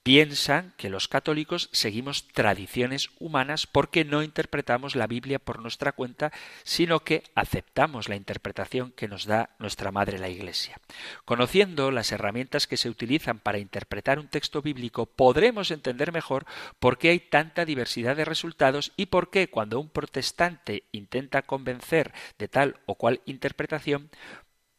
piensan 0.04 0.74
que 0.76 0.90
los 0.90 1.08
católicos 1.08 1.70
seguimos 1.72 2.28
tradiciones 2.28 3.08
humanas 3.18 3.66
porque 3.66 4.04
no 4.04 4.22
interpretamos 4.22 4.96
la 4.96 5.06
Biblia 5.06 5.38
por 5.38 5.60
nuestra 5.60 5.92
cuenta, 5.92 6.30
sino 6.62 7.00
que 7.00 7.24
aceptamos 7.34 8.10
la 8.10 8.14
interpretación 8.14 8.92
que 8.92 9.08
nos 9.08 9.24
da 9.24 9.56
nuestra 9.58 9.92
Madre 9.92 10.18
la 10.18 10.28
Iglesia. 10.28 10.78
Conociendo 11.24 11.90
las 11.90 12.12
herramientas 12.12 12.66
que 12.66 12.76
se 12.76 12.90
utilizan 12.90 13.38
para 13.38 13.58
interpretar 13.58 14.18
un 14.18 14.28
texto 14.28 14.60
bíblico, 14.60 15.06
podremos 15.06 15.70
entender 15.70 16.12
mejor 16.12 16.44
por 16.78 16.98
qué 16.98 17.08
hay 17.08 17.20
tanta 17.20 17.64
diversidad 17.64 18.14
de 18.14 18.26
resultados 18.26 18.92
y 18.98 19.06
por 19.06 19.30
qué 19.30 19.48
cuando 19.48 19.80
un 19.80 19.88
protestante 19.88 20.84
intenta 20.92 21.40
convencer 21.40 22.12
de 22.38 22.48
tal 22.48 22.76
o 22.84 22.96
cual 22.96 23.22
interpretación, 23.24 24.10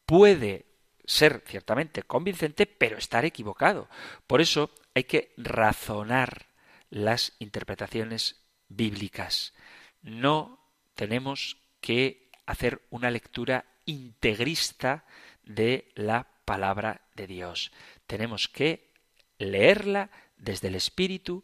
puede 0.06 0.68
ser 1.04 1.42
ciertamente 1.48 2.04
convincente, 2.04 2.68
pero 2.68 2.98
estar 2.98 3.26
equivocado. 3.26 3.90
Por 4.28 4.42
eso 4.42 4.70
hay 4.96 5.04
que 5.04 5.34
razonar 5.38 6.48
las 6.90 7.34
interpretaciones 7.40 8.42
bíblicas. 8.70 9.54
No 10.02 10.60
tenemos 10.96 11.58
que 11.82 12.32
hacer 12.46 12.82
una 12.90 13.12
lectura 13.12 13.66
integrista 13.86 15.06
de 15.44 15.92
la 15.96 16.28
palabra 16.46 17.02
de 17.16 17.28
Dios. 17.28 17.72
Tenemos 18.08 18.48
que 18.48 18.90
leerla 19.38 20.10
desde 20.38 20.70
el 20.70 20.76
Espíritu 20.76 21.44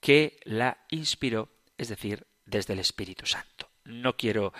que 0.00 0.38
la 0.44 0.78
inspiró, 0.88 1.48
es 1.78 1.88
decir, 1.88 2.26
desde 2.46 2.74
el 2.74 2.78
Espíritu 2.78 3.26
Santo. 3.26 3.68
No 3.84 4.16
quiero 4.16 4.52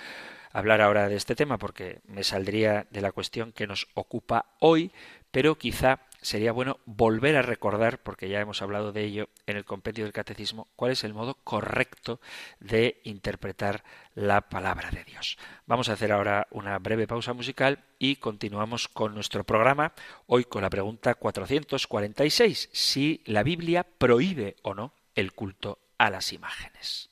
hablar 0.50 0.80
ahora 0.80 1.08
de 1.08 1.16
este 1.16 1.36
tema 1.36 1.58
porque 1.58 2.00
me 2.04 2.24
saldría 2.24 2.86
de 2.90 3.00
la 3.00 3.12
cuestión 3.12 3.52
que 3.52 3.66
nos 3.66 3.88
ocupa 3.94 4.56
hoy, 4.58 4.90
pero 5.30 5.56
quizá 5.56 6.00
sería 6.22 6.52
bueno 6.52 6.78
volver 6.86 7.36
a 7.36 7.42
recordar, 7.42 8.02
porque 8.02 8.28
ya 8.28 8.40
hemos 8.40 8.62
hablado 8.62 8.92
de 8.92 9.04
ello 9.04 9.28
en 9.46 9.56
el 9.56 9.64
compendio 9.64 10.04
del 10.04 10.12
catecismo, 10.12 10.68
cuál 10.76 10.92
es 10.92 11.04
el 11.04 11.12
modo 11.12 11.34
correcto 11.44 12.20
de 12.60 13.00
interpretar 13.04 13.84
la 14.14 14.42
palabra 14.42 14.90
de 14.90 15.04
Dios. 15.04 15.36
Vamos 15.66 15.88
a 15.88 15.94
hacer 15.94 16.12
ahora 16.12 16.46
una 16.50 16.78
breve 16.78 17.06
pausa 17.06 17.32
musical 17.32 17.84
y 17.98 18.16
continuamos 18.16 18.88
con 18.88 19.14
nuestro 19.14 19.44
programa, 19.44 19.92
hoy 20.26 20.44
con 20.44 20.62
la 20.62 20.70
pregunta 20.70 21.14
446, 21.14 22.70
si 22.72 23.22
la 23.26 23.42
Biblia 23.42 23.84
prohíbe 23.84 24.56
o 24.62 24.74
no 24.74 24.94
el 25.14 25.32
culto 25.32 25.78
a 25.98 26.10
las 26.10 26.32
imágenes. 26.32 27.10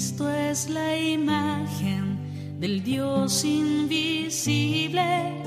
Cristo 0.00 0.30
es 0.30 0.70
la 0.70 0.96
imagen 0.96 2.16
del 2.58 2.82
Dios 2.82 3.44
invisible, 3.44 5.44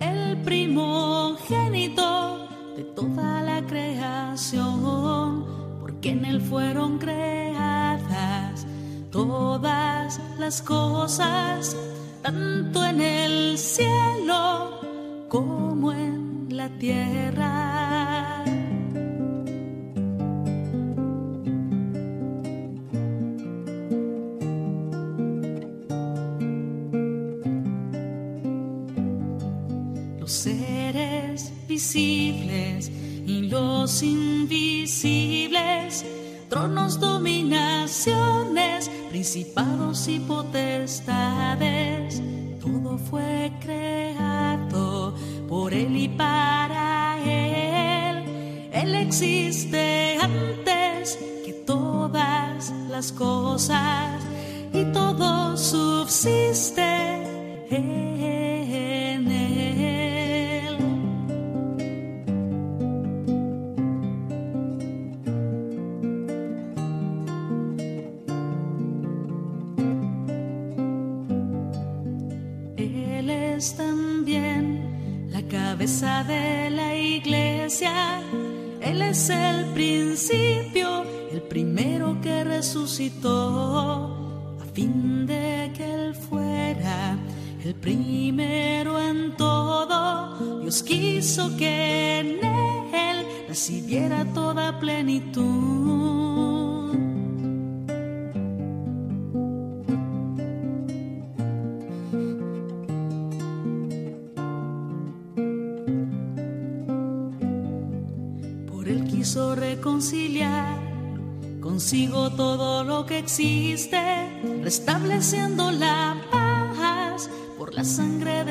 el 0.00 0.42
primogénito 0.42 2.48
de 2.76 2.82
toda 2.96 3.42
la 3.42 3.64
creación, 3.64 5.46
porque 5.78 6.10
en 6.10 6.24
él 6.24 6.40
fueron 6.40 6.98
creadas 6.98 8.66
todas 9.12 10.20
las 10.36 10.60
cosas, 10.62 11.76
tanto 12.22 12.84
en 12.84 13.00
el 13.00 13.56
cielo 13.56 14.80
como 15.28 15.92
en 15.92 16.48
la 16.50 16.68
tierra. 16.70 17.71
Y 31.94 33.48
los 33.50 34.02
invisibles, 34.02 36.04
tronos, 36.48 36.98
dominaciones, 36.98 38.90
principados 39.10 40.08
y 40.08 40.18
potestades, 40.20 41.21
primero 87.74 89.00
en 89.00 89.36
todo. 89.36 90.60
Dios 90.60 90.82
quiso 90.82 91.56
que 91.56 92.20
en 92.20 92.44
Él 92.94 93.26
recibiera 93.48 94.24
toda 94.32 94.78
plenitud. 94.78 95.82
reconciliar 109.54 110.78
consigo 111.60 112.30
todo 112.32 112.84
lo 112.84 113.06
que 113.06 113.18
existe, 113.18 113.98
restableciendo 114.62 115.70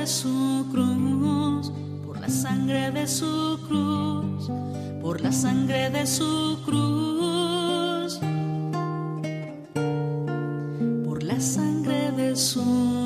su 0.08 0.68
cruz, 0.72 1.72
por 2.06 2.20
la 2.20 2.30
sangre 2.30 2.92
de 2.92 3.08
su 3.08 3.60
cruz, 3.68 4.50
por 5.02 5.22
la 5.22 5.32
sangre 5.32 5.90
de 5.90 6.06
su 6.06 6.62
cruz, 6.66 8.20
por 11.06 11.24
la 11.24 11.40
sangre 11.40 12.12
de 12.12 12.36
su 12.36 13.02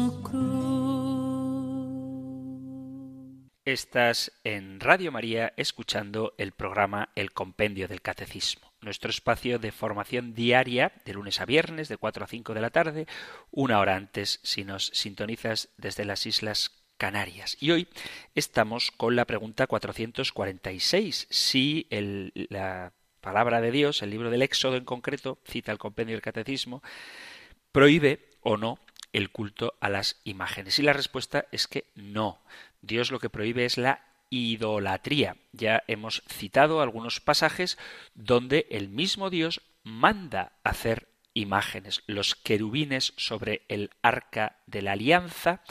Estás 3.66 4.32
en 4.43 4.80
Radio 4.80 5.12
María 5.12 5.52
escuchando 5.58 6.36
el 6.38 6.52
programa 6.52 7.10
El 7.16 7.34
Compendio 7.34 7.88
del 7.88 8.00
Catecismo, 8.00 8.72
nuestro 8.80 9.10
espacio 9.10 9.58
de 9.58 9.72
formación 9.72 10.36
diaria 10.36 10.91
de 11.04 11.14
lunes 11.14 11.41
a 11.41 11.46
viernes 11.46 11.89
de 11.89 11.98
4 11.98 12.26
a 12.26 12.28
5 12.28 12.54
de 12.54 12.62
la 12.62 12.70
tarde, 12.70 13.08
una 13.50 13.80
hora 13.80 13.96
antes 13.96 14.39
si 14.43 14.64
nos 14.64 14.91
sintonizas 14.93 15.70
desde 15.78 16.06
las 16.06 16.28
Islas 16.28 16.84
Canarias. 16.98 17.58
Y 17.60 17.72
hoy 17.72 17.88
estamos 18.36 18.91
con 18.91 19.16
la 19.16 19.26
pregunta 19.26 19.68
446, 19.68 21.28
si 21.30 21.88
la 22.50 22.93
palabra 23.22 23.62
de 23.62 23.72
Dios, 23.72 24.02
el 24.02 24.12
libro 24.12 24.30
del 24.30 24.41
Éxodo 24.41 24.76
en 24.76 24.86
concreto, 24.86 25.39
cita 25.46 25.72
el 25.72 25.78
Compendio 25.78 26.16
del 26.16 26.22
Catecismo, 26.22 26.84
prohíbe 27.72 28.30
o 28.41 28.58
no 28.58 28.80
el 29.14 29.30
culto 29.30 29.74
a 29.80 29.89
las 29.89 30.20
imágenes. 30.24 30.78
Y 30.80 30.84
la 30.84 30.93
respuesta 30.93 31.46
es 31.52 31.68
que 31.68 31.86
no. 31.96 32.39
Dios 32.82 33.12
lo 33.12 33.20
que 33.20 33.30
prohíbe 33.30 33.66
es 33.66 33.78
la 33.78 34.04
idolatría. 34.30 35.38
Ya 35.54 35.84
hemos 35.88 36.22
citado 36.28 36.82
algunos 36.82 37.20
pasajes 37.20 37.78
donde 38.14 38.68
el 38.70 38.89
mismo 38.89 39.30
Dios 39.30 39.62
manda 39.84 40.54
hacer 40.64 41.08
imágenes. 41.34 42.04
Los 42.08 42.36
querubines 42.36 43.14
sobre 43.18 43.64
el 43.68 43.91
arca 44.02 44.58
de 44.66 44.82
la 44.82 44.93
alianza, 44.93 45.62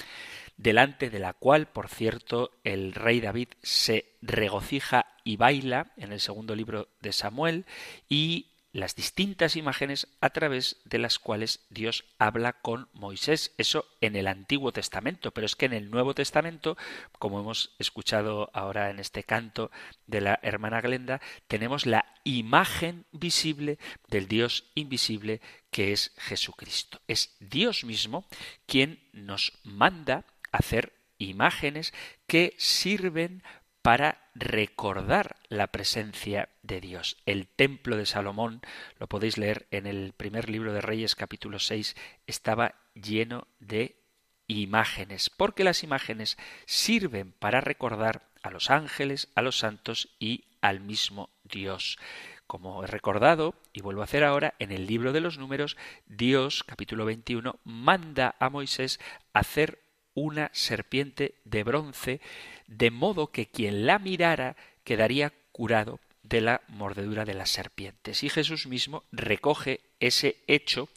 delante 0.56 1.10
de 1.10 1.18
la 1.18 1.32
cual, 1.32 1.66
por 1.66 1.88
cierto, 1.88 2.52
el 2.64 2.92
rey 2.92 3.20
David 3.20 3.48
se 3.62 4.06
regocija 4.22 5.06
y 5.24 5.36
baila 5.36 5.92
en 5.96 6.12
el 6.12 6.20
segundo 6.20 6.54
libro 6.54 6.88
de 7.00 7.12
Samuel, 7.12 7.66
y 8.08 8.46
las 8.74 8.96
distintas 8.96 9.54
imágenes 9.54 10.08
a 10.20 10.30
través 10.30 10.78
de 10.84 10.98
las 10.98 11.20
cuales 11.20 11.60
Dios 11.70 12.04
habla 12.18 12.54
con 12.54 12.88
Moisés. 12.92 13.54
Eso 13.56 13.86
en 14.00 14.16
el 14.16 14.26
Antiguo 14.26 14.72
Testamento, 14.72 15.30
pero 15.30 15.46
es 15.46 15.54
que 15.54 15.66
en 15.66 15.74
el 15.74 15.90
Nuevo 15.92 16.12
Testamento, 16.12 16.76
como 17.20 17.38
hemos 17.38 17.76
escuchado 17.78 18.50
ahora 18.52 18.90
en 18.90 18.98
este 18.98 19.22
canto 19.22 19.70
de 20.08 20.20
la 20.20 20.40
hermana 20.42 20.80
Glenda, 20.80 21.20
tenemos 21.46 21.86
la 21.86 22.04
imagen 22.24 23.06
visible 23.12 23.78
del 24.08 24.26
Dios 24.26 24.64
invisible 24.74 25.40
que 25.70 25.92
es 25.92 26.12
Jesucristo. 26.16 27.00
Es 27.06 27.36
Dios 27.38 27.84
mismo 27.84 28.26
quien 28.66 28.98
nos 29.12 29.52
manda 29.62 30.24
hacer 30.54 30.92
imágenes 31.18 31.92
que 32.26 32.54
sirven 32.58 33.42
para 33.82 34.30
recordar 34.34 35.36
la 35.48 35.66
presencia 35.66 36.48
de 36.62 36.80
Dios. 36.80 37.18
El 37.26 37.46
templo 37.48 37.96
de 37.96 38.06
Salomón, 38.06 38.62
lo 38.98 39.08
podéis 39.08 39.36
leer 39.36 39.66
en 39.70 39.86
el 39.86 40.12
primer 40.16 40.48
libro 40.48 40.72
de 40.72 40.80
Reyes 40.80 41.14
capítulo 41.14 41.58
6, 41.58 41.96
estaba 42.26 42.76
lleno 42.94 43.46
de 43.58 44.00
imágenes, 44.46 45.28
porque 45.28 45.64
las 45.64 45.82
imágenes 45.82 46.38
sirven 46.66 47.32
para 47.32 47.60
recordar 47.60 48.22
a 48.42 48.50
los 48.50 48.70
ángeles, 48.70 49.28
a 49.34 49.42
los 49.42 49.58
santos 49.58 50.14
y 50.18 50.44
al 50.60 50.80
mismo 50.80 51.30
Dios. 51.42 51.98
Como 52.46 52.84
he 52.84 52.86
recordado, 52.86 53.54
y 53.72 53.80
vuelvo 53.80 54.02
a 54.02 54.04
hacer 54.04 54.22
ahora, 54.22 54.54
en 54.58 54.70
el 54.70 54.86
libro 54.86 55.12
de 55.12 55.20
los 55.20 55.36
números, 55.36 55.76
Dios, 56.06 56.62
capítulo 56.64 57.04
21, 57.04 57.58
manda 57.64 58.36
a 58.38 58.50
Moisés 58.50 59.00
hacer 59.32 59.83
una 60.14 60.50
serpiente 60.52 61.34
de 61.44 61.64
bronce 61.64 62.20
de 62.66 62.90
modo 62.90 63.28
que 63.28 63.46
quien 63.46 63.86
la 63.86 63.98
mirara 63.98 64.56
quedaría 64.84 65.32
curado 65.52 66.00
de 66.22 66.40
la 66.40 66.62
mordedura 66.68 67.24
de 67.24 67.34
las 67.34 67.50
serpientes. 67.50 68.22
Y 68.22 68.30
Jesús 68.30 68.66
mismo 68.66 69.04
recoge 69.12 69.80
ese 70.00 70.36
hecho 70.46 70.88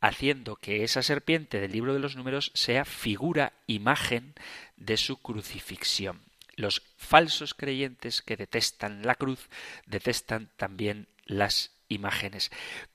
haciendo 0.00 0.56
que 0.56 0.82
esa 0.82 1.02
serpiente 1.02 1.60
del 1.60 1.72
libro 1.72 1.92
de 1.92 2.00
los 2.00 2.16
números 2.16 2.50
sea 2.54 2.84
figura, 2.84 3.52
imagen 3.66 4.34
de 4.76 4.96
su 4.96 5.18
crucifixión. 5.18 6.22
Los 6.56 6.82
falsos 6.96 7.54
creyentes 7.54 8.22
que 8.22 8.36
detestan 8.36 9.02
la 9.02 9.14
cruz 9.14 9.48
detestan 9.86 10.50
también 10.56 11.06
las 11.26 11.72
imágenes, 11.88 12.50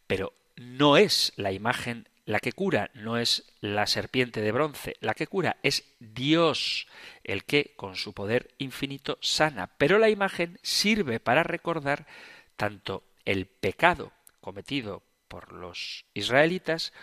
pero 0.07 0.34
no 0.55 0.97
es 0.97 1.34
la 1.36 1.51
imagen 1.51 2.07
la 2.26 2.39
que 2.39 2.53
cura 2.53 2.89
no 2.93 3.17
es 3.17 3.53
la 3.61 3.86
serpiente 3.86 4.41
de 4.41 4.51
bronce, 4.51 4.97
la 4.99 5.13
que 5.13 5.28
cura 5.28 5.57
es 5.63 5.84
Dios, 5.99 6.88
el 7.23 7.43
que 7.43 7.73
con 7.76 7.95
su 7.95 8.13
poder 8.13 8.53
infinito 8.57 9.17
sana. 9.21 9.71
Pero 9.78 9.99
la 9.99 10.09
imagen 10.09 10.59
sirve 10.63 11.19
para 11.19 11.43
recordar 11.43 12.07
tanto 12.55 13.03
el 13.26 13.45
pecado 13.45 14.11
cometido 14.41 15.03
por 15.28 15.51
los 15.53 16.05
israelitas 16.13 16.93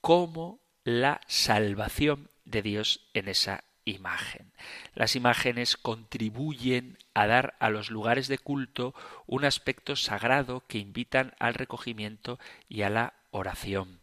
como 0.00 0.60
la 0.84 1.20
salvación 1.26 2.30
de 2.44 2.62
Dios 2.62 3.08
en 3.12 3.28
esa 3.28 3.64
imagen. 3.84 4.52
Las 4.94 5.16
imágenes 5.16 5.76
contribuyen 5.76 6.98
a 7.14 7.26
dar 7.26 7.54
a 7.60 7.70
los 7.70 7.90
lugares 7.90 8.28
de 8.28 8.38
culto 8.38 8.94
un 9.26 9.44
aspecto 9.44 9.96
sagrado 9.96 10.64
que 10.66 10.78
invitan 10.78 11.34
al 11.38 11.54
recogimiento 11.54 12.38
y 12.68 12.82
a 12.82 12.90
la 12.90 13.14
oración. 13.30 13.99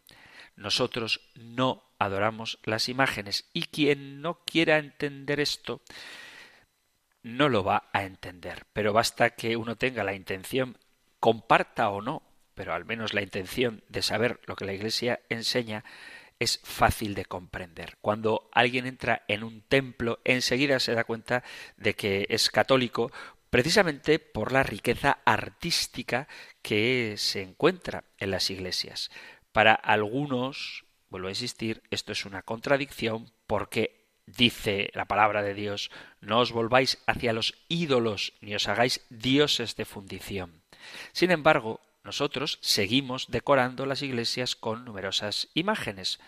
Nosotros 0.58 1.20
no 1.36 1.84
adoramos 2.00 2.58
las 2.64 2.88
imágenes 2.88 3.48
y 3.52 3.62
quien 3.62 4.20
no 4.20 4.40
quiera 4.44 4.78
entender 4.78 5.38
esto 5.38 5.80
no 7.22 7.48
lo 7.48 7.62
va 7.62 7.88
a 7.92 8.02
entender, 8.02 8.64
pero 8.72 8.92
basta 8.92 9.30
que 9.30 9.56
uno 9.56 9.76
tenga 9.76 10.02
la 10.02 10.14
intención, 10.14 10.76
comparta 11.20 11.90
o 11.90 12.02
no, 12.02 12.22
pero 12.54 12.74
al 12.74 12.84
menos 12.84 13.14
la 13.14 13.22
intención 13.22 13.84
de 13.88 14.02
saber 14.02 14.40
lo 14.46 14.56
que 14.56 14.64
la 14.64 14.72
Iglesia 14.72 15.20
enseña, 15.28 15.84
es 16.40 16.60
fácil 16.64 17.14
de 17.14 17.24
comprender. 17.24 17.96
Cuando 18.00 18.48
alguien 18.52 18.86
entra 18.86 19.24
en 19.28 19.44
un 19.44 19.62
templo, 19.62 20.18
enseguida 20.24 20.80
se 20.80 20.94
da 20.94 21.04
cuenta 21.04 21.44
de 21.76 21.94
que 21.94 22.26
es 22.30 22.50
católico 22.50 23.12
precisamente 23.50 24.18
por 24.18 24.52
la 24.52 24.62
riqueza 24.62 25.18
artística 25.24 26.28
que 26.62 27.14
se 27.16 27.42
encuentra 27.42 28.04
en 28.18 28.30
las 28.30 28.50
iglesias. 28.50 29.10
Para 29.58 29.74
algunos, 29.74 30.84
vuelvo 31.10 31.26
a 31.26 31.32
insistir, 31.32 31.82
esto 31.90 32.12
es 32.12 32.24
una 32.24 32.42
contradicción 32.42 33.32
porque 33.48 34.06
dice 34.24 34.88
la 34.94 35.06
palabra 35.06 35.42
de 35.42 35.52
Dios, 35.52 35.90
no 36.20 36.38
os 36.38 36.52
volváis 36.52 37.02
hacia 37.08 37.32
los 37.32 37.54
ídolos 37.66 38.34
ni 38.40 38.54
os 38.54 38.68
hagáis 38.68 39.04
dioses 39.10 39.74
de 39.74 39.84
fundición. 39.84 40.62
Sin 41.10 41.32
embargo, 41.32 41.80
nosotros 42.04 42.60
seguimos 42.62 43.26
decorando 43.32 43.84
las 43.84 44.02
iglesias 44.02 44.54
con 44.54 44.84
numerosas 44.84 45.48
imágenes. 45.54 46.20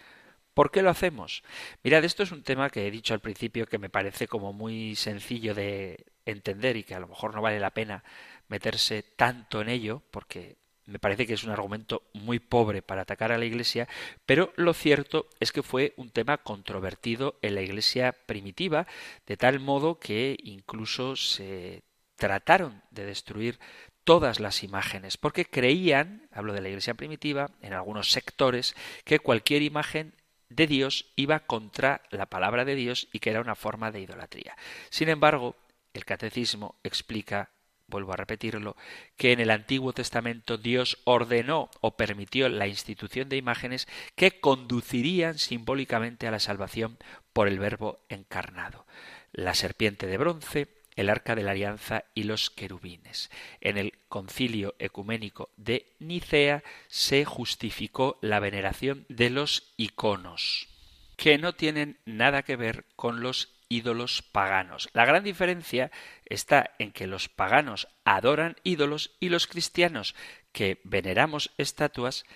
¿Por 0.53 0.72
qué 0.72 0.83
lo 0.83 0.91
hacemos? 0.91 1.45
Mirad, 1.85 2.05
esto 2.05 2.24
es 2.24 2.33
un 2.33 2.43
tema 2.43 2.68
que 2.68 2.89
he 2.89 2.91
dicho 2.91 3.14
al 3.14 3.20
principio 3.20 3.66
que 3.66 3.78
me 3.78 3.91
parece 3.91 4.26
como 4.26 4.53
muy 4.53 4.97
sencillo 4.97 5.55
de 5.55 6.05
entender 6.24 6.76
y 6.76 6.83
que 6.83 6.97
a 6.97 7.01
lo 7.01 7.07
mejor 7.07 7.33
no 7.33 7.43
vale 7.43 7.61
la 7.61 7.70
pena 7.70 8.03
meterse 8.49 9.05
tanto 9.05 9.61
en 9.61 9.68
ello, 9.68 10.03
porque 10.11 10.59
me 10.91 10.99
parece 10.99 11.26
que 11.26 11.34
es 11.34 11.45
un 11.45 11.51
argumento 11.51 12.03
muy 12.12 12.41
pobre 12.41 12.82
para 12.82 13.03
atacar 13.03 13.30
a 13.32 13.38
la 13.38 13.45
Iglesia, 13.45 13.88
pero 14.26 14.53
lo 14.57 14.74
cierto 14.74 15.28
es 15.38 15.53
que 15.53 15.62
fue 15.62 15.95
un 15.97 16.11
tema 16.11 16.38
controvertido 16.38 17.38
en 17.43 17.55
la 17.55 17.62
Iglesia 17.62 18.12
primitiva, 18.26 18.86
de 19.26 19.36
tal 19.36 19.61
modo 19.61 19.99
que 20.01 20.36
incluso 20.43 21.16
se 21.16 21.82
trataron 22.16 22.82
de 22.91 23.07
destruir 23.07 23.61
todas 24.05 24.41
las 24.41 24.64
imágenes, 24.64 25.16
porque 25.16 25.45
creían, 25.45 26.28
hablo 26.32 26.53
de 26.53 26.61
la 26.61 26.68
Iglesia 26.68 26.95
primitiva, 26.95 27.51
en 27.62 27.72
algunos 27.72 28.11
sectores, 28.11 28.74
que 29.05 29.20
cualquier 29.20 29.62
imagen 29.62 30.14
de 30.49 30.66
Dios 30.66 31.12
iba 31.14 31.41
contra 31.41 32.03
la 32.11 32.26
palabra 32.26 32.64
de 32.64 32.74
Dios 32.74 33.09
y 33.12 33.20
que 33.20 33.30
era 33.30 33.41
una 33.41 33.55
forma 33.55 33.93
de 33.93 34.01
idolatría. 34.01 34.57
Sin 34.91 35.09
embargo, 35.09 35.55
El 35.93 36.05
catecismo 36.05 36.76
explica 36.84 37.51
vuelvo 37.91 38.12
a 38.12 38.16
repetirlo, 38.16 38.76
que 39.16 39.32
en 39.32 39.41
el 39.41 39.51
Antiguo 39.51 39.93
Testamento 39.93 40.57
Dios 40.57 40.99
ordenó 41.05 41.70
o 41.80 41.97
permitió 41.97 42.49
la 42.49 42.66
institución 42.66 43.28
de 43.28 43.36
imágenes 43.36 43.88
que 44.14 44.41
conducirían 44.41 45.38
simbólicamente 45.38 46.26
a 46.26 46.30
la 46.30 46.41
salvación 46.41 46.97
por 47.32 47.49
el 47.49 47.59
Verbo 47.59 48.01
encarnado. 48.09 48.86
La 49.32 49.55
serpiente 49.55 50.07
de 50.07 50.18
bronce, 50.18 50.68
el 50.97 51.09
arca 51.09 51.34
de 51.34 51.43
la 51.43 51.53
alianza 51.53 52.05
y 52.14 52.24
los 52.24 52.51
querubines. 52.51 53.30
En 53.61 53.78
el 53.78 53.95
concilio 54.09 54.74
ecuménico 54.78 55.51
de 55.57 55.93
Nicea 55.99 56.62
se 56.88 57.24
justificó 57.24 58.18
la 58.20 58.41
veneración 58.41 59.07
de 59.09 59.30
los 59.30 59.72
iconos, 59.76 60.68
que 61.16 61.38
no 61.38 61.55
tienen 61.55 61.99
nada 62.05 62.43
que 62.43 62.57
ver 62.57 62.84
con 62.97 63.20
los 63.20 63.60
ídolos 63.71 64.21
paganos. 64.21 64.91
La 64.93 65.07
gran 65.07 65.25
diferencia 65.25 65.91
está 66.27 66.73
en 66.79 66.93
que 66.93 67.07
los 67.07 67.31
paganos 67.31 67.89
adoran 68.05 68.57
ídolos 68.64 69.16
y 69.21 69.31
los 69.31 69.47
cristianos 69.47 70.14
que 70.53 70.81
veneramos 70.85 71.53
estatuas 71.57 72.27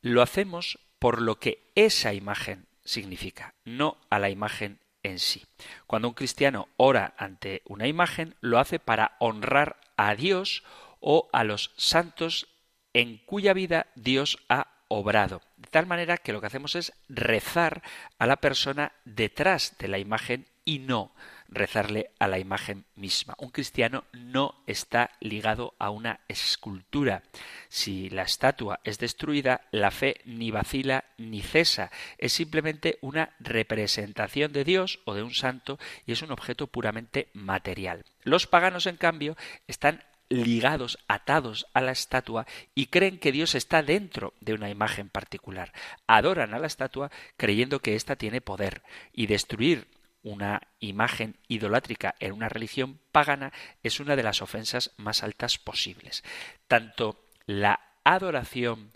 lo 0.00 0.22
hacemos 0.22 0.78
por 0.98 1.20
lo 1.20 1.38
que 1.38 1.70
esa 1.74 2.14
imagen 2.14 2.66
significa, 2.84 3.54
no 3.64 3.98
a 4.08 4.18
la 4.18 4.30
imagen 4.30 4.78
en 5.02 5.18
sí. 5.18 5.44
Cuando 5.86 6.08
un 6.08 6.14
cristiano 6.14 6.68
ora 6.76 7.14
ante 7.18 7.62
una 7.66 7.86
imagen, 7.86 8.36
lo 8.40 8.58
hace 8.58 8.78
para 8.78 9.16
honrar 9.18 9.76
a 9.96 10.14
Dios 10.14 10.62
o 11.00 11.28
a 11.32 11.44
los 11.44 11.72
santos 11.76 12.48
en 12.94 13.18
cuya 13.18 13.52
vida 13.52 13.88
Dios 13.94 14.38
ha 14.48 14.77
obrado. 14.88 15.42
De 15.56 15.68
tal 15.68 15.86
manera 15.86 16.18
que 16.18 16.32
lo 16.32 16.40
que 16.40 16.46
hacemos 16.46 16.74
es 16.74 16.92
rezar 17.08 17.82
a 18.18 18.26
la 18.26 18.36
persona 18.36 18.92
detrás 19.04 19.76
de 19.78 19.88
la 19.88 19.98
imagen 19.98 20.46
y 20.64 20.80
no 20.80 21.12
rezarle 21.48 22.10
a 22.18 22.28
la 22.28 22.38
imagen 22.38 22.84
misma. 22.94 23.34
Un 23.38 23.50
cristiano 23.50 24.04
no 24.12 24.62
está 24.66 25.12
ligado 25.20 25.74
a 25.78 25.88
una 25.88 26.20
escultura. 26.28 27.22
Si 27.68 28.10
la 28.10 28.22
estatua 28.22 28.80
es 28.84 28.98
destruida, 28.98 29.62
la 29.70 29.90
fe 29.90 30.20
ni 30.26 30.50
vacila 30.50 31.04
ni 31.16 31.40
cesa. 31.40 31.90
Es 32.18 32.34
simplemente 32.34 32.98
una 33.00 33.30
representación 33.40 34.52
de 34.52 34.64
Dios 34.64 35.00
o 35.06 35.14
de 35.14 35.22
un 35.22 35.32
santo 35.32 35.78
y 36.04 36.12
es 36.12 36.20
un 36.20 36.32
objeto 36.32 36.66
puramente 36.66 37.28
material. 37.32 38.04
Los 38.22 38.46
paganos, 38.46 38.86
en 38.86 38.96
cambio, 38.96 39.36
están 39.66 40.04
ligados, 40.28 40.98
atados 41.08 41.66
a 41.74 41.80
la 41.80 41.92
estatua 41.92 42.46
y 42.74 42.86
creen 42.86 43.18
que 43.18 43.32
Dios 43.32 43.54
está 43.54 43.82
dentro 43.82 44.34
de 44.40 44.54
una 44.54 44.70
imagen 44.70 45.08
particular. 45.08 45.72
Adoran 46.06 46.54
a 46.54 46.58
la 46.58 46.66
estatua 46.66 47.10
creyendo 47.36 47.80
que 47.80 47.94
ésta 47.94 48.16
tiene 48.16 48.40
poder 48.40 48.82
y 49.12 49.26
destruir 49.26 49.88
una 50.22 50.62
imagen 50.80 51.36
idolátrica 51.48 52.14
en 52.18 52.32
una 52.32 52.48
religión 52.48 52.98
pagana 53.12 53.52
es 53.82 54.00
una 54.00 54.16
de 54.16 54.22
las 54.22 54.42
ofensas 54.42 54.90
más 54.96 55.22
altas 55.22 55.58
posibles. 55.58 56.24
Tanto 56.66 57.24
la 57.46 57.80
adoración 58.04 58.92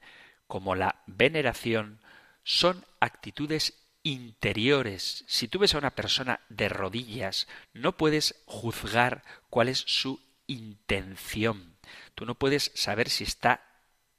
como 0.46 0.74
la 0.74 1.02
veneración 1.06 2.00
son 2.42 2.84
actitudes 3.00 3.74
interiores. 4.02 5.24
Si 5.26 5.48
tú 5.48 5.60
ves 5.60 5.74
a 5.74 5.78
una 5.78 5.94
persona 5.94 6.40
de 6.48 6.68
rodillas, 6.68 7.46
no 7.72 7.96
puedes 7.96 8.42
juzgar 8.46 9.22
cuál 9.48 9.68
es 9.68 9.78
su 9.78 10.20
intención. 10.46 11.76
Tú 12.14 12.26
no 12.26 12.34
puedes 12.34 12.72
saber 12.74 13.08
si 13.08 13.24
está 13.24 13.64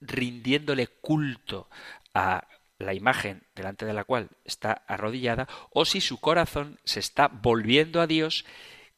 rindiéndole 0.01 0.87
culto 0.87 1.69
a 2.13 2.47
la 2.79 2.93
imagen 2.93 3.43
delante 3.55 3.85
de 3.85 3.93
la 3.93 4.03
cual 4.03 4.29
está 4.43 4.83
arrodillada 4.87 5.47
o 5.71 5.85
si 5.85 6.01
su 6.01 6.19
corazón 6.19 6.79
se 6.83 6.99
está 6.99 7.27
volviendo 7.27 8.01
a 8.01 8.07
Dios 8.07 8.45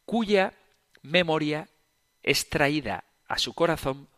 cuya 0.06 0.54
memoria 1.02 1.70
es 2.24 2.50
traída 2.50 3.04
a 3.28 3.38
su 3.38 3.54
corazón 3.54 4.10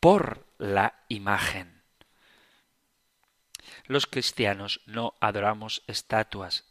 por 0.00 0.46
la 0.58 1.04
imagen. 1.08 1.82
Los 3.86 4.06
cristianos 4.06 4.80
no 4.86 5.14
adoramos 5.20 5.82
estatuas, 5.86 6.64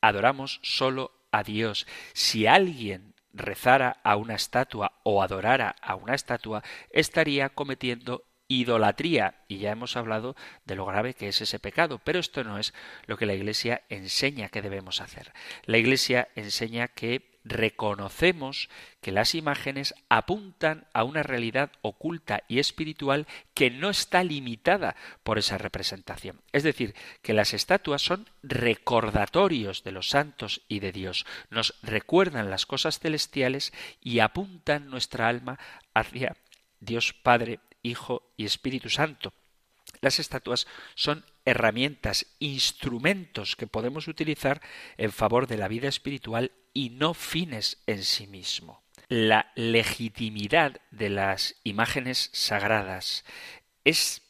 adoramos 0.00 0.60
solo 0.62 1.12
a 1.30 1.42
Dios. 1.42 1.86
Si 2.12 2.46
alguien 2.46 3.14
rezara 3.36 3.98
a 4.02 4.16
una 4.16 4.34
estatua 4.34 4.92
o 5.02 5.22
adorara 5.22 5.76
a 5.80 5.94
una 5.94 6.14
estatua, 6.14 6.62
estaría 6.90 7.48
cometiendo 7.50 8.24
idolatría. 8.48 9.34
Y 9.48 9.58
ya 9.58 9.72
hemos 9.72 9.96
hablado 9.96 10.36
de 10.64 10.74
lo 10.74 10.86
grave 10.86 11.14
que 11.14 11.28
es 11.28 11.40
ese 11.40 11.58
pecado, 11.58 12.00
pero 12.02 12.18
esto 12.18 12.44
no 12.44 12.58
es 12.58 12.74
lo 13.06 13.16
que 13.16 13.26
la 13.26 13.34
Iglesia 13.34 13.82
enseña 13.88 14.48
que 14.48 14.62
debemos 14.62 15.00
hacer. 15.00 15.32
La 15.64 15.78
Iglesia 15.78 16.28
enseña 16.34 16.88
que 16.88 17.35
reconocemos 17.46 18.68
que 19.00 19.12
las 19.12 19.36
imágenes 19.36 19.94
apuntan 20.08 20.88
a 20.92 21.04
una 21.04 21.22
realidad 21.22 21.70
oculta 21.80 22.42
y 22.48 22.58
espiritual 22.58 23.26
que 23.54 23.70
no 23.70 23.88
está 23.88 24.24
limitada 24.24 24.96
por 25.22 25.38
esa 25.38 25.56
representación. 25.56 26.40
Es 26.52 26.64
decir, 26.64 26.94
que 27.22 27.34
las 27.34 27.54
estatuas 27.54 28.02
son 28.02 28.28
recordatorios 28.42 29.84
de 29.84 29.92
los 29.92 30.08
santos 30.08 30.62
y 30.66 30.80
de 30.80 30.90
Dios, 30.90 31.24
nos 31.48 31.74
recuerdan 31.82 32.50
las 32.50 32.66
cosas 32.66 32.98
celestiales 32.98 33.72
y 34.00 34.18
apuntan 34.18 34.90
nuestra 34.90 35.28
alma 35.28 35.58
hacia 35.94 36.36
Dios 36.80 37.12
Padre 37.12 37.60
Hijo 37.82 38.32
y 38.36 38.44
Espíritu 38.44 38.90
Santo. 38.90 39.32
Las 40.00 40.18
estatuas 40.18 40.66
son 40.96 41.24
herramientas, 41.44 42.26
instrumentos 42.40 43.54
que 43.54 43.68
podemos 43.68 44.08
utilizar 44.08 44.60
en 44.96 45.12
favor 45.12 45.46
de 45.46 45.56
la 45.56 45.68
vida 45.68 45.88
espiritual 45.88 46.50
y 46.76 46.90
no 46.90 47.14
fines 47.14 47.78
en 47.86 48.04
sí 48.04 48.26
mismo. 48.26 48.82
La 49.08 49.50
legitimidad 49.54 50.78
de 50.90 51.08
las 51.08 51.54
imágenes 51.64 52.28
sagradas 52.34 53.24
es 53.84 54.20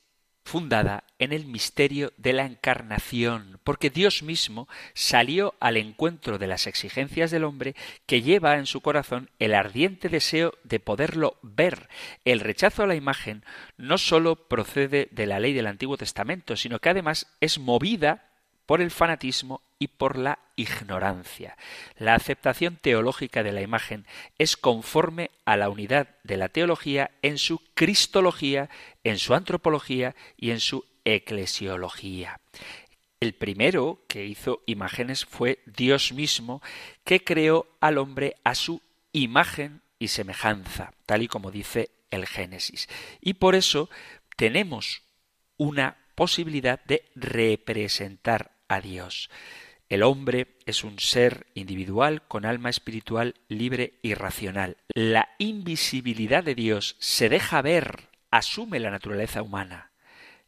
fundada 0.45 1.03
en 1.19 1.33
el 1.33 1.45
misterio 1.47 2.13
de 2.19 2.33
la 2.33 2.45
encarnación, 2.45 3.59
porque 3.65 3.91
Dios 3.91 4.23
mismo 4.23 4.69
salió 4.95 5.57
al 5.59 5.77
encuentro 5.77 6.39
de 6.39 6.47
las 6.47 6.69
exigencias 6.69 7.33
del 7.33 7.43
hombre 7.43 7.75
que 8.07 8.23
lleva 8.23 8.59
en 8.59 8.67
su 8.67 8.81
corazón 8.81 9.29
el 9.41 9.53
ardiente 9.53 10.09
deseo 10.09 10.55
de 10.63 10.79
poderlo 10.79 11.39
ver. 11.43 11.89
El 12.25 12.39
rechazo 12.39 12.85
a 12.85 12.87
la 12.87 12.95
imagen 12.95 13.45
no 13.77 13.99
sólo 13.99 14.47
procede 14.47 15.09
de 15.11 15.27
la 15.27 15.41
ley 15.41 15.53
del 15.53 15.67
Antiguo 15.67 15.97
Testamento, 15.97 16.55
sino 16.55 16.79
que 16.79 16.91
además 16.91 17.27
es 17.41 17.59
movida 17.59 18.31
por 18.67 18.81
el 18.81 18.93
fanatismo 18.93 19.63
y 19.79 19.89
por 19.89 20.17
la 20.17 20.39
ignorancia. 20.57 21.57
La 21.99 22.15
aceptación 22.15 22.77
teológica 22.77 23.43
de 23.43 23.53
la 23.53 23.63
imagen 23.63 24.07
es 24.39 24.57
conforme 24.57 25.31
a 25.45 25.57
la 25.57 25.69
unidad 25.69 26.09
de 26.25 26.37
la 26.37 26.49
teología 26.49 27.11
en 27.23 27.39
su 27.39 27.61
cristología, 27.75 28.71
en 29.05 29.19
su 29.19 29.35
antropología 29.35 30.15
y 30.37 30.51
en 30.51 30.61
su 30.61 30.85
eclesiología. 31.05 32.41
El 33.21 33.35
primero 33.35 34.03
que 34.09 34.27
hizo 34.27 34.63
imágenes 34.67 35.25
fue 35.25 35.61
Dios 35.67 36.13
mismo, 36.13 36.63
que 37.05 37.25
creó 37.25 37.67
al 37.81 37.99
hombre 37.99 38.37
a 38.45 38.55
su 38.55 38.83
imagen 39.13 39.83
y 39.99 40.09
semejanza, 40.09 40.93
tal 41.07 41.23
y 41.23 41.29
como 41.29 41.51
dice 41.51 41.91
el 42.11 42.27
Génesis. 42.27 42.89
Y 43.21 43.35
por 43.35 43.55
eso 43.55 43.89
tenemos 44.37 45.03
una 45.57 45.97
posibilidad 46.15 46.83
de 46.85 47.05
representar 47.15 48.53
a 48.69 48.81
Dios. 48.81 49.31
El 49.89 50.03
hombre 50.03 50.57
es 50.67 50.83
un 50.83 50.99
ser 50.99 51.47
individual 51.55 52.23
con 52.27 52.45
alma 52.45 52.71
espiritual 52.71 53.35
libre 53.49 53.95
y 54.03 54.15
racional. 54.15 54.77
La 54.95 55.29
invisibilidad 55.39 56.43
de 56.43 56.57
Dios 56.57 56.97
se 56.99 57.29
deja 57.29 57.63
ver, 57.63 58.09
asume 58.33 58.81
la 58.81 58.91
naturaleza 58.91 59.43
humana. 59.43 59.93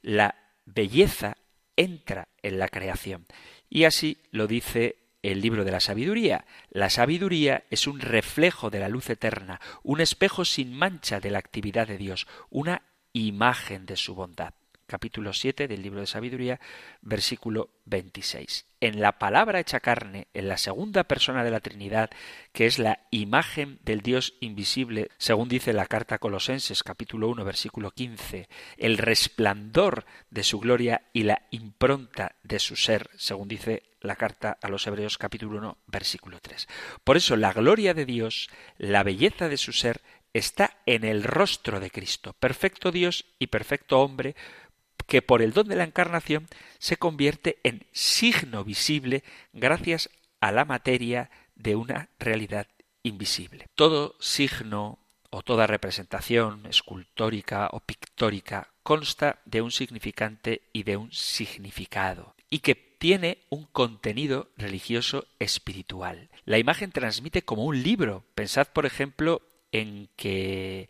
La 0.02 0.34
belleza 0.64 1.36
entra 1.76 2.26
en 2.42 2.58
la 2.58 2.68
creación. 2.68 3.26
Y 3.70 3.84
así 3.84 4.18
lo 4.32 4.48
dice 4.48 4.96
el 5.22 5.40
libro 5.40 5.64
de 5.64 5.70
la 5.70 5.80
sabiduría. 5.80 6.44
La 6.70 6.90
sabiduría 6.90 7.62
es 7.70 7.86
un 7.86 8.00
reflejo 8.00 8.70
de 8.70 8.80
la 8.80 8.88
luz 8.88 9.08
eterna, 9.08 9.60
un 9.84 10.00
espejo 10.00 10.44
sin 10.44 10.74
mancha 10.74 11.20
de 11.20 11.30
la 11.30 11.38
actividad 11.38 11.86
de 11.86 11.98
Dios, 11.98 12.26
una 12.50 12.82
imagen 13.12 13.86
de 13.86 13.96
su 13.96 14.16
bondad 14.16 14.52
capítulo 14.88 15.32
7 15.32 15.68
del 15.68 15.82
libro 15.82 16.00
de 16.00 16.06
sabiduría, 16.06 16.58
versículo 17.02 17.70
26. 17.84 18.66
En 18.80 19.00
la 19.00 19.18
palabra 19.18 19.60
hecha 19.60 19.80
carne, 19.80 20.28
en 20.34 20.48
la 20.48 20.56
segunda 20.56 21.04
persona 21.04 21.44
de 21.44 21.50
la 21.50 21.60
Trinidad, 21.60 22.10
que 22.52 22.66
es 22.66 22.78
la 22.78 23.00
imagen 23.10 23.78
del 23.84 24.00
Dios 24.00 24.34
invisible, 24.40 25.10
según 25.18 25.48
dice 25.48 25.72
la 25.72 25.86
carta 25.86 26.16
a 26.16 26.18
Colosenses, 26.18 26.82
capítulo 26.82 27.28
1, 27.28 27.44
versículo 27.44 27.90
15, 27.90 28.48
el 28.78 28.98
resplandor 28.98 30.06
de 30.30 30.42
su 30.42 30.58
gloria 30.58 31.02
y 31.12 31.24
la 31.24 31.42
impronta 31.50 32.36
de 32.42 32.58
su 32.58 32.74
ser, 32.74 33.10
según 33.16 33.48
dice 33.48 33.82
la 34.00 34.16
carta 34.16 34.58
a 34.62 34.68
los 34.68 34.86
Hebreos, 34.86 35.18
capítulo 35.18 35.58
1, 35.58 35.78
versículo 35.86 36.38
3. 36.40 36.66
Por 37.04 37.16
eso 37.16 37.36
la 37.36 37.52
gloria 37.52 37.94
de 37.94 38.06
Dios, 38.06 38.48
la 38.78 39.02
belleza 39.02 39.48
de 39.48 39.56
su 39.56 39.72
ser, 39.72 40.00
está 40.32 40.78
en 40.86 41.04
el 41.04 41.24
rostro 41.24 41.80
de 41.80 41.90
Cristo, 41.90 42.32
perfecto 42.34 42.92
Dios 42.92 43.24
y 43.38 43.48
perfecto 43.48 44.00
hombre, 44.00 44.36
que 45.08 45.22
por 45.22 45.42
el 45.42 45.52
don 45.52 45.66
de 45.66 45.74
la 45.74 45.84
encarnación 45.84 46.46
se 46.78 46.98
convierte 46.98 47.58
en 47.64 47.86
signo 47.92 48.62
visible 48.62 49.24
gracias 49.52 50.10
a 50.40 50.52
la 50.52 50.64
materia 50.66 51.30
de 51.56 51.74
una 51.74 52.10
realidad 52.20 52.68
invisible. 53.02 53.66
Todo 53.74 54.14
signo 54.20 54.98
o 55.30 55.42
toda 55.42 55.66
representación 55.66 56.66
escultórica 56.66 57.68
o 57.72 57.80
pictórica 57.80 58.68
consta 58.82 59.40
de 59.46 59.62
un 59.62 59.70
significante 59.70 60.62
y 60.72 60.82
de 60.82 60.96
un 60.98 61.10
significado, 61.10 62.34
y 62.50 62.60
que 62.60 62.74
tiene 62.74 63.38
un 63.48 63.64
contenido 63.64 64.50
religioso 64.56 65.26
espiritual. 65.38 66.28
La 66.44 66.58
imagen 66.58 66.92
transmite 66.92 67.42
como 67.42 67.64
un 67.64 67.82
libro. 67.82 68.24
Pensad, 68.34 68.66
por 68.68 68.86
ejemplo, 68.86 69.42
en 69.72 70.08
que 70.16 70.88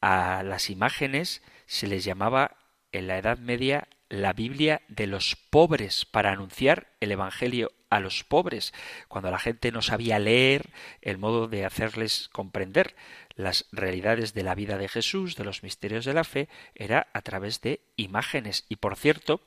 a 0.00 0.42
las 0.44 0.70
imágenes 0.70 1.42
se 1.66 1.86
les 1.86 2.04
llamaba 2.04 2.56
en 2.92 3.06
la 3.06 3.18
Edad 3.18 3.38
Media 3.38 3.88
la 4.10 4.32
Biblia 4.32 4.82
de 4.88 5.06
los 5.06 5.36
pobres 5.36 6.04
para 6.04 6.32
anunciar 6.32 6.88
el 7.00 7.12
Evangelio 7.12 7.72
a 7.90 8.00
los 8.00 8.22
pobres, 8.22 8.72
cuando 9.08 9.30
la 9.30 9.38
gente 9.38 9.72
no 9.72 9.82
sabía 9.82 10.18
leer, 10.18 10.70
el 11.00 11.18
modo 11.18 11.48
de 11.48 11.64
hacerles 11.64 12.28
comprender 12.32 12.94
las 13.34 13.66
realidades 13.72 14.34
de 14.34 14.42
la 14.42 14.54
vida 14.54 14.78
de 14.78 14.88
Jesús, 14.88 15.34
de 15.36 15.44
los 15.44 15.62
misterios 15.62 16.04
de 16.04 16.14
la 16.14 16.24
fe, 16.24 16.48
era 16.74 17.08
a 17.12 17.22
través 17.22 17.60
de 17.60 17.80
imágenes. 17.96 18.64
Y 18.68 18.76
por 18.76 18.96
cierto, 18.96 19.40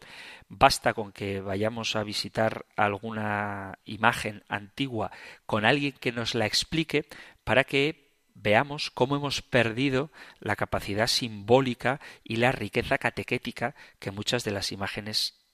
basta 0.49 0.93
con 0.93 1.11
que 1.11 1.41
vayamos 1.41 1.95
a 1.95 2.03
visitar 2.03 2.65
alguna 2.75 3.79
imagen 3.85 4.43
antigua 4.49 5.11
con 5.45 5.63
alguien 5.63 5.93
que 5.93 6.11
nos 6.11 6.35
la 6.35 6.45
explique 6.45 7.05
para 7.43 7.63
que 7.63 8.02
veamos 8.35 8.91
cómo 8.91 9.15
hemos 9.15 9.41
perdido 9.41 10.11
la 10.39 10.55
capacidad 10.55 11.07
simbólica 11.07 11.99
y 12.23 12.37
la 12.37 12.51
riqueza 12.51 12.97
catequética 12.97 13.75
que 13.99 14.11
muchas 14.11 14.43
de 14.43 14.51
las 14.51 14.71
imágenes 14.71 15.45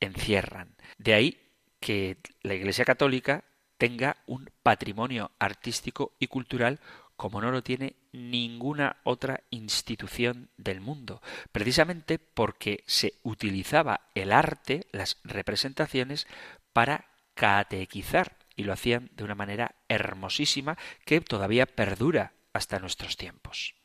encierran. 0.00 0.76
De 0.98 1.14
ahí 1.14 1.40
que 1.80 2.18
la 2.42 2.54
Iglesia 2.54 2.84
Católica 2.84 3.44
tenga 3.76 4.16
un 4.26 4.50
patrimonio 4.62 5.30
artístico 5.38 6.14
y 6.18 6.26
cultural 6.26 6.80
como 7.18 7.40
no 7.40 7.50
lo 7.50 7.64
tiene 7.64 7.96
ninguna 8.12 8.98
otra 9.02 9.42
institución 9.50 10.50
del 10.56 10.80
mundo, 10.80 11.20
precisamente 11.50 12.20
porque 12.20 12.84
se 12.86 13.14
utilizaba 13.24 14.02
el 14.14 14.30
arte, 14.30 14.86
las 14.92 15.18
representaciones, 15.24 16.28
para 16.72 17.06
catequizar, 17.34 18.37
y 18.58 18.64
lo 18.64 18.72
hacían 18.72 19.08
de 19.14 19.22
una 19.22 19.36
manera 19.36 19.76
hermosísima 19.88 20.76
que 21.06 21.20
todavía 21.20 21.64
perdura 21.64 22.32
hasta 22.52 22.80
nuestros 22.80 23.16
tiempos. 23.16 23.76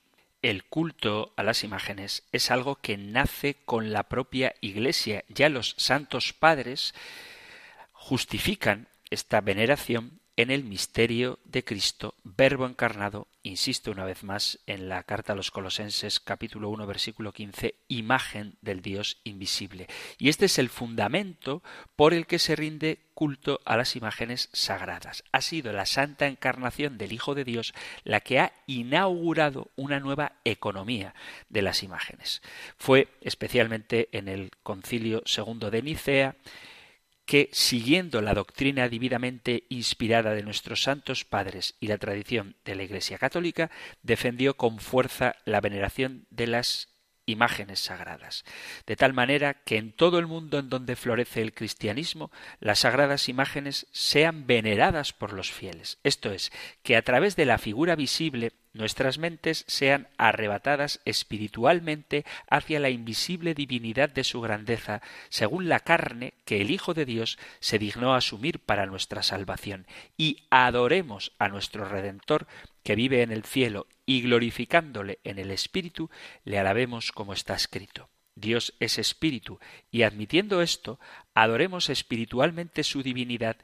El 0.41 0.65
culto 0.65 1.31
a 1.37 1.43
las 1.43 1.63
imágenes 1.63 2.23
es 2.31 2.49
algo 2.49 2.75
que 2.77 2.97
nace 2.97 3.55
con 3.65 3.93
la 3.93 4.09
propia 4.09 4.55
Iglesia. 4.61 5.23
Ya 5.29 5.47
los 5.47 5.75
santos 5.77 6.33
padres 6.33 6.95
justifican 7.91 8.87
esta 9.11 9.41
veneración 9.41 10.19
en 10.35 10.49
el 10.49 10.63
misterio 10.63 11.39
de 11.45 11.63
Cristo, 11.63 12.15
verbo 12.23 12.65
encarnado, 12.65 13.27
insisto 13.43 13.91
una 13.91 14.05
vez 14.05 14.23
más 14.23 14.59
en 14.65 14.89
la 14.89 15.03
carta 15.03 15.33
a 15.33 15.35
los 15.35 15.51
Colosenses 15.51 16.19
capítulo 16.19 16.69
1 16.69 16.87
versículo 16.87 17.33
15, 17.33 17.75
imagen 17.87 18.55
del 18.61 18.81
Dios 18.81 19.17
invisible. 19.23 19.87
Y 20.17 20.29
este 20.29 20.45
es 20.45 20.57
el 20.57 20.69
fundamento 20.69 21.61
por 21.95 22.13
el 22.13 22.25
que 22.25 22.39
se 22.39 22.55
rinde 22.55 22.99
culto 23.13 23.59
a 23.63 23.77
las 23.77 23.95
imágenes 23.95 24.49
sagradas. 24.53 25.23
Ha 25.31 25.41
sido 25.41 25.71
la 25.71 25.85
santa 25.85 26.25
encarnación 26.25 26.97
del 26.97 27.13
Hijo 27.13 27.35
de 27.35 27.43
Dios 27.43 27.73
la 28.03 28.21
que 28.21 28.39
ha 28.39 28.53
inaugurado 28.65 29.69
una 29.75 29.99
nueva 29.99 30.33
economía 30.45 31.13
de 31.49 31.61
las 31.61 31.83
imágenes. 31.83 32.41
Fue 32.77 33.07
especialmente 33.21 34.09
en 34.11 34.27
el 34.27 34.49
concilio 34.63 35.21
segundo 35.25 35.69
de 35.69 35.83
Nicea, 35.83 36.35
que, 37.25 37.49
siguiendo 37.51 38.21
la 38.21 38.33
doctrina 38.33 38.89
divinamente 38.89 39.63
inspirada 39.69 40.33
de 40.33 40.43
nuestros 40.43 40.83
santos 40.83 41.25
padres 41.25 41.75
y 41.79 41.87
la 41.87 41.97
tradición 41.97 42.55
de 42.65 42.75
la 42.75 42.83
Iglesia 42.83 43.17
católica, 43.17 43.71
defendió 44.01 44.55
con 44.57 44.79
fuerza 44.79 45.35
la 45.45 45.61
veneración 45.61 46.25
de 46.29 46.47
las 46.47 46.89
imágenes 47.25 47.79
sagradas, 47.79 48.43
de 48.85 48.95
tal 48.95 49.13
manera 49.13 49.53
que 49.53 49.77
en 49.77 49.93
todo 49.93 50.19
el 50.19 50.27
mundo 50.27 50.59
en 50.59 50.69
donde 50.69 50.95
florece 50.95 51.41
el 51.41 51.53
cristianismo, 51.53 52.31
las 52.59 52.79
sagradas 52.79 53.29
imágenes 53.29 53.87
sean 53.91 54.45
veneradas 54.45 55.13
por 55.13 55.33
los 55.33 55.51
fieles. 55.51 55.99
Esto 56.03 56.31
es, 56.31 56.51
que 56.81 56.97
a 56.97 57.01
través 57.01 57.35
de 57.35 57.45
la 57.45 57.57
figura 57.57 57.95
visible 57.95 58.51
nuestras 58.73 59.17
mentes 59.17 59.63
sean 59.67 60.07
arrebatadas 60.17 60.99
espiritualmente 61.05 62.25
hacia 62.49 62.79
la 62.79 62.89
invisible 62.89 63.53
divinidad 63.53 64.09
de 64.09 64.23
su 64.23 64.41
grandeza, 64.41 65.01
según 65.29 65.69
la 65.69 65.79
carne 65.79 66.33
que 66.45 66.61
el 66.61 66.71
Hijo 66.71 66.93
de 66.93 67.05
Dios 67.05 67.37
se 67.59 67.79
dignó 67.79 68.15
asumir 68.15 68.59
para 68.59 68.85
nuestra 68.85 69.23
salvación, 69.23 69.87
y 70.17 70.43
adoremos 70.49 71.31
a 71.39 71.49
nuestro 71.49 71.87
Redentor 71.87 72.47
que 72.83 72.95
vive 72.95 73.21
en 73.21 73.31
el 73.31 73.43
cielo, 73.43 73.87
y 74.05 74.21
glorificándole 74.21 75.19
en 75.23 75.39
el 75.39 75.51
Espíritu, 75.51 76.09
le 76.43 76.59
alabemos 76.59 77.11
como 77.11 77.33
está 77.33 77.53
escrito. 77.55 78.09
Dios 78.35 78.73
es 78.79 78.97
espíritu, 78.97 79.59
y 79.91 80.01
admitiendo 80.01 80.61
esto, 80.61 80.99
adoremos 81.35 81.89
espiritualmente 81.89 82.83
su 82.83 83.03
divinidad 83.03 83.57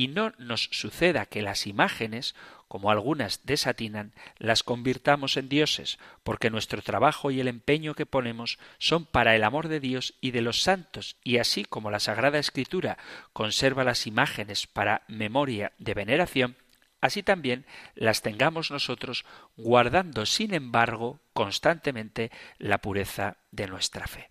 y 0.00 0.08
no 0.08 0.32
nos 0.38 0.70
suceda 0.72 1.26
que 1.26 1.42
las 1.42 1.66
imágenes, 1.66 2.34
como 2.68 2.90
algunas 2.90 3.44
desatinan, 3.44 4.14
las 4.38 4.62
convirtamos 4.62 5.36
en 5.36 5.50
dioses, 5.50 5.98
porque 6.22 6.48
nuestro 6.48 6.80
trabajo 6.80 7.30
y 7.30 7.38
el 7.38 7.48
empeño 7.48 7.92
que 7.92 8.06
ponemos 8.06 8.58
son 8.78 9.04
para 9.04 9.36
el 9.36 9.44
amor 9.44 9.68
de 9.68 9.78
Dios 9.78 10.14
y 10.22 10.30
de 10.30 10.40
los 10.40 10.62
santos, 10.62 11.16
y 11.22 11.36
así 11.36 11.66
como 11.66 11.90
la 11.90 12.00
Sagrada 12.00 12.38
Escritura 12.38 12.96
conserva 13.34 13.84
las 13.84 14.06
imágenes 14.06 14.66
para 14.66 15.02
memoria 15.06 15.72
de 15.76 15.92
veneración, 15.92 16.56
así 17.02 17.22
también 17.22 17.66
las 17.94 18.22
tengamos 18.22 18.70
nosotros 18.70 19.26
guardando, 19.58 20.24
sin 20.24 20.54
embargo, 20.54 21.20
constantemente 21.34 22.30
la 22.56 22.78
pureza 22.78 23.36
de 23.50 23.66
nuestra 23.66 24.06
fe. 24.06 24.30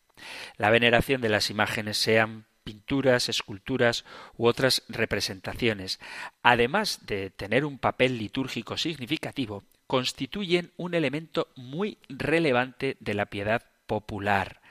La 0.58 0.72
veneración 0.72 1.22
de 1.22 1.30
las 1.30 1.52
imágenes 1.52 2.00
sean 2.00 2.49
pinturas, 2.70 3.30
esculturas 3.30 4.06
u 4.38 4.46
otras 4.46 4.84
representaciones, 4.90 6.00
además 6.44 7.08
de 7.08 7.32
tener 7.32 7.66
un 7.66 7.80
papel 7.80 8.20
litúrgico 8.20 8.78
significativo, 8.78 9.64
constituyen 9.88 10.72
un 10.78 10.94
elemento 10.94 11.48
muy 11.56 11.98
relevante 12.10 12.96
de 13.00 13.16
la 13.16 13.26
piedad 13.26 13.64
popular, 13.88 14.62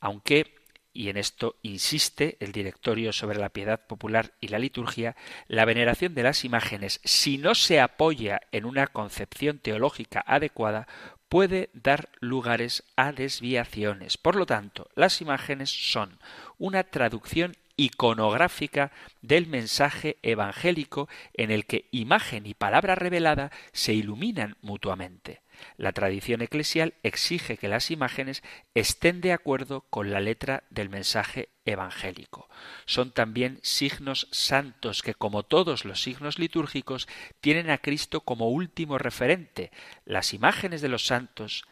aunque 0.00 0.54
y 0.92 1.10
en 1.10 1.18
esto 1.18 1.56
insiste 1.62 2.38
el 2.40 2.52
directorio 2.52 3.12
sobre 3.12 3.38
la 3.38 3.50
piedad 3.50 3.86
popular 3.86 4.32
y 4.40 4.48
la 4.48 4.58
liturgia, 4.58 5.14
la 5.46 5.66
veneración 5.66 6.14
de 6.14 6.22
las 6.22 6.44
imágenes, 6.44 7.00
si 7.04 7.36
no 7.36 7.54
se 7.54 7.80
apoya 7.80 8.40
en 8.50 8.64
una 8.64 8.86
concepción 8.86 9.58
teológica 9.58 10.24
adecuada, 10.26 10.88
puede 11.28 11.70
dar 11.72 12.08
lugares 12.20 12.84
a 12.96 13.12
desviaciones. 13.12 14.16
Por 14.16 14.36
lo 14.36 14.46
tanto, 14.46 14.88
las 14.94 15.20
imágenes 15.20 15.70
son 15.70 16.18
una 16.58 16.84
traducción 16.84 17.56
iconográfica 17.76 18.90
del 19.20 19.46
mensaje 19.46 20.16
evangélico 20.22 21.08
en 21.34 21.50
el 21.50 21.66
que 21.66 21.88
imagen 21.90 22.46
y 22.46 22.54
palabra 22.54 22.94
revelada 22.94 23.50
se 23.72 23.92
iluminan 23.92 24.56
mutuamente. 24.62 25.42
La 25.76 25.92
tradición 25.92 26.42
eclesial 26.42 26.94
exige 27.02 27.56
que 27.56 27.68
las 27.68 27.90
imágenes 27.90 28.42
estén 28.74 29.20
de 29.20 29.32
acuerdo 29.32 29.82
con 29.90 30.10
la 30.10 30.20
letra 30.20 30.64
del 30.70 30.88
mensaje 30.88 31.48
evangélico. 31.64 32.48
Son 32.86 33.12
también 33.12 33.58
signos 33.62 34.28
santos 34.30 35.02
que, 35.02 35.14
como 35.14 35.42
todos 35.42 35.84
los 35.84 36.02
signos 36.02 36.38
litúrgicos, 36.38 37.08
tienen 37.40 37.70
a 37.70 37.78
Cristo 37.78 38.20
como 38.20 38.48
último 38.48 38.98
referente. 38.98 39.70
Las 40.04 40.32
imágenes 40.32 40.80
de 40.80 40.88
los 40.88 41.06
santos, 41.06 41.64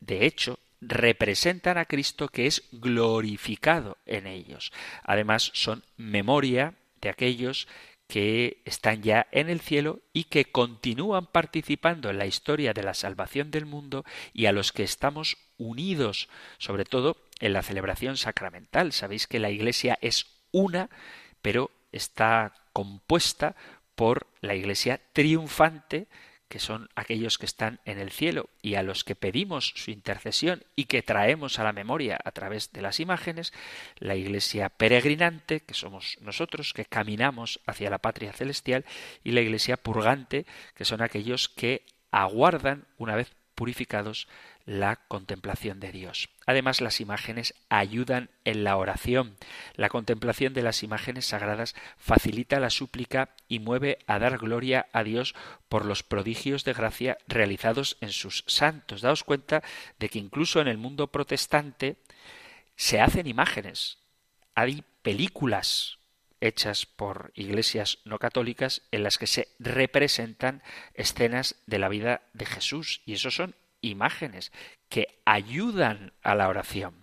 de 0.00 0.26
hecho, 0.26 0.58
representan 0.80 1.78
a 1.78 1.84
Cristo 1.84 2.28
que 2.28 2.46
es 2.46 2.64
glorificado 2.72 3.98
en 4.04 4.26
ellos. 4.26 4.72
Además, 5.04 5.50
son 5.54 5.84
memoria 5.96 6.74
de 7.00 7.08
aquellos 7.08 7.68
que 8.12 8.60
están 8.66 9.00
ya 9.00 9.26
en 9.32 9.48
el 9.48 9.62
cielo 9.62 10.00
y 10.12 10.24
que 10.24 10.44
continúan 10.44 11.24
participando 11.24 12.10
en 12.10 12.18
la 12.18 12.26
historia 12.26 12.74
de 12.74 12.82
la 12.82 12.92
salvación 12.92 13.50
del 13.50 13.64
mundo 13.64 14.04
y 14.34 14.44
a 14.44 14.52
los 14.52 14.70
que 14.70 14.82
estamos 14.82 15.38
unidos, 15.56 16.28
sobre 16.58 16.84
todo 16.84 17.16
en 17.40 17.54
la 17.54 17.62
celebración 17.62 18.18
sacramental. 18.18 18.92
Sabéis 18.92 19.26
que 19.26 19.38
la 19.38 19.48
Iglesia 19.48 19.98
es 20.02 20.26
una, 20.50 20.90
pero 21.40 21.70
está 21.90 22.52
compuesta 22.74 23.56
por 23.94 24.26
la 24.42 24.56
Iglesia 24.56 25.00
triunfante 25.14 26.06
que 26.52 26.58
son 26.58 26.90
aquellos 26.96 27.38
que 27.38 27.46
están 27.46 27.80
en 27.86 27.98
el 27.98 28.10
cielo 28.10 28.50
y 28.60 28.74
a 28.74 28.82
los 28.82 29.04
que 29.04 29.16
pedimos 29.16 29.72
su 29.74 29.90
intercesión 29.90 30.62
y 30.76 30.84
que 30.84 31.00
traemos 31.00 31.58
a 31.58 31.64
la 31.64 31.72
memoria 31.72 32.18
a 32.22 32.30
través 32.30 32.74
de 32.74 32.82
las 32.82 33.00
imágenes, 33.00 33.54
la 33.96 34.16
iglesia 34.16 34.68
peregrinante, 34.68 35.60
que 35.60 35.72
somos 35.72 36.18
nosotros, 36.20 36.74
que 36.74 36.84
caminamos 36.84 37.60
hacia 37.64 37.88
la 37.88 38.00
patria 38.00 38.34
celestial, 38.34 38.84
y 39.24 39.30
la 39.30 39.40
iglesia 39.40 39.78
purgante, 39.78 40.44
que 40.74 40.84
son 40.84 41.00
aquellos 41.00 41.48
que 41.48 41.86
aguardan, 42.10 42.84
una 42.98 43.16
vez 43.16 43.32
purificados, 43.54 44.28
la 44.64 44.96
contemplación 44.96 45.80
de 45.80 45.92
Dios. 45.92 46.28
Además, 46.46 46.80
las 46.80 47.00
imágenes 47.00 47.54
ayudan 47.68 48.30
en 48.44 48.64
la 48.64 48.76
oración. 48.76 49.36
La 49.74 49.88
contemplación 49.88 50.54
de 50.54 50.62
las 50.62 50.82
imágenes 50.82 51.26
sagradas 51.26 51.74
facilita 51.96 52.60
la 52.60 52.70
súplica 52.70 53.30
y 53.48 53.58
mueve 53.58 53.98
a 54.06 54.18
dar 54.18 54.38
gloria 54.38 54.86
a 54.92 55.02
Dios 55.04 55.34
por 55.68 55.84
los 55.84 56.02
prodigios 56.02 56.64
de 56.64 56.72
gracia 56.72 57.18
realizados 57.26 57.96
en 58.00 58.10
sus 58.10 58.44
santos. 58.46 59.00
Daos 59.00 59.24
cuenta 59.24 59.62
de 59.98 60.08
que 60.08 60.18
incluso 60.18 60.60
en 60.60 60.68
el 60.68 60.78
mundo 60.78 61.08
protestante 61.08 61.96
se 62.76 63.00
hacen 63.00 63.26
imágenes. 63.26 63.98
Hay 64.54 64.84
películas 65.02 65.98
hechas 66.42 66.86
por 66.86 67.32
iglesias 67.34 67.98
no 68.04 68.18
católicas 68.18 68.82
en 68.90 69.04
las 69.04 69.16
que 69.16 69.28
se 69.28 69.48
representan 69.58 70.62
escenas 70.94 71.54
de 71.66 71.78
la 71.78 71.88
vida 71.88 72.22
de 72.34 72.46
Jesús 72.46 73.00
y 73.06 73.14
eso 73.14 73.30
son 73.30 73.54
imágenes 73.82 74.52
que 74.88 75.20
ayudan 75.24 76.12
a 76.22 76.34
la 76.34 76.48
oración. 76.48 77.02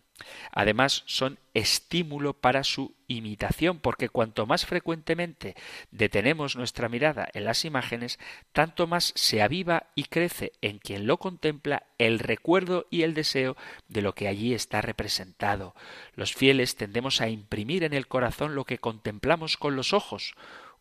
Además, 0.51 1.03
son 1.05 1.39
estímulo 1.53 2.33
para 2.33 2.63
su 2.63 2.95
imitación, 3.07 3.79
porque 3.79 4.09
cuanto 4.09 4.45
más 4.45 4.65
frecuentemente 4.65 5.55
detenemos 5.91 6.55
nuestra 6.55 6.89
mirada 6.89 7.27
en 7.33 7.45
las 7.45 7.65
imágenes, 7.65 8.19
tanto 8.51 8.87
más 8.87 9.13
se 9.15 9.41
aviva 9.41 9.87
y 9.95 10.05
crece 10.05 10.51
en 10.61 10.79
quien 10.79 11.07
lo 11.07 11.17
contempla 11.17 11.83
el 11.97 12.19
recuerdo 12.19 12.87
y 12.89 13.03
el 13.03 13.13
deseo 13.13 13.55
de 13.87 14.01
lo 14.01 14.13
que 14.13 14.27
allí 14.27 14.53
está 14.53 14.81
representado. 14.81 15.75
Los 16.15 16.33
fieles 16.33 16.75
tendemos 16.75 17.21
a 17.21 17.29
imprimir 17.29 17.83
en 17.83 17.93
el 17.93 18.07
corazón 18.07 18.55
lo 18.55 18.65
que 18.65 18.77
contemplamos 18.77 19.57
con 19.57 19.75
los 19.75 19.93
ojos, 19.93 20.35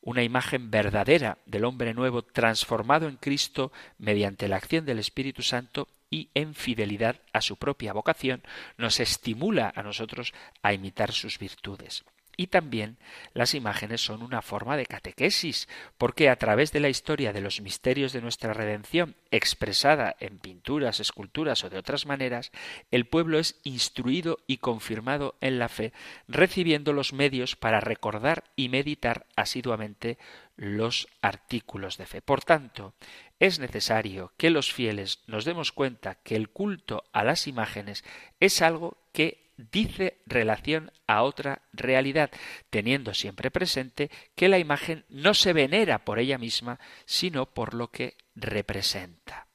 una 0.08 0.22
imagen 0.22 0.70
verdadera 0.70 1.36
del 1.44 1.66
hombre 1.66 1.92
nuevo 1.92 2.22
transformado 2.22 3.08
en 3.08 3.16
Cristo 3.16 3.72
mediante 3.98 4.48
la 4.48 4.56
acción 4.56 4.86
del 4.86 5.00
Espíritu 5.00 5.42
Santo 5.42 5.86
y 6.08 6.30
en 6.32 6.54
fidelidad 6.54 7.20
a 7.34 7.42
su 7.42 7.56
propia 7.56 7.92
vocación, 7.92 8.42
nos 8.78 9.00
estimula 9.00 9.70
a 9.76 9.82
nosotros 9.82 10.32
a 10.62 10.72
imitar 10.72 11.12
sus 11.12 11.38
virtudes. 11.38 12.06
Y 12.40 12.46
también 12.46 12.98
las 13.34 13.52
imágenes 13.54 14.00
son 14.00 14.22
una 14.22 14.42
forma 14.42 14.76
de 14.76 14.86
catequesis, 14.86 15.68
porque 15.98 16.28
a 16.28 16.36
través 16.36 16.70
de 16.70 16.78
la 16.78 16.88
historia 16.88 17.32
de 17.32 17.40
los 17.40 17.60
misterios 17.60 18.12
de 18.12 18.22
nuestra 18.22 18.54
redención, 18.54 19.16
expresada 19.32 20.14
en 20.20 20.38
pinturas, 20.38 21.00
esculturas 21.00 21.64
o 21.64 21.68
de 21.68 21.78
otras 21.78 22.06
maneras, 22.06 22.52
el 22.92 23.06
pueblo 23.06 23.40
es 23.40 23.58
instruido 23.64 24.38
y 24.46 24.58
confirmado 24.58 25.34
en 25.40 25.58
la 25.58 25.68
fe, 25.68 25.92
recibiendo 26.28 26.92
los 26.92 27.12
medios 27.12 27.56
para 27.56 27.80
recordar 27.80 28.44
y 28.54 28.68
meditar 28.68 29.26
asiduamente 29.34 30.16
los 30.54 31.08
artículos 31.20 31.98
de 31.98 32.06
fe. 32.06 32.22
Por 32.22 32.44
tanto, 32.44 32.94
es 33.40 33.58
necesario 33.58 34.32
que 34.36 34.50
los 34.50 34.72
fieles 34.72 35.24
nos 35.26 35.44
demos 35.44 35.72
cuenta 35.72 36.14
que 36.14 36.36
el 36.36 36.50
culto 36.50 37.02
a 37.12 37.24
las 37.24 37.48
imágenes 37.48 38.04
es 38.38 38.62
algo 38.62 38.96
que 39.12 39.47
dice 39.58 40.18
relación 40.26 40.90
a 41.06 41.22
otra 41.22 41.62
realidad, 41.72 42.30
teniendo 42.70 43.12
siempre 43.12 43.50
presente 43.50 44.10
que 44.34 44.48
la 44.48 44.58
imagen 44.58 45.04
no 45.08 45.34
se 45.34 45.52
venera 45.52 46.04
por 46.04 46.18
ella 46.18 46.38
misma, 46.38 46.80
sino 47.04 47.46
por 47.46 47.74
lo 47.74 47.90
que 47.90 48.16
representa. 48.34 49.46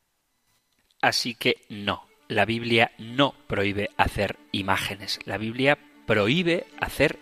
Así 1.01 1.33
que 1.33 1.57
no, 1.69 2.07
la 2.27 2.45
Biblia 2.45 2.91
no 2.97 3.33
prohíbe 3.47 3.89
hacer 3.97 4.37
imágenes, 4.51 5.19
la 5.25 5.37
Biblia 5.37 5.79
prohíbe 6.05 6.65
hacer 6.79 7.17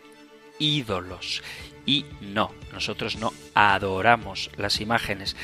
ídolos. 0.60 1.42
Y 1.84 2.06
no, 2.22 2.54
nosotros 2.72 3.16
no 3.18 3.34
adoramos 3.56 4.52
las 4.56 4.82
imágenes 4.82 5.36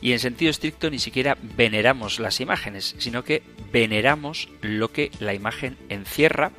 y 0.00 0.12
en 0.12 0.18
sentido 0.18 0.50
estricto 0.50 0.90
ni 0.90 0.98
siquiera 0.98 1.36
veneramos 1.40 2.18
las 2.18 2.40
imágenes, 2.40 2.94
sino 2.98 3.24
que 3.24 3.42
veneramos 3.72 4.48
lo 4.60 4.92
que 4.92 5.10
la 5.20 5.34
imagen 5.34 5.76
encierra, 5.88 6.52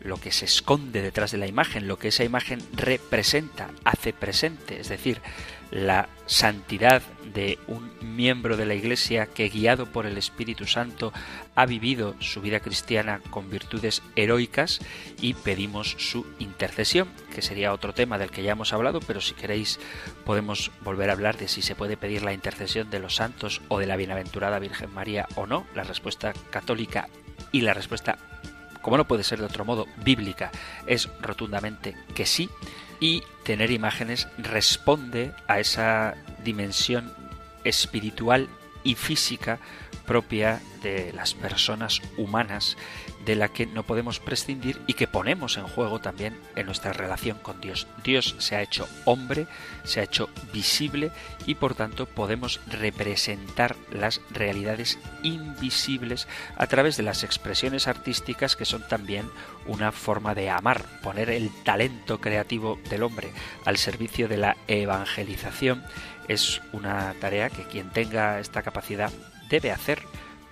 lo 0.00 0.16
que 0.16 0.32
se 0.32 0.46
esconde 0.46 1.02
detrás 1.02 1.30
de 1.30 1.38
la 1.38 1.46
imagen, 1.46 1.88
lo 1.88 1.98
que 1.98 2.08
esa 2.08 2.24
imagen 2.24 2.60
representa, 2.72 3.70
hace 3.84 4.12
presente, 4.12 4.80
es 4.80 4.88
decir, 4.88 5.20
la 5.70 6.08
santidad 6.26 7.02
de 7.32 7.58
un 7.68 7.92
miembro 8.16 8.56
de 8.56 8.66
la 8.66 8.74
Iglesia 8.74 9.26
que 9.26 9.48
guiado 9.48 9.86
por 9.86 10.04
el 10.04 10.18
Espíritu 10.18 10.66
Santo 10.66 11.12
ha 11.54 11.64
vivido 11.64 12.16
su 12.18 12.40
vida 12.40 12.60
cristiana 12.60 13.20
con 13.30 13.50
virtudes 13.50 14.02
heroicas 14.16 14.80
y 15.20 15.34
pedimos 15.34 15.94
su 15.98 16.26
intercesión, 16.40 17.08
que 17.32 17.42
sería 17.42 17.72
otro 17.72 17.94
tema 17.94 18.18
del 18.18 18.30
que 18.30 18.42
ya 18.42 18.52
hemos 18.52 18.72
hablado, 18.72 19.00
pero 19.00 19.20
si 19.20 19.34
queréis 19.34 19.78
podemos 20.24 20.72
volver 20.82 21.10
a 21.10 21.12
hablar 21.12 21.36
de 21.36 21.46
si 21.46 21.62
se 21.62 21.76
puede 21.76 21.96
pedir 21.96 22.22
la 22.22 22.32
intercesión 22.32 22.90
de 22.90 22.98
los 22.98 23.14
santos 23.14 23.60
o 23.68 23.78
de 23.78 23.86
la 23.86 23.96
bienaventurada 23.96 24.58
Virgen 24.58 24.92
María 24.92 25.28
o 25.36 25.46
no. 25.46 25.66
La 25.74 25.84
respuesta 25.84 26.32
católica 26.50 27.08
y 27.52 27.60
la 27.60 27.74
respuesta 27.74 28.18
como 28.82 28.96
no 28.96 29.06
puede 29.06 29.24
ser 29.24 29.38
de 29.38 29.46
otro 29.46 29.64
modo, 29.64 29.86
bíblica, 30.04 30.50
es 30.86 31.08
rotundamente 31.20 31.96
que 32.14 32.26
sí, 32.26 32.50
y 33.00 33.22
tener 33.44 33.70
imágenes 33.70 34.28
responde 34.38 35.32
a 35.48 35.58
esa 35.60 36.14
dimensión 36.44 37.12
espiritual 37.64 38.48
y 38.84 38.94
física 38.94 39.58
propia 40.10 40.60
de 40.82 41.12
las 41.12 41.34
personas 41.34 42.02
humanas 42.16 42.76
de 43.24 43.36
la 43.36 43.46
que 43.46 43.66
no 43.66 43.84
podemos 43.84 44.18
prescindir 44.18 44.80
y 44.88 44.94
que 44.94 45.06
ponemos 45.06 45.56
en 45.56 45.68
juego 45.68 46.00
también 46.00 46.36
en 46.56 46.66
nuestra 46.66 46.92
relación 46.92 47.38
con 47.38 47.60
Dios. 47.60 47.86
Dios 48.02 48.34
se 48.38 48.56
ha 48.56 48.62
hecho 48.62 48.88
hombre, 49.04 49.46
se 49.84 50.00
ha 50.00 50.02
hecho 50.02 50.28
visible 50.52 51.12
y 51.46 51.54
por 51.54 51.76
tanto 51.76 52.06
podemos 52.06 52.58
representar 52.66 53.76
las 53.92 54.20
realidades 54.32 54.98
invisibles 55.22 56.26
a 56.56 56.66
través 56.66 56.96
de 56.96 57.04
las 57.04 57.22
expresiones 57.22 57.86
artísticas 57.86 58.56
que 58.56 58.64
son 58.64 58.82
también 58.88 59.30
una 59.64 59.92
forma 59.92 60.34
de 60.34 60.50
amar, 60.50 60.82
poner 61.04 61.30
el 61.30 61.52
talento 61.62 62.20
creativo 62.20 62.80
del 62.90 63.04
hombre 63.04 63.30
al 63.64 63.76
servicio 63.76 64.26
de 64.26 64.38
la 64.38 64.56
evangelización 64.66 65.84
es 66.26 66.60
una 66.72 67.14
tarea 67.20 67.50
que 67.50 67.64
quien 67.64 67.90
tenga 67.90 68.40
esta 68.40 68.62
capacidad 68.62 69.12
debe 69.50 69.72
hacer 69.72 70.02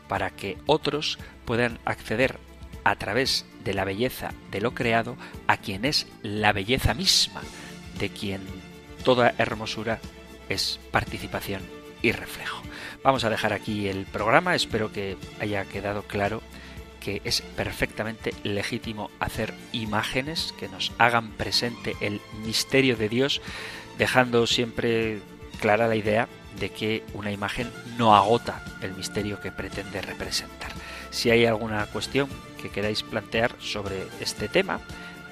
para 0.09 0.31
que 0.31 0.59
otros 0.67 1.19
puedan 1.45 1.79
acceder 1.85 2.39
a 2.85 2.97
través 2.97 3.47
de 3.65 3.75
la 3.75 3.85
belleza 3.85 4.33
de 4.51 4.61
lo 4.61 4.75
creado 4.75 5.17
a 5.47 5.59
quien 5.59 5.85
es 5.85 6.07
la 6.23 6.53
belleza 6.53 6.95
misma, 6.95 7.43
de 7.99 8.09
quien 8.11 8.41
toda 9.05 9.35
hermosura 9.39 10.01
es 10.49 10.81
participación 10.91 11.63
y 12.03 12.13
reflejo. 12.13 12.63
Vamos 13.03 13.25
a 13.25 13.31
dejar 13.31 13.53
aquí 13.53 13.89
el 13.89 14.07
programa, 14.07 14.55
espero 14.55 14.93
que 14.93 15.17
haya 15.41 15.65
quedado 15.65 16.03
claro 16.03 16.43
que 17.01 17.23
es 17.25 17.43
perfectamente 17.43 18.33
legítimo 18.43 19.11
hacer 19.21 19.55
imágenes 19.73 20.55
que 20.59 20.69
nos 20.69 20.93
hagan 20.99 21.31
presente 21.33 21.97
el 22.01 22.21
misterio 22.45 22.97
de 22.97 23.09
Dios, 23.09 23.41
dejando 23.99 24.47
siempre 24.47 25.21
clara 25.61 25.89
la 25.89 25.97
idea 25.97 26.29
de 26.61 26.71
que 26.71 27.05
una 27.15 27.33
imagen 27.33 27.71
no 27.97 28.15
agota 28.15 28.63
el 28.83 28.95
misterio 28.95 29.41
que 29.41 29.53
pretende 29.53 30.01
representar. 30.03 30.73
Si 31.11 31.31
hay 31.31 31.47
alguna 31.47 31.87
cuestión 31.87 32.29
que 32.61 32.71
queráis 32.71 33.03
plantear 33.03 33.55
sobre 33.61 34.07
este 34.21 34.49
tema, 34.49 34.81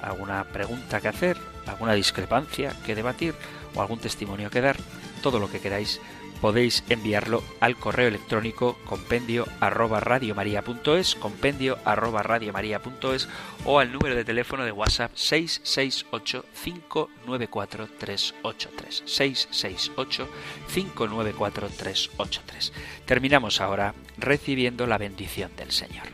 alguna 0.01 0.43
pregunta 0.45 1.01
que 1.01 1.07
hacer, 1.07 1.37
alguna 1.65 1.93
discrepancia 1.93 2.73
que 2.85 2.95
debatir 2.95 3.35
o 3.75 3.81
algún 3.81 3.99
testimonio 3.99 4.49
que 4.49 4.61
dar, 4.61 4.77
todo 5.21 5.39
lo 5.39 5.49
que 5.49 5.59
queráis 5.59 5.99
podéis 6.41 6.83
enviarlo 6.89 7.43
al 7.59 7.75
correo 7.77 8.07
electrónico 8.07 8.77
compendio 8.85 9.45
arroba 9.59 9.99
radiomaria.es, 9.99 11.15
compendio 11.15 11.77
arroba 11.85 12.23
radiomaria.es 12.23 13.27
o 13.65 13.79
al 13.79 13.91
número 13.91 14.15
de 14.15 14.25
teléfono 14.25 14.63
de 14.65 14.71
WhatsApp 14.71 15.11
668 15.15 16.45
594 16.63 17.87
383 17.97 19.03
668 19.05 20.29
594 20.73 21.69
383. 21.69 22.73
Terminamos 23.05 23.61
ahora 23.61 23.93
recibiendo 24.17 24.87
la 24.87 24.97
bendición 24.97 25.51
del 25.55 25.71
Señor. 25.71 26.07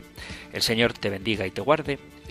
El 0.52 0.62
Señor 0.62 0.92
te 0.92 1.10
bendiga 1.10 1.46
y 1.46 1.50
te 1.50 1.60
guarde, 1.60 1.98